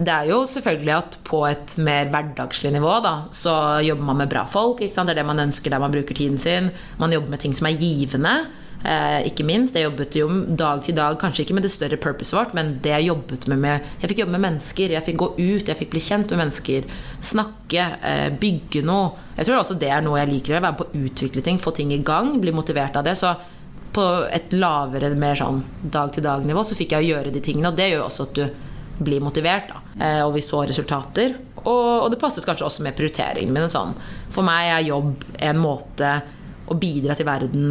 det 0.08 0.14
er 0.14 0.32
jo 0.32 0.42
selvfølgelig 0.50 0.94
at 0.96 1.20
på 1.28 1.44
et 1.50 1.76
mer 1.82 2.10
hverdagslig 2.14 2.72
nivå 2.74 2.96
da, 3.04 3.14
så 3.36 3.54
jobber 3.84 4.08
man 4.08 4.24
med 4.24 4.32
bra 4.32 4.46
folk. 4.50 4.82
Det 4.82 4.92
er 4.92 5.18
det 5.18 5.28
man 5.28 5.44
ønsker 5.44 5.74
der 5.74 5.84
man 5.84 5.94
bruker 5.94 6.18
tiden 6.18 6.40
sin. 6.42 6.72
Man 7.02 7.14
jobber 7.14 7.34
med 7.34 7.44
ting 7.44 7.54
som 7.58 7.70
er 7.70 7.80
givende. 7.80 8.36
Eh, 8.82 9.28
ikke 9.30 9.46
minst. 9.46 9.76
Jeg 9.78 9.86
jobbet 9.86 10.16
jo 10.18 10.28
dag 10.58 10.82
til 10.82 10.96
dag, 10.98 11.18
kanskje 11.22 11.46
ikke 11.46 11.54
med 11.58 11.66
det 11.68 11.74
større 11.74 12.00
purposet 12.02 12.38
vårt, 12.38 12.56
men 12.58 12.74
det 12.82 12.96
jeg 12.96 13.10
jobbet 13.12 13.46
med, 13.52 13.60
med 13.62 13.92
Jeg 14.02 14.10
fikk 14.10 14.24
jobbe 14.24 14.36
med 14.38 14.46
mennesker, 14.48 14.96
jeg 14.96 15.06
fikk 15.06 15.20
gå 15.22 15.28
ut, 15.38 15.70
jeg 15.70 15.78
fikk 15.78 15.92
bli 15.94 16.02
kjent 16.02 16.34
med 16.34 16.42
mennesker. 16.42 16.88
Snakke, 17.22 17.86
eh, 18.02 18.30
bygge 18.42 18.82
noe. 18.88 19.12
Jeg 19.38 19.48
tror 19.48 19.62
også 19.62 19.78
det 19.78 19.92
er 19.94 20.02
noe 20.06 20.18
jeg 20.24 20.32
liker. 20.34 20.56
Å 20.56 20.60
være 20.60 20.72
med 20.72 20.82
på 20.82 20.90
å 20.90 21.06
utvikle 21.06 21.46
ting, 21.46 21.62
få 21.62 21.76
ting 21.78 21.94
i 21.94 22.02
gang, 22.02 22.40
bli 22.42 22.56
motivert 22.56 22.98
av 22.98 23.06
det. 23.06 23.18
Så 23.20 23.36
på 23.94 24.08
et 24.32 24.54
lavere, 24.56 25.14
mer 25.20 25.36
sånn 25.36 25.62
dag-til-dag-nivå 25.84 26.64
så 26.66 26.78
fikk 26.80 26.96
jeg 26.96 27.12
gjøre 27.12 27.34
de 27.36 27.44
tingene, 27.44 27.70
og 27.70 27.78
det 27.78 27.92
gjør 27.92 28.02
jo 28.02 28.08
også 28.08 28.30
at 28.30 28.38
du 28.40 29.04
blir 29.04 29.22
motivert. 29.22 29.70
Da. 29.70 29.81
Eh, 30.00 30.22
og 30.24 30.36
vi 30.36 30.44
så 30.44 30.64
resultater. 30.68 31.36
Og, 31.62 32.06
og, 32.06 32.10
det 32.12 32.20
passet 32.22 32.46
kanskje 32.48 32.66
også 32.66 32.86
med 32.86 32.96
prioritering 32.98 33.52
Men 33.54 33.70
Sånn. 33.72 33.92
For 34.32 34.46
meg 34.46 34.72
er 34.72 34.86
jobb 34.88 35.26
en 35.44 35.60
måte 35.62 36.14
å 36.72 36.78
bidra 36.80 37.18
til 37.18 37.28
verden 37.28 37.66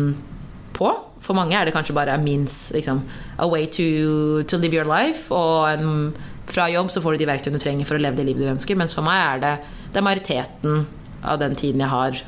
på. 0.77 0.91
For 1.21 1.37
mange 1.37 1.57
er 1.57 1.69
det 1.69 1.75
kanskje 1.75 1.97
bare 1.97 2.19
means 2.21 2.71
liksom, 2.75 3.03
a 3.41 3.49
way 3.49 3.67
to, 3.67 4.43
to 4.49 4.61
live 4.61 4.77
your 4.77 4.89
life. 4.89 5.29
Og 5.35 5.69
en, 5.71 6.11
fra 6.51 6.69
jobb 6.73 6.93
så 6.93 7.03
får 7.03 7.17
du 7.17 7.23
de 7.23 7.31
verktøyene 7.31 7.61
du 7.61 7.65
trenger 7.65 7.89
for 7.89 7.97
å 7.97 8.03
leve 8.03 8.21
det 8.21 8.29
livet 8.29 8.45
du 8.45 8.53
ønsker. 8.53 8.79
Mens 8.79 8.97
for 8.97 9.07
meg 9.07 9.21
er 9.21 9.45
det, 9.45 9.55
det 9.91 10.01
er 10.01 10.07
majoriteten 10.07 10.85
av 11.21 11.41
den 11.41 11.57
tiden 11.59 11.83
jeg 11.85 11.93
har 11.93 12.23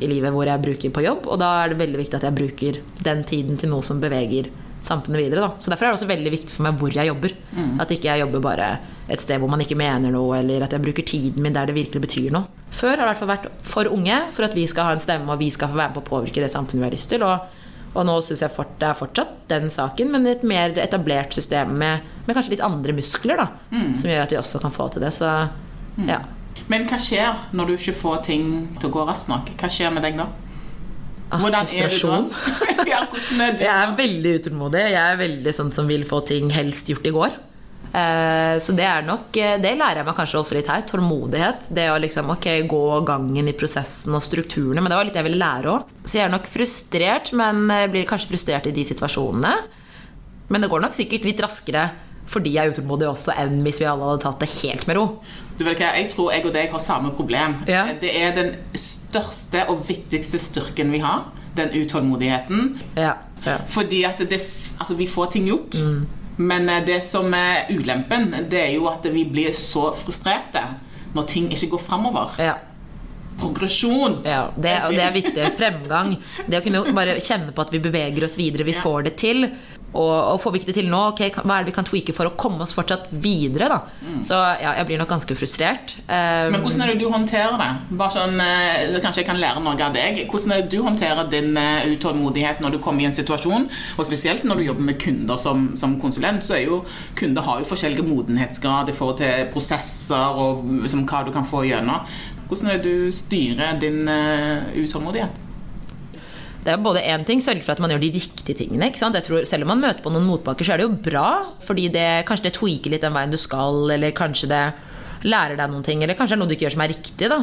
i 0.00 0.08
livet 0.08 0.32
hvor 0.32 0.48
jeg 0.48 0.64
bruker 0.64 0.92
på 0.94 1.04
jobb. 1.04 1.28
Og 1.28 1.40
da 1.40 1.52
er 1.62 1.72
det 1.72 1.80
veldig 1.80 2.00
viktig 2.00 2.20
at 2.20 2.26
jeg 2.28 2.36
bruker 2.36 2.80
den 3.04 3.24
tiden 3.28 3.60
til 3.60 3.72
noe 3.72 3.84
som 3.86 4.00
beveger 4.02 4.48
samfunnet 4.86 5.20
videre. 5.20 5.44
Da. 5.44 5.50
Så 5.58 5.70
Derfor 5.70 5.86
er 5.86 5.92
det 5.92 5.98
også 5.98 6.08
veldig 6.10 6.32
viktig 6.34 6.54
for 6.54 6.66
meg 6.66 6.80
hvor 6.80 6.94
jeg 6.94 7.10
jobber. 7.10 7.34
Mm. 7.52 7.72
At 7.84 7.92
ikke 7.94 8.08
jeg 8.10 8.22
jobber 8.24 8.42
bare 8.44 8.68
et 9.10 9.20
sted 9.22 9.40
hvor 9.42 9.50
man 9.52 9.60
ikke 9.64 9.76
mener 9.78 10.12
noe, 10.14 10.38
eller 10.38 10.64
at 10.66 10.72
jeg 10.76 10.82
bruker 10.84 11.06
tiden 11.06 11.42
min 11.42 11.56
der 11.56 11.66
det 11.70 11.76
virkelig 11.76 12.02
betyr 12.06 12.30
noe. 12.34 12.48
Før 12.70 12.94
har 12.96 13.02
det 13.02 13.06
i 13.06 13.10
hvert 13.10 13.22
fall 13.22 13.32
vært 13.32 13.48
for 13.66 13.90
unge, 13.90 14.18
for 14.36 14.46
at 14.46 14.54
vi 14.56 14.66
skal 14.70 14.86
ha 14.88 14.92
en 14.96 15.02
stemme 15.02 15.30
og 15.32 15.40
vi 15.42 15.50
skal 15.50 15.68
få 15.72 15.76
være 15.80 15.92
med 15.92 15.98
på 15.98 16.04
å 16.04 16.10
påvirke 16.10 16.40
det 16.44 16.50
samfunnet 16.52 16.84
vi 16.84 16.88
har 16.88 16.96
lyst 16.96 17.10
til. 17.12 17.24
Og, 17.26 17.56
Og 17.90 18.04
nå 18.06 18.12
syns 18.22 18.44
jeg 18.44 18.52
fort, 18.54 18.76
det 18.78 18.86
er 18.86 18.94
fortsatt 18.94 19.32
den 19.50 19.64
saken, 19.68 20.12
men 20.14 20.26
et 20.30 20.44
mer 20.46 20.76
etablert 20.78 21.34
system 21.34 21.72
med, 21.80 22.04
med 22.26 22.36
kanskje 22.36 22.52
litt 22.54 22.62
andre 22.62 22.92
muskler, 22.94 23.40
da. 23.40 23.48
Som 23.98 24.12
gjør 24.12 24.22
at 24.28 24.30
vi 24.30 24.38
også 24.38 24.60
kan 24.62 24.70
få 24.70 24.86
til 24.94 25.02
det. 25.02 25.10
Så 25.16 25.26
ja. 26.06 26.20
Men 26.70 26.84
hva 26.86 26.98
skjer 27.02 27.34
når 27.50 27.66
du 27.66 27.72
ikke 27.74 27.96
får 27.98 28.20
ting 28.28 28.44
til 28.78 28.88
å 28.88 28.92
gå 28.94 29.02
raskt 29.08 29.26
nok? 29.32 29.50
Hva 29.58 29.66
skjer 29.74 29.90
med 29.90 30.06
deg 30.06 30.20
da? 30.20 30.28
Hvordan 31.30 31.68
er 31.78 31.92
du 31.92 32.00
da? 32.10 32.18
ja, 32.90 33.04
hvordan 33.06 33.44
er 33.44 33.54
du? 33.54 33.62
Jeg 33.62 33.76
er 33.76 33.94
veldig 33.98 34.34
utålmodig. 34.40 34.82
Jeg 34.90 35.04
er 35.04 35.20
veldig 35.20 35.54
sånn 35.54 35.70
som 35.74 35.86
vil 35.90 36.02
få 36.08 36.24
ting 36.26 36.50
helst 36.54 36.90
gjort 36.90 37.06
i 37.06 37.14
går. 37.14 37.38
Eh, 37.90 38.56
så 38.62 38.74
det 38.78 38.84
er 38.86 39.02
nok 39.02 39.34
eh, 39.40 39.56
Det 39.58 39.72
lærer 39.74 39.98
jeg 39.98 40.06
meg 40.06 40.14
kanskje 40.18 40.38
også 40.40 40.56
litt 40.58 40.70
her. 40.70 40.84
Tålmodighet. 40.86 41.68
Det 41.74 41.86
å 41.92 41.98
liksom 42.02 42.32
ok, 42.34 42.48
gå 42.70 42.84
gangen 43.08 43.50
i 43.50 43.56
prosessen 43.56 44.16
og 44.18 44.24
strukturene. 44.26 44.82
Men 44.82 44.90
det 44.90 44.98
var 44.98 45.08
litt 45.08 45.16
det 45.16 45.22
jeg 45.22 45.30
ville 45.30 45.42
lære 45.42 45.74
òg. 45.74 45.96
Så 46.04 46.18
jeg 46.18 46.26
er 46.26 46.34
nok 46.34 46.50
frustrert, 46.50 47.32
men 47.38 47.66
jeg 47.74 47.94
blir 47.94 48.10
kanskje 48.10 48.32
frustrert 48.32 48.70
i 48.70 48.74
de 48.74 48.86
situasjonene. 48.90 49.56
Men 50.50 50.64
det 50.64 50.70
går 50.70 50.82
nok 50.82 50.96
sikkert 50.98 51.28
litt 51.28 51.42
raskere 51.42 51.88
fordi 52.30 52.52
jeg 52.54 52.62
er 52.68 52.72
utålmodig 52.76 53.08
også, 53.10 53.34
enn 53.42 53.56
hvis 53.66 53.80
vi 53.82 53.88
alle 53.90 54.06
hadde 54.06 54.22
tatt 54.22 54.38
det 54.44 54.48
helt 54.60 54.86
med 54.86 54.96
ro. 55.00 55.04
Du 55.58 55.64
vet 55.66 55.80
hva, 55.82 55.88
Jeg 55.98 56.12
tror 56.12 56.30
jeg 56.32 56.44
og 56.46 56.52
deg 56.54 56.70
har 56.72 56.80
samme 56.84 57.10
problem. 57.16 57.56
Ja. 57.68 57.82
Det 58.00 58.12
er 58.22 58.30
den 58.36 58.52
største 58.78 59.64
og 59.68 59.82
viktigste 59.88 60.38
styrken 60.40 60.92
vi 60.94 61.02
har. 61.02 61.26
Den 61.58 61.72
utålmodigheten. 61.74 62.78
Ja, 62.96 63.16
ja. 63.44 63.56
Fordi 63.66 64.04
at 64.06 64.22
det, 64.30 64.38
altså 64.78 64.94
vi 64.96 65.08
får 65.10 65.32
ting 65.34 65.48
gjort. 65.50 65.74
Mm. 65.82 66.06
Men 66.40 66.68
eh, 66.70 66.84
det 66.86 67.00
som 67.04 67.34
er 67.34 67.66
ulempen, 67.74 68.30
det 68.48 68.60
er 68.68 68.72
jo 68.76 68.86
at 68.88 69.04
vi 69.12 69.24
blir 69.28 69.50
så 69.52 69.90
frustrerte 69.98 70.62
når 71.12 71.26
ting 71.28 71.50
ikke 71.52 71.72
går 71.74 71.82
framover. 71.90 72.36
ja. 72.38 72.54
Progresjon. 73.40 74.18
Ja, 74.28 74.50
det, 74.60 74.74
og 74.84 74.92
det 74.92 75.00
er 75.00 75.14
viktig. 75.14 75.44
Fremgang. 75.60 76.10
Det 76.46 76.58
å 76.60 76.64
kunne 76.66 76.82
bare 76.96 77.14
kjenne 77.24 77.54
på 77.56 77.62
at 77.64 77.70
vi 77.72 77.80
beveger 77.80 78.26
oss 78.26 78.34
videre, 78.36 78.66
vi 78.68 78.74
Ja. 78.76 78.82
får 78.84 79.06
det 79.08 79.14
til. 79.22 79.46
Og, 79.90 80.10
og 80.10 80.36
får 80.38 80.52
vi 80.52 80.60
ikke 80.60 80.70
det 80.70 80.76
til 80.78 80.90
nå, 80.90 81.00
okay, 81.10 81.32
hva 81.34 81.56
er 81.56 81.64
det 81.64 81.72
vi 81.72 81.74
kan 81.74 81.86
tweake 81.86 82.14
for 82.14 82.30
å 82.30 82.34
komme 82.38 82.62
oss 82.62 82.74
fortsatt 82.76 83.08
videre? 83.10 83.66
da? 83.72 83.80
Så 84.26 84.38
ja, 84.60 84.76
jeg 84.78 84.86
blir 84.86 85.00
nok 85.00 85.10
ganske 85.10 85.34
frustrert. 85.38 85.96
Um, 86.04 86.54
Men 86.54 86.62
hvordan 86.62 86.84
er 86.84 86.92
det 86.92 87.00
du 87.02 87.08
håndterer 87.10 87.56
det? 87.58 87.70
Bare 87.98 88.14
sånn, 88.14 88.36
eh, 88.44 88.84
eller 88.84 89.02
Kanskje 89.02 89.24
jeg 89.24 89.30
kan 89.30 89.40
lære 89.40 89.62
noe 89.64 89.74
av 89.74 89.96
deg. 89.96 90.22
Hvordan 90.30 90.54
er 90.54 90.62
det 90.62 90.70
du 90.70 90.84
håndterer 90.86 91.30
din 91.32 91.58
eh, 91.58 91.88
utålmodighet 91.96 92.62
når 92.62 92.76
du 92.76 92.80
kommer 92.84 93.02
i 93.02 93.10
en 93.10 93.16
situasjon? 93.16 93.66
Og 93.98 94.06
spesielt 94.06 94.46
når 94.46 94.60
du 94.60 94.66
jobber 94.68 94.88
med 94.92 95.00
kunder 95.02 95.40
som, 95.40 95.70
som 95.80 95.98
konsulent, 96.02 96.46
så 96.46 96.60
er 96.60 96.66
jo 96.68 96.82
kunder 97.18 97.46
har 97.46 97.62
jo 97.62 97.70
forskjellige 97.72 98.06
modenhetsgrad 98.06 98.92
i 98.92 98.96
forhold 98.96 99.18
til 99.24 99.50
prosesser 99.50 100.40
og 100.40 100.62
liksom, 100.84 101.06
hva 101.10 101.24
du 101.26 101.34
kan 101.34 101.46
få 101.46 101.64
gjennom. 101.66 102.06
Hvordan 102.50 102.70
er 102.70 102.82
det 102.82 102.90
du 102.90 103.14
styrer 103.14 103.78
din 103.78 104.04
uh, 104.10 104.70
utålmodighet? 104.74 105.49
Det 106.60 106.74
er 106.74 106.82
både 106.84 107.00
én 107.08 107.22
ting, 107.24 107.40
sørge 107.40 107.64
for 107.64 107.72
at 107.72 107.80
man 107.80 107.92
gjør 107.94 108.02
de 108.02 108.12
riktige 108.18 108.58
tingene. 108.58 108.90
Jeg 108.92 109.24
tror 109.24 109.46
Selv 109.48 109.64
om 109.64 109.72
man 109.72 109.80
møter 109.80 110.04
på 110.04 110.12
noen 110.12 110.28
motbakker, 110.28 110.66
så 110.66 110.74
er 110.74 110.82
det 110.82 110.88
jo 110.88 110.98
bra. 111.10 111.28
Fordi 111.64 111.88
det, 111.88 112.26
kanskje 112.28 112.50
det 112.50 112.56
tweaker 112.58 112.92
litt 112.92 113.06
den 113.06 113.16
veien 113.16 113.32
du 113.32 113.38
skal, 113.40 113.88
eller 113.94 114.12
kanskje 114.16 114.50
det 114.50 114.64
lærer 115.24 115.56
deg 115.56 115.72
noen 115.72 115.86
ting. 115.86 116.02
Eller 116.04 116.18
kanskje 116.18 116.36
det 116.36 116.38
er 116.38 116.42
noe 116.42 116.50
du 116.50 116.56
ikke 116.56 116.66
gjør 116.68 116.76
som 116.76 116.84
er 116.84 116.92
riktig. 116.92 117.30
da. 117.32 117.40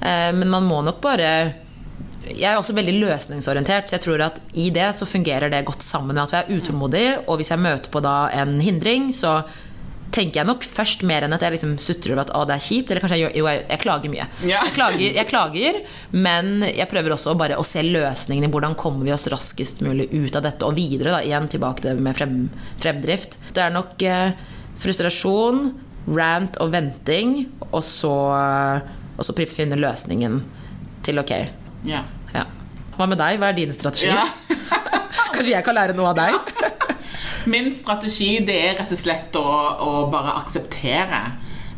Eh, 0.00 0.32
Men 0.32 0.48
man 0.48 0.64
må 0.64 0.80
nok 0.82 1.00
bare 1.00 1.28
Jeg 2.24 2.48
er 2.48 2.56
også 2.56 2.72
veldig 2.72 2.94
løsningsorientert, 3.04 3.90
så 3.90 3.98
jeg 3.98 4.00
tror 4.00 4.20
at 4.24 4.40
i 4.54 4.70
det 4.70 4.94
så 4.96 5.04
fungerer 5.04 5.50
det 5.52 5.66
godt 5.66 5.82
sammen 5.84 6.14
med 6.16 6.22
at 6.24 6.32
vi 6.32 6.38
er 6.38 6.56
utålmodige. 6.58 7.28
Og 7.28 7.36
hvis 7.36 7.50
jeg 7.50 7.60
møter 7.60 7.90
på 7.92 8.00
da 8.00 8.30
en 8.32 8.60
hindring, 8.64 9.12
så 9.12 9.42
tenker 10.14 10.40
jeg 10.40 10.46
nok 10.46 10.64
først 10.66 11.02
mer 11.06 11.26
enn 11.26 11.34
at 11.34 11.42
jeg 11.42 11.56
liksom 11.56 11.74
sutrer 11.82 12.14
over 12.14 12.22
at 12.22 12.32
å, 12.36 12.44
det 12.46 12.56
er 12.56 12.64
kjipt. 12.64 12.90
Eller 12.92 13.02
kanskje 13.02 13.18
jeg, 13.18 13.32
jo, 13.40 13.46
jeg, 13.50 13.64
jeg 13.66 13.82
klager 13.82 14.12
mye. 14.12 14.26
Ja. 14.46 14.60
Jeg 14.62 14.74
klager, 14.76 15.16
jeg 15.18 15.28
klager, 15.30 15.78
men 16.14 16.52
jeg 16.68 16.88
prøver 16.90 17.16
også 17.16 17.34
bare 17.38 17.58
å 17.58 17.66
se 17.66 17.82
løsningen 17.82 18.46
i 18.46 18.52
hvordan 18.52 18.76
kommer 18.78 19.06
vi 19.08 19.14
oss 19.14 19.26
raskest 19.32 19.82
mulig 19.86 20.08
ut 20.14 20.38
av 20.38 20.46
dette 20.46 20.66
og 20.66 20.78
videre. 20.78 21.16
Da. 21.16 21.22
Igjen 21.26 21.50
tilbake 21.50 21.82
til 21.82 21.94
det 21.94 22.06
med 22.06 22.18
frem, 22.18 22.36
fremdrift. 22.82 23.38
Det 23.56 23.64
er 23.64 23.74
nok 23.74 24.06
eh, 24.06 24.36
frustrasjon, 24.80 25.64
rant 26.14 26.60
og 26.62 26.74
venting, 26.74 27.36
og 27.70 27.80
så, 27.84 28.14
og 29.16 29.24
så 29.26 29.36
finne 29.50 29.80
løsningen 29.80 30.42
til 31.04 31.20
ok. 31.22 31.34
Ja. 31.88 32.04
Ja. 32.34 32.46
Hva 32.94 33.08
med 33.10 33.18
deg? 33.18 33.40
Hva 33.40 33.50
er 33.50 33.58
dine 33.58 33.74
strategier? 33.76 34.30
Kanskje 35.34 35.56
jeg 35.56 35.66
kan 35.66 35.74
lære 35.74 35.96
noe 35.98 36.12
av 36.12 36.20
deg? 36.20 36.73
Min 37.50 37.70
strategi 37.74 38.38
det 38.46 38.56
er 38.70 38.78
rett 38.80 38.92
og 38.94 38.98
slett 39.00 39.36
å, 39.40 39.44
å 39.84 39.92
bare 40.12 40.36
akseptere 40.40 41.22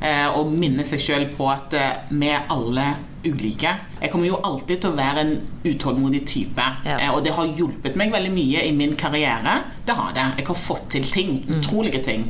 eh, 0.01 0.29
og 0.37 0.53
minne 0.55 0.85
seg 0.87 1.03
sjøl 1.03 1.29
på 1.37 1.51
at 1.53 1.75
eh, 1.77 1.93
vi 2.13 2.31
er 2.33 2.47
alle 2.53 2.95
ulike. 3.27 3.71
Jeg 3.99 4.13
kommer 4.13 4.29
jo 4.29 4.37
alltid 4.47 4.79
til 4.85 4.93
å 4.93 4.95
være 4.95 5.23
en 5.25 5.31
utålmodig 5.67 6.21
type, 6.31 6.63
Ja. 6.87 6.95
eh, 7.01 7.09
og 7.11 7.25
det 7.27 7.33
har 7.35 7.49
hjulpet 7.59 7.97
meg 7.99 8.13
veldig 8.15 8.31
mye 8.31 8.61
i 8.69 8.71
min 8.77 8.93
karriere. 8.95 9.57
Det 9.89 9.97
har 9.99 10.13
det. 10.15 10.27
Jeg 10.39 10.47
har 10.47 10.59
fått 10.61 10.85
til 10.95 11.03
ting. 11.11 11.33
Utrolige 11.57 12.05
ting. 12.07 12.23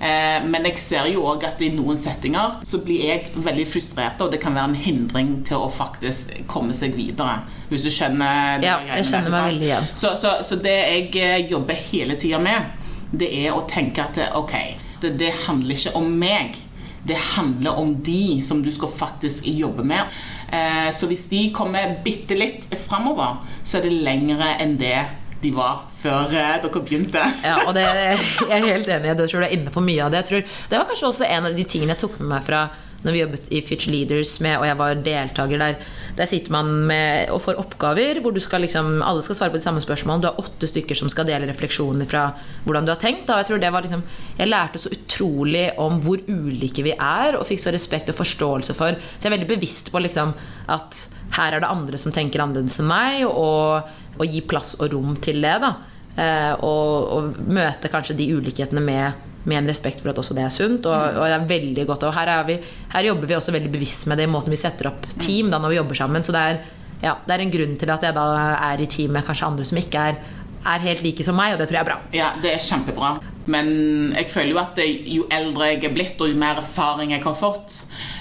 Eh, 0.00 0.44
men 0.44 0.68
jeg 0.68 0.76
ser 0.82 1.08
jo 1.08 1.24
òg 1.30 1.46
at 1.48 1.62
i 1.64 1.70
noen 1.72 1.96
settinger 2.00 2.58
så 2.68 2.82
blir 2.84 3.00
jeg 3.06 3.32
veldig 3.46 3.64
frustrert, 3.70 4.20
og 4.20 4.34
det 4.34 4.42
kan 4.44 4.52
være 4.58 4.74
en 4.74 4.76
hindring 4.84 5.32
til 5.48 5.56
å 5.64 5.70
faktisk 5.72 6.34
komme 6.52 6.76
seg 6.76 6.92
videre. 7.00 7.38
Hvis 7.72 7.88
du 7.88 7.92
skjønner 7.94 8.60
Ja, 8.66 8.76
jeg 8.92 9.08
skjønner 9.08 9.32
meg 9.32 9.48
veldig 9.54 9.68
igjen. 9.70 9.88
Så, 9.96 10.12
så, 10.20 10.34
så 10.44 10.60
det 10.60 10.76
jeg 11.16 11.48
jobber 11.48 11.80
hele 11.88 12.18
tida 12.20 12.42
med, 12.44 12.76
det 13.12 13.28
er 13.44 13.54
å 13.54 13.64
tenke 13.70 14.04
at 14.04 14.18
ok, 14.38 14.54
det, 15.02 15.16
det 15.20 15.32
handler 15.46 15.76
ikke 15.76 15.96
om 15.98 16.12
meg. 16.18 16.58
Det 17.02 17.18
handler 17.34 17.78
om 17.80 17.96
de 18.04 18.40
som 18.46 18.60
du 18.62 18.70
skal 18.72 18.92
faktisk 18.94 19.46
jobbe 19.50 19.84
med. 19.86 20.20
Eh, 20.54 20.90
så 20.94 21.08
hvis 21.10 21.26
de 21.32 21.48
kommer 21.54 21.96
bitte 22.04 22.36
litt 22.38 22.68
framover, 22.84 23.42
så 23.62 23.80
er 23.80 23.88
det 23.88 24.04
lengre 24.06 24.54
enn 24.62 24.78
det 24.80 25.00
de 25.42 25.50
var 25.50 25.82
før 25.98 26.30
eh, 26.30 26.54
dere 26.62 26.82
begynte. 26.86 27.24
Ja, 27.42 27.56
og 27.66 27.74
det, 27.74 27.82
jeg 27.88 28.54
er 28.54 28.68
helt 28.68 28.88
enig. 28.88 29.10
Jeg 29.10 29.18
tror 29.18 29.42
du 29.42 29.48
er 29.48 29.56
inne 29.56 29.74
på 29.74 29.82
mye 29.82 30.06
av 30.06 30.14
det. 30.14 30.22
Tror, 30.28 30.46
det 30.46 30.78
var 30.78 30.86
kanskje 30.90 31.10
også 31.10 31.28
en 31.28 31.50
av 31.50 31.58
de 31.58 31.66
tingene 31.66 31.96
jeg 31.96 32.04
tok 32.04 32.20
med 32.22 32.30
meg 32.36 32.46
fra 32.46 32.66
når 33.02 33.14
vi 33.14 33.20
jobbet 33.22 33.48
i 33.52 33.60
Future 33.66 33.92
Leaders 33.94 34.36
med, 34.44 34.56
og 34.60 34.66
jeg 34.68 34.78
var 34.80 35.02
deltaker 35.06 35.62
der. 35.62 35.76
Der 36.16 36.28
sitter 36.28 36.54
man 36.54 36.70
med, 36.88 37.30
og 37.32 37.42
får 37.44 37.60
oppgaver 37.60 38.20
hvor 38.22 38.36
skal 38.42 38.64
liksom, 38.64 39.00
alle 39.04 39.24
skal 39.24 39.38
svare 39.38 39.54
på 39.54 39.60
de 39.60 39.66
samme 39.66 39.82
spørsmålene. 39.84 40.24
Du 40.24 40.28
har 40.30 40.42
åtte 40.42 40.68
stykker 40.70 40.98
som 40.98 41.10
skal 41.12 41.28
dele 41.28 41.48
refleksjoner 41.50 42.08
fra 42.08 42.28
hvordan 42.66 42.88
du 42.88 42.92
har 42.94 43.00
tenkt. 43.02 43.26
Da. 43.28 43.40
Jeg 43.40 43.50
tror 43.50 43.62
det 43.62 43.72
var 43.74 43.86
liksom, 43.86 44.04
jeg 44.38 44.50
lærte 44.50 44.82
så 44.82 44.92
utrolig 44.92 45.66
om 45.82 46.00
hvor 46.04 46.22
ulike 46.28 46.86
vi 46.86 46.96
er, 46.96 47.38
og 47.38 47.46
fikk 47.48 47.64
så 47.64 47.74
respekt 47.74 48.12
og 48.12 48.20
forståelse 48.20 48.76
for. 48.78 48.98
Så 48.98 49.26
jeg 49.26 49.32
er 49.32 49.38
veldig 49.38 49.52
bevisst 49.54 49.92
på 49.92 50.02
liksom, 50.02 50.34
at 50.72 51.06
her 51.38 51.56
er 51.56 51.64
det 51.64 51.72
andre 51.72 51.98
som 52.00 52.12
tenker 52.12 52.44
annerledes 52.44 52.80
enn 52.82 52.90
meg, 52.90 53.24
og, 53.28 53.88
og 54.18 54.28
gi 54.28 54.44
plass 54.44 54.76
og 54.80 54.92
rom 54.92 55.16
til 55.22 55.40
det. 55.42 55.56
da 55.64 55.74
Eh, 56.12 56.54
og, 56.60 57.06
og 57.08 57.36
møte 57.48 57.88
kanskje 57.92 58.18
de 58.18 58.26
ulikhetene 58.36 58.82
med, 58.84 59.20
med 59.44 59.58
en 59.58 59.70
respekt 59.70 60.02
for 60.02 60.12
at 60.12 60.20
også 60.22 60.36
det 60.38 60.44
er 60.46 60.52
sunt. 60.54 60.86
Og, 60.86 61.16
og 61.18 61.24
det 61.26 61.38
er 61.38 61.48
veldig 61.50 61.86
godt 61.88 62.06
Og 62.08 62.14
her, 62.16 62.30
er 62.36 62.46
vi, 62.48 62.58
her 62.92 63.08
jobber 63.08 63.30
vi 63.30 63.38
også 63.38 63.54
veldig 63.54 63.72
bevisst 63.72 64.06
med 64.10 64.20
det 64.20 64.28
i 64.28 64.32
måten 64.32 64.54
vi 64.54 64.60
setter 64.60 64.92
opp 64.92 65.08
team 65.18 65.50
da 65.52 65.60
når 65.62 65.74
vi 65.74 65.80
jobber 65.80 65.98
sammen. 66.02 66.26
Så 66.26 66.34
det 66.34 66.44
er, 66.52 66.62
ja, 67.02 67.16
det 67.26 67.34
er 67.34 67.44
en 67.46 67.56
grunn 67.56 67.74
til 67.80 67.94
at 67.94 68.06
jeg 68.06 68.16
da 68.18 68.28
er 68.72 68.82
i 68.82 68.90
team 68.90 69.16
med 69.16 69.26
kanskje 69.26 69.50
andre 69.50 69.66
som 69.68 69.82
ikke 69.82 70.06
er, 70.12 70.22
er 70.62 70.84
helt 70.86 71.02
like 71.02 71.26
som 71.26 71.38
meg, 71.38 71.54
og 71.54 71.62
det 71.62 71.68
tror 71.68 71.80
jeg 71.80 71.84
er 71.86 71.90
bra. 71.90 72.00
Ja, 72.14 72.32
det 72.42 72.54
er 72.54 72.62
kjempebra. 72.62 73.16
Men 73.50 74.12
jeg 74.14 74.28
føler 74.30 74.52
jo 74.52 74.60
at 74.60 74.78
jo 75.10 75.24
eldre 75.34 75.72
jeg 75.72 75.80
er 75.88 75.94
blitt, 75.96 76.20
og 76.22 76.30
jo 76.30 76.38
mer 76.38 76.60
erfaring 76.62 77.10
jeg 77.14 77.24
har 77.24 77.34
fått, 77.34 77.74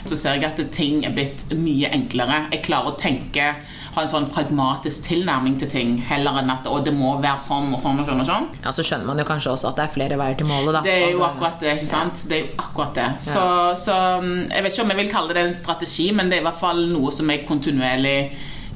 så 0.09 0.17
ser 0.17 0.39
jeg 0.39 0.47
at 0.49 0.63
ting 0.73 1.03
er 1.05 1.13
blitt 1.13 1.45
mye 1.53 1.91
enklere. 1.93 2.47
Jeg 2.55 2.65
klarer 2.65 2.93
å 2.93 2.97
tenke 2.97 3.51
ha 3.95 4.03
en 4.05 4.11
sånn 4.11 4.27
pragmatisk 4.31 5.03
tilnærming 5.09 5.57
til 5.59 5.69
ting, 5.71 5.95
heller 6.07 6.37
enn 6.39 6.51
at 6.53 6.67
det 6.85 6.93
må 6.95 7.17
være 7.19 7.39
sånn 7.43 7.73
og 7.75 7.81
sånn 7.83 7.99
og 7.99 8.07
sånn. 8.07 8.21
og 8.23 8.29
sånn. 8.29 8.47
Ja, 8.63 8.71
Så 8.71 8.85
skjønner 8.87 9.09
man 9.09 9.19
jo 9.19 9.25
kanskje 9.27 9.51
også 9.51 9.71
at 9.71 9.81
det 9.81 9.87
er 9.87 9.95
flere 9.95 10.19
veier 10.21 10.37
til 10.39 10.47
målet. 10.47 10.77
Da. 10.77 10.83
Det 10.85 10.95
er 10.95 11.11
jo 11.11 11.25
akkurat 11.27 11.59
det. 11.59 11.75
ikke 11.75 11.89
sant? 11.89 12.23
Det 12.29 12.37
er 12.37 12.45
jo 12.45 12.53
akkurat 12.63 12.95
det. 12.95 13.09
Så, 13.27 13.43
så 13.83 13.97
mm, 14.23 14.47
jeg 14.53 14.63
vet 14.63 14.71
ikke 14.73 14.87
om 14.87 14.95
jeg 14.95 15.01
vil 15.01 15.11
kalle 15.11 15.35
det 15.35 15.45
en 15.49 15.59
strategi, 15.59 16.07
men 16.15 16.31
det 16.31 16.39
er 16.39 16.45
i 16.45 16.47
hvert 16.47 16.63
fall 16.63 16.81
noe 16.93 17.11
som 17.15 17.29
jeg 17.33 17.45
kontinuerlig 17.49 18.17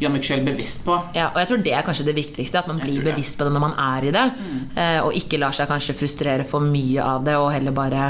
gjør 0.02 0.12
meg 0.12 0.26
sjøl 0.28 0.42
bevisst 0.44 0.84
på. 0.84 0.96
Ja, 1.16 1.30
og 1.32 1.40
jeg 1.40 1.48
tror 1.48 1.62
det 1.64 1.72
er 1.72 1.86
kanskje 1.88 2.10
det 2.10 2.18
viktigste, 2.18 2.60
at 2.60 2.68
man 2.68 2.82
blir 2.84 3.00
bevisst 3.06 3.38
på 3.40 3.48
det 3.48 3.54
når 3.56 3.64
man 3.64 3.78
er 3.80 4.08
i 4.10 4.12
det. 4.12 4.26
Mm. 4.36 4.64
Og 5.08 5.16
ikke 5.16 5.40
lar 5.40 5.56
seg 5.56 5.70
kanskje 5.72 5.96
frustrere 5.96 6.44
for 6.48 6.60
mye 6.60 7.00
av 7.00 7.24
det, 7.24 7.38
og 7.40 7.54
heller 7.56 7.76
bare 7.76 8.10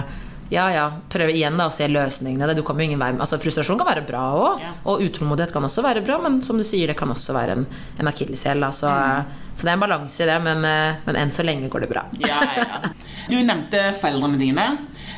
ja, 0.53 0.65
ja, 0.73 0.85
prøve 1.09 1.33
igjen 1.33 1.57
da 1.57 1.65
å 1.67 1.73
se 1.73 1.87
løsningene. 1.89 2.53
Du 2.55 2.61
kommer 2.63 2.83
jo 2.85 2.91
ingen 2.91 2.99
vei 3.01 3.11
Altså 3.17 3.39
Frustrasjon 3.41 3.79
kan 3.79 3.87
være 3.87 4.03
bra 4.07 4.25
òg, 4.37 4.59
Ja. 4.61 4.73
og 4.85 5.01
utålmodighet 5.01 5.51
kan 5.53 5.63
også 5.65 5.81
være 5.83 6.03
bra, 6.05 6.19
men 6.21 6.41
som 6.45 6.57
du 6.57 6.63
sier, 6.63 6.87
det 6.87 6.97
kan 6.99 7.09
også 7.09 7.33
være 7.33 7.51
en, 7.57 7.65
en 7.99 8.07
akilleshæl. 8.11 8.63
Altså, 8.63 8.91
Så, 8.91 9.25
så 9.55 9.63
det 9.65 9.71
er 9.71 9.77
en 9.79 9.85
balanse 9.85 10.21
i 10.23 10.27
det, 10.29 10.35
men, 10.43 10.65
eh, 10.65 10.95
men 11.05 11.15
enn 11.15 11.31
så 11.31 11.43
lenge 11.47 11.69
går 11.69 11.85
det 11.87 11.89
bra. 11.89 12.03
Ja, 12.19 12.41
ja, 12.43 12.67
ja. 12.67 12.93
Du 13.29 13.37
nevnte 13.41 13.87
foreldrene 14.01 14.37
dine. 14.37 14.67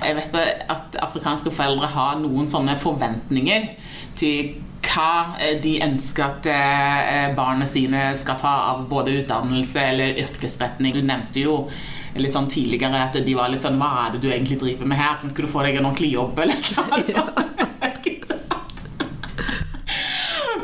Jeg 0.03 0.15
vet 0.15 0.35
at 0.69 0.95
afrikanske 1.01 1.51
foreldre 1.51 1.87
har 1.91 2.19
noen 2.21 2.47
sånne 2.47 2.75
forventninger 2.79 3.67
til 4.15 4.55
hva 4.87 5.35
eh, 5.41 5.57
de 5.61 5.73
ønsker 5.83 6.23
at 6.23 6.45
eh, 6.53 7.33
barna 7.35 7.65
sine 7.67 8.13
skal 8.15 8.37
ta 8.39 8.53
av 8.71 8.85
både 8.87 9.17
utdannelse 9.23 9.81
eller 9.91 10.21
yrkesretning. 10.23 10.93
Du 10.95 11.01
nevnte 11.03 11.43
jo 11.43 11.57
litt 12.23 12.33
sånn 12.35 12.49
tidligere 12.51 13.03
at 13.07 13.17
de 13.25 13.35
var 13.37 13.51
litt 13.51 13.63
sånn 13.63 13.77
Hva 13.81 13.91
er 14.05 14.15
det 14.15 14.23
du 14.25 14.29
egentlig 14.31 14.59
driver 14.61 14.89
med 14.89 14.99
her? 14.99 15.19
Kan 15.21 15.33
ikke 15.33 15.45
du 15.45 15.51
få 15.51 15.65
deg 15.67 15.79
en 15.79 15.89
ordentlig 15.89 16.13
jobb? 16.13 16.39
Eller 16.43 16.57
noe 16.57 17.03
sant? 17.17 17.43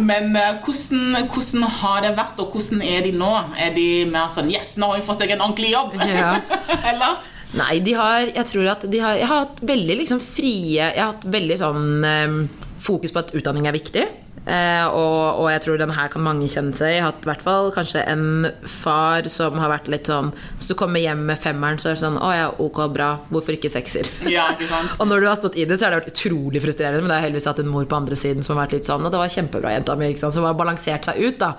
Men 0.04 0.34
eh, 0.36 0.56
hvordan, 0.64 1.28
hvordan 1.32 1.68
har 1.80 2.02
det 2.04 2.16
vært, 2.18 2.40
og 2.42 2.56
hvordan 2.56 2.82
er 2.86 3.06
de 3.06 3.14
nå? 3.16 3.30
Er 3.62 3.76
de 3.76 3.86
mer 4.10 4.32
sånn 4.34 4.50
Yes, 4.52 4.74
nå 4.80 4.90
har 4.90 5.00
vi 5.00 5.06
fått 5.06 5.24
seg 5.24 5.36
en 5.36 5.44
ordentlig 5.46 5.72
jobb! 5.74 5.96
Ja. 6.10 6.34
Eller? 6.92 7.22
Nei, 7.54 7.78
de 7.86 7.94
har 7.98 8.32
Jeg 8.32 8.48
tror 8.50 8.72
at 8.74 8.86
de 8.90 9.02
har 9.04 9.20
Jeg 9.20 9.30
har 9.30 9.46
hatt 9.46 9.62
veldig 9.62 10.00
liksom 10.02 10.22
frie 10.24 10.80
Jeg 10.82 10.98
har 10.98 11.14
hatt 11.14 11.28
veldig 11.30 11.58
sånn 11.62 11.84
um, 12.02 12.40
fokus 12.84 13.14
på 13.16 13.22
at 13.22 13.30
utdanning 13.38 13.70
er 13.70 13.76
viktig. 13.78 14.04
Eh, 14.44 14.86
og, 14.92 15.40
og 15.40 15.46
jeg 15.48 15.62
tror 15.64 15.78
den 15.80 15.94
her 15.96 16.10
kan 16.12 16.24
mange 16.26 16.50
kjenne 16.52 16.76
seg 16.76 16.90
i. 16.90 16.96
Jeg 16.98 17.04
har 17.06 17.14
hatt 17.14 17.24
i 17.24 17.30
hvert 17.30 17.46
fall 17.46 17.70
kanskje 17.72 18.02
en 18.12 18.50
far 18.68 19.30
som 19.32 19.56
har 19.62 19.72
vært 19.72 19.88
litt 19.94 20.10
sånn 20.12 20.34
Hvis 20.36 20.68
du 20.68 20.74
kommer 20.80 21.00
hjem 21.00 21.22
med 21.30 21.40
femmeren, 21.40 21.80
så 21.80 21.92
er 21.92 21.96
det 21.96 22.04
sånn 22.04 22.20
Å 22.20 22.32
ja, 22.36 22.50
ok, 22.66 22.82
bra. 22.92 23.10
Hvorfor 23.32 23.56
ikke 23.56 23.72
sekser? 23.72 24.10
Ja? 24.28 24.50
Og 25.00 25.08
når 25.08 25.24
du 25.24 25.30
har 25.32 25.40
stått 25.40 25.56
i 25.56 25.68
det, 25.70 25.80
så 25.80 25.88
har 25.88 25.96
det 25.96 26.02
vært 26.02 26.12
utrolig 26.12 26.64
frustrerende. 26.66 27.06
Men 27.06 27.14
det 27.14 27.22
har 27.22 27.28
heldigvis 27.30 27.48
hatt 27.54 27.64
en 27.64 27.72
mor 27.72 27.88
på 27.88 28.00
andre 28.02 28.20
siden 28.20 28.44
som 28.44 28.58
har 28.58 28.66
vært 28.66 28.78
litt 28.80 28.92
sånn 28.92 29.08
Og 29.08 29.16
det 29.16 29.24
var 29.24 29.32
kjempebra, 29.38 29.74
jenta 29.78 29.96
mi. 30.00 30.12
Som 30.20 30.44
har 30.44 30.60
balansert 30.60 31.08
seg 31.08 31.24
ut, 31.24 31.40
da. 31.40 31.54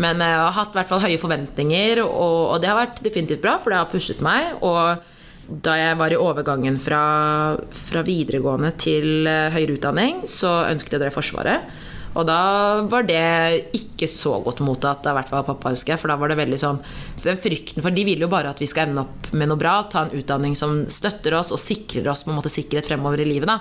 Men 0.00 0.24
eh, 0.24 0.32
jeg 0.32 0.42
har 0.46 0.58
hatt 0.62 0.72
i 0.72 0.80
hvert 0.80 0.94
fall 0.94 1.04
høye 1.04 1.20
forventninger, 1.20 2.04
og, 2.06 2.40
og 2.54 2.58
det 2.62 2.72
har 2.72 2.80
vært 2.80 3.04
definitivt 3.04 3.44
bra, 3.44 3.58
for 3.60 3.74
det 3.74 3.82
har 3.82 3.92
pushet 3.92 4.24
meg. 4.24 4.54
Og 4.64 5.60
da 5.66 5.76
jeg 5.76 5.98
var 5.98 6.14
i 6.14 6.18
overgangen 6.20 6.76
fra, 6.80 7.04
fra 7.74 8.04
videregående 8.06 8.72
til 8.80 9.28
eh, 9.28 9.52
høyere 9.52 9.76
utdanning, 9.76 10.24
så 10.30 10.62
ønsket 10.70 10.96
jeg 10.96 11.02
å 11.02 11.04
dra 11.04 11.12
i 11.12 11.16
Forsvaret. 11.20 11.80
Og 12.18 12.24
da 12.26 12.40
var 12.90 13.04
det 13.06 13.70
ikke 13.76 14.08
så 14.10 14.40
godt 14.42 14.62
mottatt 14.66 15.06
av 15.06 15.14
hvert 15.18 15.30
fall 15.30 15.44
pappa, 15.46 15.70
husker 15.74 15.94
jeg. 15.94 16.02
For 16.02 16.10
da 16.10 16.18
var 16.18 16.32
det 16.32 16.40
veldig 16.40 16.58
sånn 16.58 16.80
Den 17.22 17.38
frykten 17.38 17.84
For 17.84 17.94
de 17.94 18.02
vil 18.08 18.24
jo 18.24 18.30
bare 18.32 18.50
at 18.50 18.58
vi 18.62 18.66
skal 18.70 18.88
ende 18.88 19.04
opp 19.04 19.30
med 19.30 19.50
noe 19.50 19.60
bra. 19.60 19.76
Ta 19.86 20.06
en 20.06 20.16
utdanning 20.18 20.56
som 20.58 20.82
støtter 20.90 21.38
oss 21.38 21.52
og 21.54 21.62
sikrer 21.62 22.10
oss 22.10 22.24
på 22.26 22.34
en 22.34 22.40
måte 22.40 22.52
sikkerhet 22.52 22.90
fremover 22.90 23.22
i 23.22 23.28
livet. 23.30 23.50
da 23.50 23.60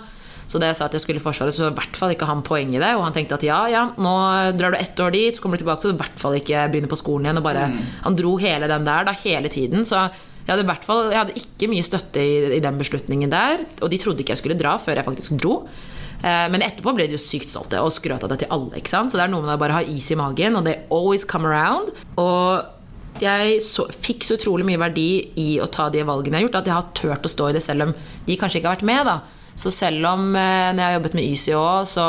så 0.50 0.58
da 0.58 0.72
jeg 0.72 0.80
sa 0.80 0.88
at 0.88 0.96
jeg 0.98 1.04
skulle 1.04 1.22
i 1.22 1.24
Forsvaret, 1.24 1.54
så 1.54 1.68
i 1.70 1.76
hvert 1.78 1.98
fall 1.98 2.16
ikke 2.16 2.26
han 2.26 2.42
poeng 2.46 2.72
i 2.74 2.80
det. 2.82 2.90
Og 2.98 3.04
han 3.06 3.14
tenkte 3.14 3.38
at 3.38 3.46
ja, 3.46 3.60
ja, 3.70 3.84
nå 4.02 4.14
drar 4.58 4.74
du 4.74 4.80
ett 4.80 4.98
år 5.04 5.14
dit, 5.14 5.36
så 5.36 5.44
kommer 5.44 5.60
du 5.60 5.62
tilbake, 5.62 5.84
så 5.84 5.92
du 5.92 5.94
i 5.94 6.00
hvert 6.00 6.18
fall 6.18 6.38
ikke 6.40 6.64
begynner 6.74 6.90
på 6.90 6.98
skolen 6.98 7.28
igjen. 7.28 7.42
Og 7.42 7.46
bare, 7.46 7.68
Han 8.02 8.18
dro 8.18 8.34
hele 8.42 8.70
den 8.72 8.88
der 8.88 9.06
da, 9.06 9.14
hele 9.22 9.52
tiden. 9.54 9.86
Så 9.86 10.00
jeg 10.00 10.50
hadde, 10.50 10.66
i 10.66 10.72
hvert 10.72 10.88
fall, 10.88 11.12
jeg 11.14 11.20
hadde 11.22 11.38
ikke 11.38 11.70
mye 11.70 11.86
støtte 11.86 12.24
i, 12.26 12.34
i 12.58 12.64
den 12.66 12.82
beslutningen 12.82 13.30
der. 13.30 13.62
Og 13.86 13.94
de 13.94 14.02
trodde 14.02 14.26
ikke 14.26 14.34
jeg 14.34 14.42
skulle 14.42 14.58
dra 14.58 14.74
før 14.82 14.98
jeg 14.98 15.06
faktisk 15.12 15.38
dro. 15.38 15.60
Eh, 16.24 16.48
Men 16.52 16.62
etterpå 16.66 16.94
ble 16.96 17.08
de 17.08 17.16
jo 17.16 17.22
sykt 17.22 17.52
stolte 17.54 17.80
og 17.80 17.94
skrøt 17.96 18.24
av 18.26 18.30
det 18.34 18.42
til 18.44 18.52
alle. 18.52 18.76
ikke 18.80 18.92
sant? 18.92 19.12
Så 19.12 19.18
det 19.20 19.26
er 19.28 19.32
noe 19.32 19.46
med 19.46 19.56
å 19.56 19.62
bare 19.62 19.78
ha 19.80 19.82
is 19.82 20.10
i 20.12 20.18
magen, 20.20 20.56
og 20.60 20.66
they 20.66 20.82
always 20.92 21.24
come 21.24 21.48
around. 21.48 21.94
Og 22.18 22.66
jeg 23.24 23.60
så, 23.64 23.88
fikk 23.92 24.24
så 24.24 24.38
utrolig 24.40 24.66
mye 24.68 24.80
verdi 24.80 25.10
i 25.40 25.50
å 25.60 25.68
ta 25.72 25.90
de 25.90 26.04
valgene 26.08 26.40
jeg 26.40 26.46
har 26.46 26.48
gjort, 26.48 26.60
at 26.62 26.70
jeg 26.70 26.78
har 26.78 26.92
turt 26.96 27.26
å 27.28 27.32
stå 27.32 27.50
i 27.50 27.56
det 27.58 27.64
selv 27.64 27.88
om 27.88 27.94
de 28.28 28.38
kanskje 28.40 28.60
ikke 28.62 28.70
har 28.72 28.78
vært 28.80 28.90
med. 28.92 29.06
da. 29.06 29.20
Så 29.60 29.72
selv 29.76 30.06
om 30.08 30.36
eh, 30.36 30.72
når 30.72 30.80
jeg 30.80 30.88
har 30.88 30.98
jobbet 31.00 31.18
med 31.20 31.28
YCO, 31.28 31.64
så 31.86 32.06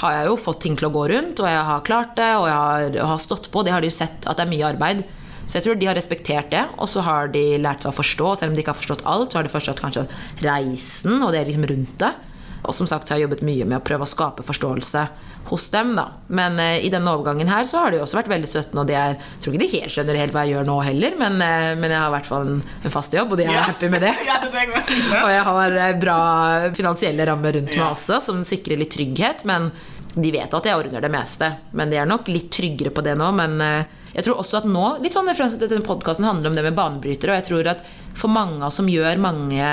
har 0.00 0.12
jeg 0.16 0.28
jo 0.30 0.36
fått 0.40 0.60
ting 0.64 0.76
til 0.78 0.88
å 0.88 0.92
gå 0.94 1.08
rundt, 1.10 1.40
og 1.42 1.48
jeg 1.50 1.64
har 1.68 1.82
klart 1.84 2.14
det, 2.16 2.28
og 2.38 2.46
jeg 2.48 2.56
har, 2.56 3.00
og 3.02 3.08
har 3.10 3.18
stått 3.20 3.50
på. 3.52 3.64
Det 3.66 3.72
har 3.74 3.82
de 3.84 3.90
jo 3.90 3.96
sett 3.96 4.28
at 4.30 4.38
det 4.38 4.46
er 4.46 4.52
mye 4.52 4.68
arbeid. 4.70 5.02
Så 5.44 5.58
jeg 5.58 5.64
tror 5.66 5.80
de 5.80 5.88
har 5.90 5.96
respektert 5.98 6.52
det, 6.52 6.62
og 6.78 6.86
så 6.88 7.02
har 7.02 7.28
de 7.34 7.42
lært 7.58 7.82
seg 7.82 7.90
å 7.90 7.96
forstå. 7.98 8.28
Selv 8.38 8.52
om 8.52 8.56
de 8.56 8.62
ikke 8.62 8.72
har 8.72 8.78
forstått 8.78 9.04
alt, 9.04 9.32
så 9.32 9.40
har 9.40 9.48
de 9.48 9.52
forstått 9.52 9.82
kanskje 9.82 10.06
reisen 10.44 11.18
og 11.26 11.32
det 11.34 11.42
liksom 11.48 11.66
rundt 11.68 11.96
det. 12.00 12.12
Og 12.64 12.74
som 12.76 12.86
sagt 12.90 13.08
så 13.08 13.14
har 13.14 13.20
jeg 13.22 13.28
jobbet 13.28 13.42
mye 13.46 13.64
med 13.66 13.78
å 13.80 13.84
prøve 13.84 14.04
å 14.04 14.10
skape 14.10 14.44
forståelse 14.44 15.02
hos 15.50 15.68
dem. 15.72 15.94
da. 15.96 16.04
Men 16.28 16.58
eh, 16.60 16.78
i 16.84 16.90
denne 16.92 17.12
overgangen 17.16 17.48
her 17.48 17.64
så 17.68 17.80
har 17.84 17.90
det 17.94 18.00
jo 18.00 18.04
også 18.04 18.18
vært 18.20 18.28
veldig 18.34 18.50
støttende. 18.50 18.82
Og 18.84 18.90
de 18.90 18.96
er, 19.00 19.14
jeg 19.16 19.42
tror 19.44 19.54
ikke 19.56 19.62
de 19.64 19.70
helt 19.78 19.94
skjønner 19.94 20.18
helt 20.20 20.34
hva 20.36 20.42
jeg 20.44 20.54
gjør 20.56 20.66
nå 20.68 20.76
heller, 20.84 21.16
men, 21.20 21.38
eh, 21.44 21.70
men 21.80 21.94
jeg 21.94 21.98
har 22.02 22.10
i 22.12 22.14
hvert 22.18 22.28
fall 22.28 22.44
en, 22.50 22.58
en 22.84 22.92
fast 22.96 23.16
jobb, 23.16 23.32
og 23.32 23.40
de 23.40 23.46
er 23.48 23.54
Ja. 23.56 23.62
happy 23.70 23.88
med 23.92 24.04
det. 24.04 24.12
Ja. 24.30 24.36
Og 25.24 25.30
jeg 25.32 25.46
har 25.48 25.78
eh, 25.84 25.94
bra 26.00 26.18
finansielle 26.76 27.26
rammer 27.26 27.56
rundt 27.56 27.72
meg 27.76 27.86
også, 27.88 28.20
som 28.22 28.42
sikrer 28.46 28.78
litt 28.80 28.92
trygghet. 28.94 29.46
Men 29.48 29.70
de 30.14 30.30
vet 30.34 30.52
at 30.54 30.66
jeg 30.66 30.76
ordner 30.76 31.00
det 31.04 31.10
meste. 31.14 31.48
Men 31.72 31.90
de 31.92 31.96
er 32.02 32.08
nok 32.10 32.28
litt 32.28 32.50
tryggere 32.52 32.90
på 32.94 33.02
det 33.06 33.16
nå. 33.18 33.30
Men 33.40 33.56
eh, 33.64 33.96
jeg 34.12 34.26
tror 34.26 34.40
også 34.42 34.58
at 34.60 34.64
nå 34.66 34.84
Litt 35.04 35.14
sånn 35.14 35.28
referanse 35.30 35.54
til 35.60 35.68
Denne 35.70 35.86
podkasten 35.86 36.26
handler 36.26 36.50
om 36.50 36.56
det 36.58 36.64
med 36.66 36.74
banebrytere. 36.78 37.32
Og 37.32 37.38
jeg 37.40 37.48
tror 37.48 37.68
at 37.76 37.84
for 38.18 38.28
mange 38.32 38.58
av 38.60 38.68
oss 38.72 38.80
som 38.82 38.88
gjør 38.90 39.20
mange 39.22 39.68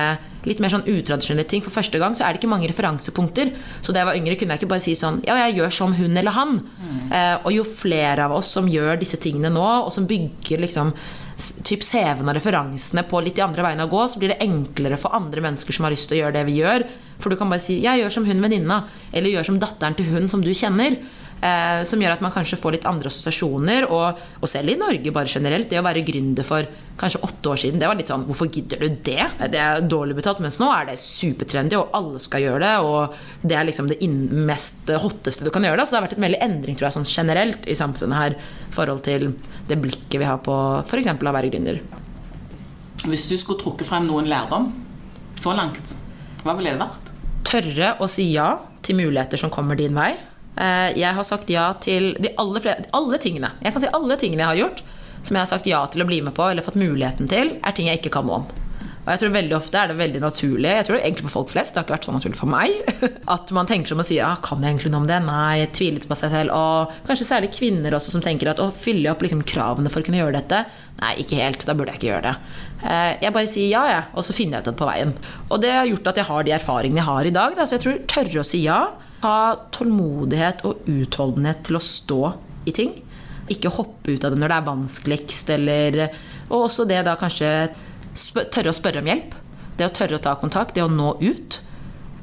litt 0.48 0.62
mer 0.64 0.74
sånn 0.74 0.88
utradisjonelle 0.88 1.48
ting 1.50 1.64
for 1.66 1.76
første 1.76 2.00
gang, 2.02 2.16
så 2.16 2.26
er 2.26 2.34
det 2.34 2.42
ikke 2.42 2.52
mange 2.52 2.70
referansepunkter. 2.72 3.54
Så 3.82 3.94
da 3.94 4.02
jeg 4.02 4.10
var 4.10 4.20
yngre, 4.20 4.38
kunne 4.40 4.56
jeg 4.56 4.64
ikke 4.64 4.74
bare 4.74 4.86
si 4.86 4.96
sånn 4.98 5.22
Ja, 5.28 5.38
jeg 5.46 5.60
gjør 5.60 5.74
som 5.78 5.96
hun 5.98 6.18
eller 6.18 6.36
han. 6.38 6.58
Eh, 7.12 7.36
og 7.44 7.52
jo 7.54 7.68
flere 7.68 8.26
av 8.28 8.36
oss 8.40 8.52
som 8.58 8.70
gjør 8.72 9.00
disse 9.00 9.20
tingene 9.22 9.52
nå, 9.54 9.68
og 9.86 9.92
som 9.94 10.08
bygger 10.10 10.64
liksom 10.64 10.94
typ 11.38 11.84
CV-en 11.86 12.26
og 12.26 12.36
referansene 12.38 13.04
på 13.08 13.22
litt 13.22 13.38
de 13.38 13.44
andre 13.46 13.66
veiene 13.66 13.86
å 13.86 13.92
gå, 13.92 14.08
så 14.10 14.18
blir 14.22 14.34
det 14.34 14.42
enklere 14.42 14.98
for 14.98 15.14
andre 15.14 15.44
mennesker 15.46 15.76
som 15.76 15.86
har 15.86 15.94
lyst 15.94 16.10
til 16.10 16.18
å 16.18 16.22
gjøre 16.24 16.40
det 16.40 16.46
vi 16.48 16.58
gjør. 16.64 16.88
For 17.22 17.30
du 17.30 17.38
kan 17.38 17.50
bare 17.50 17.62
si 17.62 17.80
'jeg 17.82 18.02
gjør 18.02 18.12
som 18.12 18.26
hun 18.26 18.42
venninna', 18.42 18.84
eller 19.14 19.30
'gjør 19.30 19.46
som 19.46 19.60
datteren 19.60 19.96
til 19.96 20.06
hun 20.06 20.28
som 20.30 20.42
du 20.42 20.50
kjenner'. 20.50 20.98
Eh, 21.38 21.84
som 21.86 22.02
gjør 22.02 22.16
at 22.16 22.24
man 22.26 22.34
kanskje 22.34 22.58
får 22.58 22.78
litt 22.78 22.88
andre 22.90 23.12
assosiasjoner. 23.12 23.88
Og, 23.94 24.22
og 24.42 24.50
selv 24.50 24.74
i 24.74 24.78
Norge 24.80 25.14
bare 25.14 25.30
generelt. 25.32 25.70
Det 25.70 25.80
å 25.80 25.86
være 25.86 26.06
gründer 26.08 26.48
for 26.48 26.68
kanskje 26.98 27.22
åtte 27.28 27.52
år 27.52 27.60
siden, 27.62 27.82
det 27.82 27.86
var 27.86 27.98
litt 28.00 28.10
sånn 28.10 28.24
Hvorfor 28.26 28.50
gidder 28.50 28.82
du 28.82 28.88
det? 29.06 29.28
Det 29.54 29.60
er 29.62 29.84
dårlig 29.86 30.18
betalt. 30.18 30.42
Mens 30.44 30.58
nå 30.62 30.70
er 30.74 30.90
det 30.90 30.98
supertrendy, 31.02 31.78
og 31.78 31.94
alle 31.98 32.22
skal 32.24 32.46
gjøre 32.46 32.64
det. 32.66 32.74
Og 32.88 33.48
det 33.48 33.60
er 33.60 33.70
liksom 33.70 33.92
det 33.92 34.00
mest 34.50 34.90
hotteste 34.90 35.48
du 35.48 35.54
kan 35.54 35.68
gjøre. 35.68 35.82
Da. 35.82 35.86
Så 35.86 35.96
det 35.96 36.02
har 36.02 36.08
vært 36.08 36.18
en 36.18 36.28
veldig 36.28 36.42
endring 36.48 36.80
tror 36.80 36.90
jeg, 36.90 36.98
sånn 36.98 37.10
generelt 37.10 37.70
i 37.70 37.78
samfunnet 37.78 38.24
her 38.24 38.38
i 38.38 38.74
forhold 38.76 39.06
til 39.06 39.32
det 39.70 39.80
blikket 39.84 40.20
vi 40.22 40.30
har 40.30 40.42
på 40.44 40.58
f.eks. 40.86 41.14
å 41.14 41.38
være 41.40 41.54
gründer. 41.54 41.84
Hvis 43.08 43.28
du 43.30 43.38
skulle 43.38 43.62
trukket 43.62 43.88
frem 43.88 44.08
noen 44.10 44.28
lærdom 44.30 44.72
så 45.38 45.54
langt, 45.54 45.94
hva 46.42 46.58
ville 46.58 46.74
det 46.74 46.82
vært? 46.82 47.08
tørre 47.48 47.94
å 48.04 48.08
si 48.12 48.32
ja 48.34 48.50
til 48.86 49.00
muligheter 49.00 49.40
som 49.40 49.52
kommer 49.54 49.78
din 49.80 49.96
vei. 49.96 50.14
Eh, 50.58 50.92
Jeg 50.98 51.14
har 51.18 51.24
sagt 51.28 51.50
ja 51.54 51.72
til 51.84 52.14
de 52.20 52.34
alle, 52.38 52.62
flere, 52.64 52.86
alle 52.98 53.18
tingene. 53.22 53.52
Jeg 53.64 53.74
kan 53.76 53.84
si 53.84 53.92
alle 53.94 54.18
tingene 54.18 54.44
jeg 54.46 54.54
har 54.54 54.62
gjort 54.66 54.84
som 55.28 55.36
jeg 55.36 55.42
har 55.44 55.50
sagt 55.50 55.68
ja 55.68 55.82
til 55.92 56.04
å 56.04 56.08
bli 56.08 56.22
med 56.24 56.36
på 56.38 56.46
eller 56.46 56.64
fått 56.64 56.78
muligheten 56.80 57.28
til, 57.28 57.58
er 57.66 57.76
ting 57.76 57.90
jeg 57.90 58.00
ikke 58.00 58.14
kan 58.14 58.28
noe 58.30 58.42
om. 58.44 58.48
Og 59.08 59.14
jeg 59.14 59.22
tror 59.22 59.32
veldig 59.38 59.56
ofte 59.56 59.80
er 59.80 59.88
det 59.88 59.96
veldig 60.02 60.20
naturlig 60.20 60.68
Jeg 60.68 60.86
tror 60.90 60.98
egentlig 61.00 61.24
for 61.30 61.34
folk 61.38 61.52
flest, 61.54 61.72
det 61.74 61.80
har 61.80 61.86
ikke 61.88 61.94
vært 61.96 62.08
så 62.10 62.14
naturlig 62.16 62.40
for 62.40 62.52
meg, 62.52 62.74
at 63.36 63.52
man 63.56 63.70
tenker 63.70 63.94
som 63.94 64.02
å 64.04 64.06
si 64.08 64.18
ja, 64.20 64.34
kan 64.44 64.60
jeg 64.64 64.74
egentlig 64.76 64.92
noe 64.92 65.02
om 65.06 65.08
det? 65.08 65.20
Nei, 65.24 65.62
jeg 65.62 65.70
tviler 65.78 65.96
litt 66.02 66.08
på 66.12 66.18
seg 66.20 66.34
selv. 66.36 66.52
Og 66.52 66.92
kanskje 67.08 67.28
særlig 67.30 67.52
kvinner 67.56 67.96
også 67.96 68.12
som 68.18 68.24
tenker 68.26 68.52
at 68.52 68.60
å, 68.60 68.68
fylle 68.76 69.14
opp 69.14 69.24
liksom 69.24 69.46
kravene 69.48 69.92
for 69.94 70.04
å 70.04 70.08
kunne 70.10 70.20
gjøre 70.20 70.36
dette? 70.42 70.60
Nei, 71.00 71.14
ikke 71.24 71.40
helt. 71.40 71.64
Da 71.70 71.76
burde 71.80 71.96
jeg 71.96 72.02
ikke 72.02 72.12
gjøre 72.12 72.28
det. 72.34 72.36
Eh, 72.84 73.12
Jeg 73.24 73.36
bare 73.40 73.52
sier 73.54 73.72
ja, 73.72 73.86
jeg, 73.94 74.06
og 74.12 74.28
så 74.28 74.36
finner 74.36 74.60
jeg 74.60 74.68
ut 74.68 74.72
det 74.74 74.78
på 74.84 74.90
veien. 74.92 75.16
Og 75.48 75.64
det 75.64 75.72
har 75.78 75.88
gjort 75.88 76.12
at 76.12 76.20
jeg 76.20 76.30
har 76.34 76.48
de 76.50 76.56
erfaringene 76.60 77.00
jeg 77.04 77.10
har 77.14 77.32
i 77.32 77.36
dag. 77.40 77.56
Da. 77.62 77.68
Så 77.68 77.78
jeg 77.80 77.86
tror 77.88 78.02
tørre 78.12 78.44
å 78.44 78.48
si 78.52 78.66
ja, 78.68 78.82
ha 79.24 79.38
tålmodighet 79.74 80.64
og 80.68 80.88
utholdenhet 80.90 81.64
til 81.68 81.80
å 81.80 81.84
stå 81.84 82.22
i 82.70 82.74
ting. 82.76 82.94
Ikke 83.52 83.72
hoppe 83.74 84.14
ut 84.14 84.26
av 84.28 84.34
det 84.34 84.42
når 84.42 84.52
det 84.52 84.58
er 84.58 84.68
vanskeligst, 84.68 85.54
eller 85.56 86.02
Og 86.48 86.68
også 86.68 86.86
det 86.88 87.02
da 87.04 87.18
kanskje 87.20 87.70
tørre 88.52 88.72
å 88.72 88.76
spørre 88.76 89.02
om 89.02 89.10
hjelp. 89.10 89.34
Det 89.78 89.88
å 89.88 89.94
tørre 89.94 90.18
å 90.18 90.24
ta 90.24 90.36
kontakt, 90.40 90.76
det 90.76 90.84
å 90.84 90.92
nå 90.92 91.18
ut. 91.22 91.60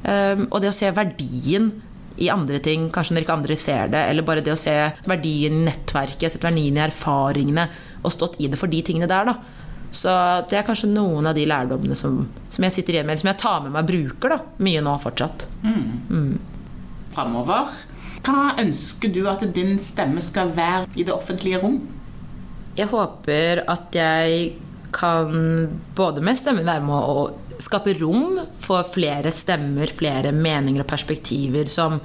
Um, 0.05 0.47
og 0.51 0.61
det 0.61 0.71
å 0.71 0.77
se 0.77 0.91
verdien 0.93 1.71
i 2.17 2.31
andre 2.31 2.61
ting, 2.63 2.87
kanskje 2.95 3.17
når 3.17 3.25
ikke 3.25 3.37
andre 3.37 3.57
ser 3.59 3.91
det, 3.93 4.01
eller 4.11 4.27
bare 4.27 4.43
det 4.45 4.55
å 4.55 4.59
se 4.59 4.75
verdien 5.11 5.59
i 5.59 5.67
nettverket, 5.67 6.33
sett 6.33 6.45
verdien 6.45 6.79
i 6.79 6.83
erfaringene, 6.85 7.67
og 8.03 8.15
stått 8.15 8.39
i 8.41 8.49
det 8.51 8.61
for 8.61 8.71
de 8.71 8.83
tingene 8.87 9.11
der, 9.11 9.33
da. 9.33 9.65
Så 9.95 10.11
det 10.51 10.59
er 10.59 10.67
kanskje 10.67 10.91
noen 10.91 11.29
av 11.31 11.37
de 11.37 11.47
lærdommene 11.47 11.97
som, 11.99 12.25
som 12.51 12.67
jeg 12.67 12.75
sitter 12.75 12.97
igjen 12.97 13.07
med, 13.07 13.15
eller 13.15 13.25
som 13.25 13.31
jeg 13.33 13.43
tar 13.43 13.63
med 13.63 13.75
meg 13.75 13.85
og 13.85 13.93
bruker 13.93 14.35
da, 14.35 14.41
mye 14.67 14.83
nå 14.83 14.97
fortsatt. 15.03 15.47
Framover. 17.15 17.73
Hva 18.25 18.55
ønsker 18.61 19.13
du 19.13 19.25
at 19.31 19.45
din 19.55 19.77
stemme 19.83 20.23
skal 20.25 20.53
være 20.57 20.89
i 20.97 21.05
det 21.07 21.15
offentlige 21.15 21.61
rom? 21.63 21.81
Jeg 22.75 22.91
håper 22.91 23.63
at 23.71 23.95
jeg 23.95 24.55
kan 24.95 25.69
både 25.97 26.23
med 26.25 26.39
stemmen 26.39 26.67
være 26.67 26.85
med 26.87 26.95
å 26.95 27.59
skape 27.61 27.95
rom 28.01 28.39
for 28.59 28.87
flere 28.87 29.31
stemmer, 29.35 29.91
flere 29.95 30.33
meninger 30.35 30.83
og 30.83 30.91
perspektiver 30.91 31.69
som, 31.71 31.99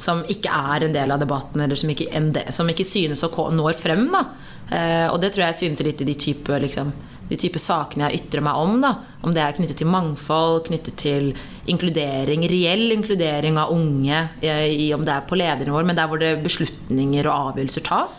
som 0.00 0.24
ikke 0.28 0.52
er 0.52 0.86
en 0.86 0.96
del 0.96 1.12
av 1.14 1.20
debatten, 1.22 1.62
eller 1.64 1.78
som 1.78 1.92
ikke, 1.92 2.08
som 2.52 2.68
ikke 2.68 2.88
synes 2.88 3.24
å 3.24 3.48
når 3.54 3.78
frem. 3.80 4.06
Da. 4.12 4.24
Eh, 4.70 5.06
og 5.08 5.20
det 5.22 5.32
tror 5.34 5.46
jeg 5.48 5.60
synes 5.62 5.84
litt 5.86 6.04
i 6.04 6.08
de 6.08 6.16
type, 6.26 6.60
liksom, 6.64 6.92
de 7.30 7.38
type 7.38 7.60
sakene 7.62 8.08
jeg 8.08 8.24
ytrer 8.24 8.44
meg 8.44 8.58
om. 8.58 8.80
Da. 8.82 8.94
Om 9.22 9.34
det 9.36 9.44
er 9.44 9.56
knyttet 9.56 9.78
til 9.80 9.90
mangfold, 9.90 10.64
knyttet 10.66 10.98
til 11.00 11.30
inkludering, 11.70 12.44
reell 12.50 12.90
inkludering 12.96 13.60
av 13.60 13.72
unge, 13.74 14.24
eh, 14.42 14.66
i, 14.74 14.90
om 14.96 15.06
det 15.06 15.14
er 15.14 15.28
på 15.28 15.38
ledernivå, 15.38 15.84
men 15.86 15.98
der 15.98 16.10
hvor 16.10 16.20
det 16.20 16.34
beslutninger 16.42 17.28
og 17.30 17.52
avgjørelser 17.52 17.86
tas. 17.86 18.18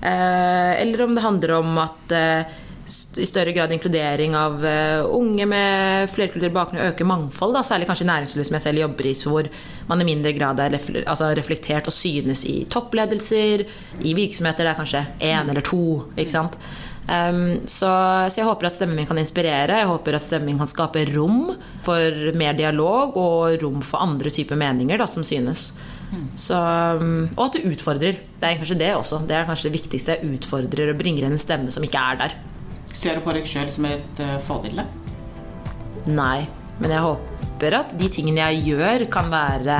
Eh, 0.00 0.72
eller 0.80 1.04
om 1.04 1.14
det 1.14 1.26
handler 1.26 1.54
om 1.58 1.78
at 1.82 2.16
eh, 2.16 2.58
i 2.88 3.26
større 3.28 3.52
grad 3.52 3.72
inkludering 3.74 4.34
av 4.36 4.64
eh, 4.66 5.04
unge 5.04 5.46
med 5.48 6.08
flerkulturell 6.12 6.54
bakgrunn 6.54 6.88
øke 6.88 7.06
mangfold, 7.08 7.56
da, 7.58 7.62
særlig 7.66 7.88
kanskje 7.90 8.06
i 8.06 8.10
næringslivet 8.10 8.48
som 8.48 8.58
jeg 8.58 8.66
selv 8.66 8.82
jobber 8.82 9.08
i, 9.10 9.14
hvor 9.28 9.48
man 9.90 10.02
i 10.02 10.08
mindre 10.08 10.32
grad 10.36 10.62
er 10.64 10.78
altså 11.04 11.30
reflektert 11.36 11.90
og 11.90 11.96
synes 11.96 12.46
i 12.48 12.62
toppledelser, 12.72 13.66
i 14.00 14.14
virksomheter 14.16 14.64
det 14.64 14.72
er 14.72 14.80
kanskje 14.80 15.06
én 15.20 15.50
eller 15.52 15.64
to. 15.64 15.82
ikke 16.16 16.34
sant? 16.34 16.60
Um, 17.08 17.62
så, 17.64 17.88
så 18.28 18.36
jeg 18.36 18.44
håper 18.44 18.68
at 18.68 18.76
stemmen 18.76 18.98
min 18.98 19.08
kan 19.08 19.20
inspirere. 19.20 19.78
Jeg 19.80 19.88
håper 19.88 20.18
at 20.18 20.24
stemmen 20.26 20.50
min 20.52 20.58
kan 20.60 20.68
skape 20.68 21.06
rom 21.14 21.54
for 21.86 22.34
mer 22.36 22.56
dialog 22.58 23.16
og 23.16 23.62
rom 23.62 23.80
for 23.80 24.04
andre 24.04 24.32
typer 24.34 24.60
meninger 24.60 25.00
da, 25.00 25.06
som 25.08 25.24
synes. 25.24 25.70
Så, 26.38 26.56
um, 27.00 27.28
og 27.36 27.48
at 27.48 27.56
du 27.56 27.70
utfordrer. 27.70 28.20
Det 28.38 28.48
er 28.48 28.60
kanskje 28.60 28.78
det 28.80 28.92
også. 28.96 29.22
Det 29.28 29.36
er 29.36 29.48
kanskje 29.48 29.68
det 29.68 29.78
viktigste. 29.78 30.16
Jeg 30.16 30.36
utfordrer 30.38 30.92
og 30.92 31.00
bringer 31.00 31.26
inn 31.26 31.36
en 31.36 31.42
stemme 31.42 31.72
som 31.74 31.84
ikke 31.84 32.04
er 32.12 32.22
der. 32.22 32.36
Ser 32.98 33.18
du 33.18 33.22
på 33.22 33.34
deg 33.36 33.46
sjøl 33.46 33.68
som 33.70 33.86
et 33.86 34.22
uh, 34.24 34.38
forbilde? 34.42 34.82
Nei. 36.10 36.48
Men 36.78 36.94
jeg 36.94 37.04
håper 37.04 37.76
at 37.78 37.92
de 37.98 38.08
tingene 38.10 38.42
jeg 38.48 38.72
gjør, 38.72 39.04
kan 39.12 39.30
være 39.30 39.78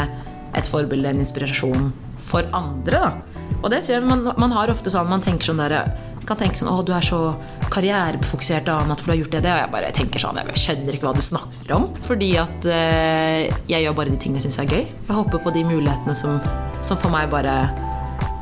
et 0.58 0.70
forbilde, 0.70 1.10
en 1.10 1.22
inspirasjon 1.24 1.90
for 2.28 2.46
andre. 2.54 3.00
da. 3.02 3.38
Og 3.58 3.72
det 3.72 3.82
ser 3.86 4.04
man, 4.06 4.22
man 4.38 4.54
har 4.54 4.70
ofte 4.70 4.90
sånn 4.92 5.08
Man 5.10 5.22
tenker 5.24 5.48
sånn 5.48 5.58
der, 5.58 5.88
kan 6.28 6.38
tenke 6.38 6.60
sånn 6.60 6.68
Å, 6.70 6.76
du 6.86 6.92
er 6.94 7.02
så 7.02 7.32
karrierefokusert 7.72 8.68
Anat, 8.70 9.00
for 9.00 9.10
du 9.10 9.14
har 9.16 9.20
gjort 9.22 9.34
det. 9.34 9.40
det. 9.46 9.54
Og 9.54 9.62
jeg 9.62 9.72
bare 9.72 9.90
tenker 9.96 10.22
sånn 10.22 10.38
Jeg 10.42 10.62
skjønner 10.62 10.98
ikke 10.98 11.08
hva 11.08 11.16
du 11.16 11.24
snakker 11.24 11.74
om. 11.74 11.88
Fordi 12.06 12.30
at 12.38 12.68
eh, 12.70 13.48
jeg 13.70 13.82
gjør 13.82 13.98
bare 13.98 14.14
de 14.14 14.20
tingene 14.20 14.42
jeg 14.42 14.48
syns 14.48 14.60
er 14.62 14.70
gøy. 14.70 14.84
Jeg 14.86 15.18
håper 15.18 15.42
på 15.42 15.54
de 15.56 15.64
mulighetene 15.66 16.14
som, 16.18 16.38
som 16.84 17.00
for 17.00 17.14
meg 17.14 17.32
bare 17.34 17.56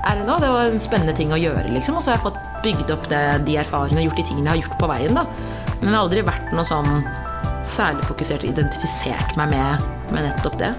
er 0.06 0.20
det 0.20 0.26
nå. 0.28 0.36
Det 0.42 0.52
var 0.52 0.68
en 0.70 0.82
spennende 0.82 1.16
ting 1.16 1.32
å 1.34 1.40
gjøre, 1.40 1.70
liksom. 1.72 1.96
Og 1.98 2.04
så 2.04 2.12
har 2.12 2.20
jeg 2.20 2.26
fått 2.28 2.45
bygd 2.66 2.90
opp 2.96 3.06
det, 3.12 3.22
de 3.46 3.56
erfaringene 3.62 4.02
og 4.04 4.10
gjort 4.10 4.20
de 4.22 4.26
tingene 4.32 4.50
jeg 4.50 4.54
har 4.56 4.64
gjort 4.66 4.80
på 4.82 4.90
veien. 4.92 5.14
da. 5.22 5.24
Men 5.80 5.90
det 5.90 5.94
har 5.96 6.02
aldri 6.06 6.26
vært 6.26 6.52
noe 6.56 6.66
sånn 6.66 6.92
særlig 7.66 8.04
fokusert 8.06 8.44
og 8.46 8.50
identifisert 8.52 9.32
meg 9.40 9.50
med, 9.54 9.86
med 10.14 10.28
nettopp 10.28 10.58
det. 10.60 10.72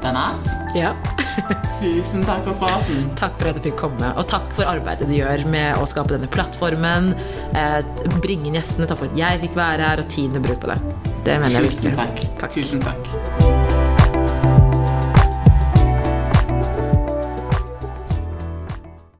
Danat, 0.00 0.48
Ja. 0.74 0.94
tusen 1.80 2.24
takk 2.26 2.42
for 2.48 2.56
praten. 2.58 3.04
Takk 3.20 3.36
for 3.38 3.50
at 3.52 3.58
du 3.60 3.62
fikk 3.68 3.76
komme, 3.80 4.10
og 4.18 4.26
takk 4.28 4.48
for 4.56 4.66
arbeidet 4.68 5.06
du 5.08 5.14
gjør 5.14 5.44
med 5.52 5.76
å 5.78 5.86
skape 5.88 6.16
denne 6.16 6.28
plattformen. 6.32 7.12
Eh, 7.52 7.80
bringe 8.24 8.48
inn 8.50 8.56
gjestene, 8.58 8.88
takk 8.90 9.02
for 9.04 9.12
at 9.12 9.20
jeg 9.20 9.44
fikk 9.44 9.56
være 9.60 9.92
her, 9.92 10.02
og 10.02 10.10
tiden 10.12 10.36
du 10.40 10.42
bruker 10.48 10.64
på 10.64 10.72
det. 10.74 10.80
Det 11.28 11.38
mener 11.40 11.60
jeg 11.60 11.72
Tusen 11.74 11.96
Takk. 12.00 12.26
takk. 12.40 12.56
Tusen 12.56 12.86
takk. 12.88 13.59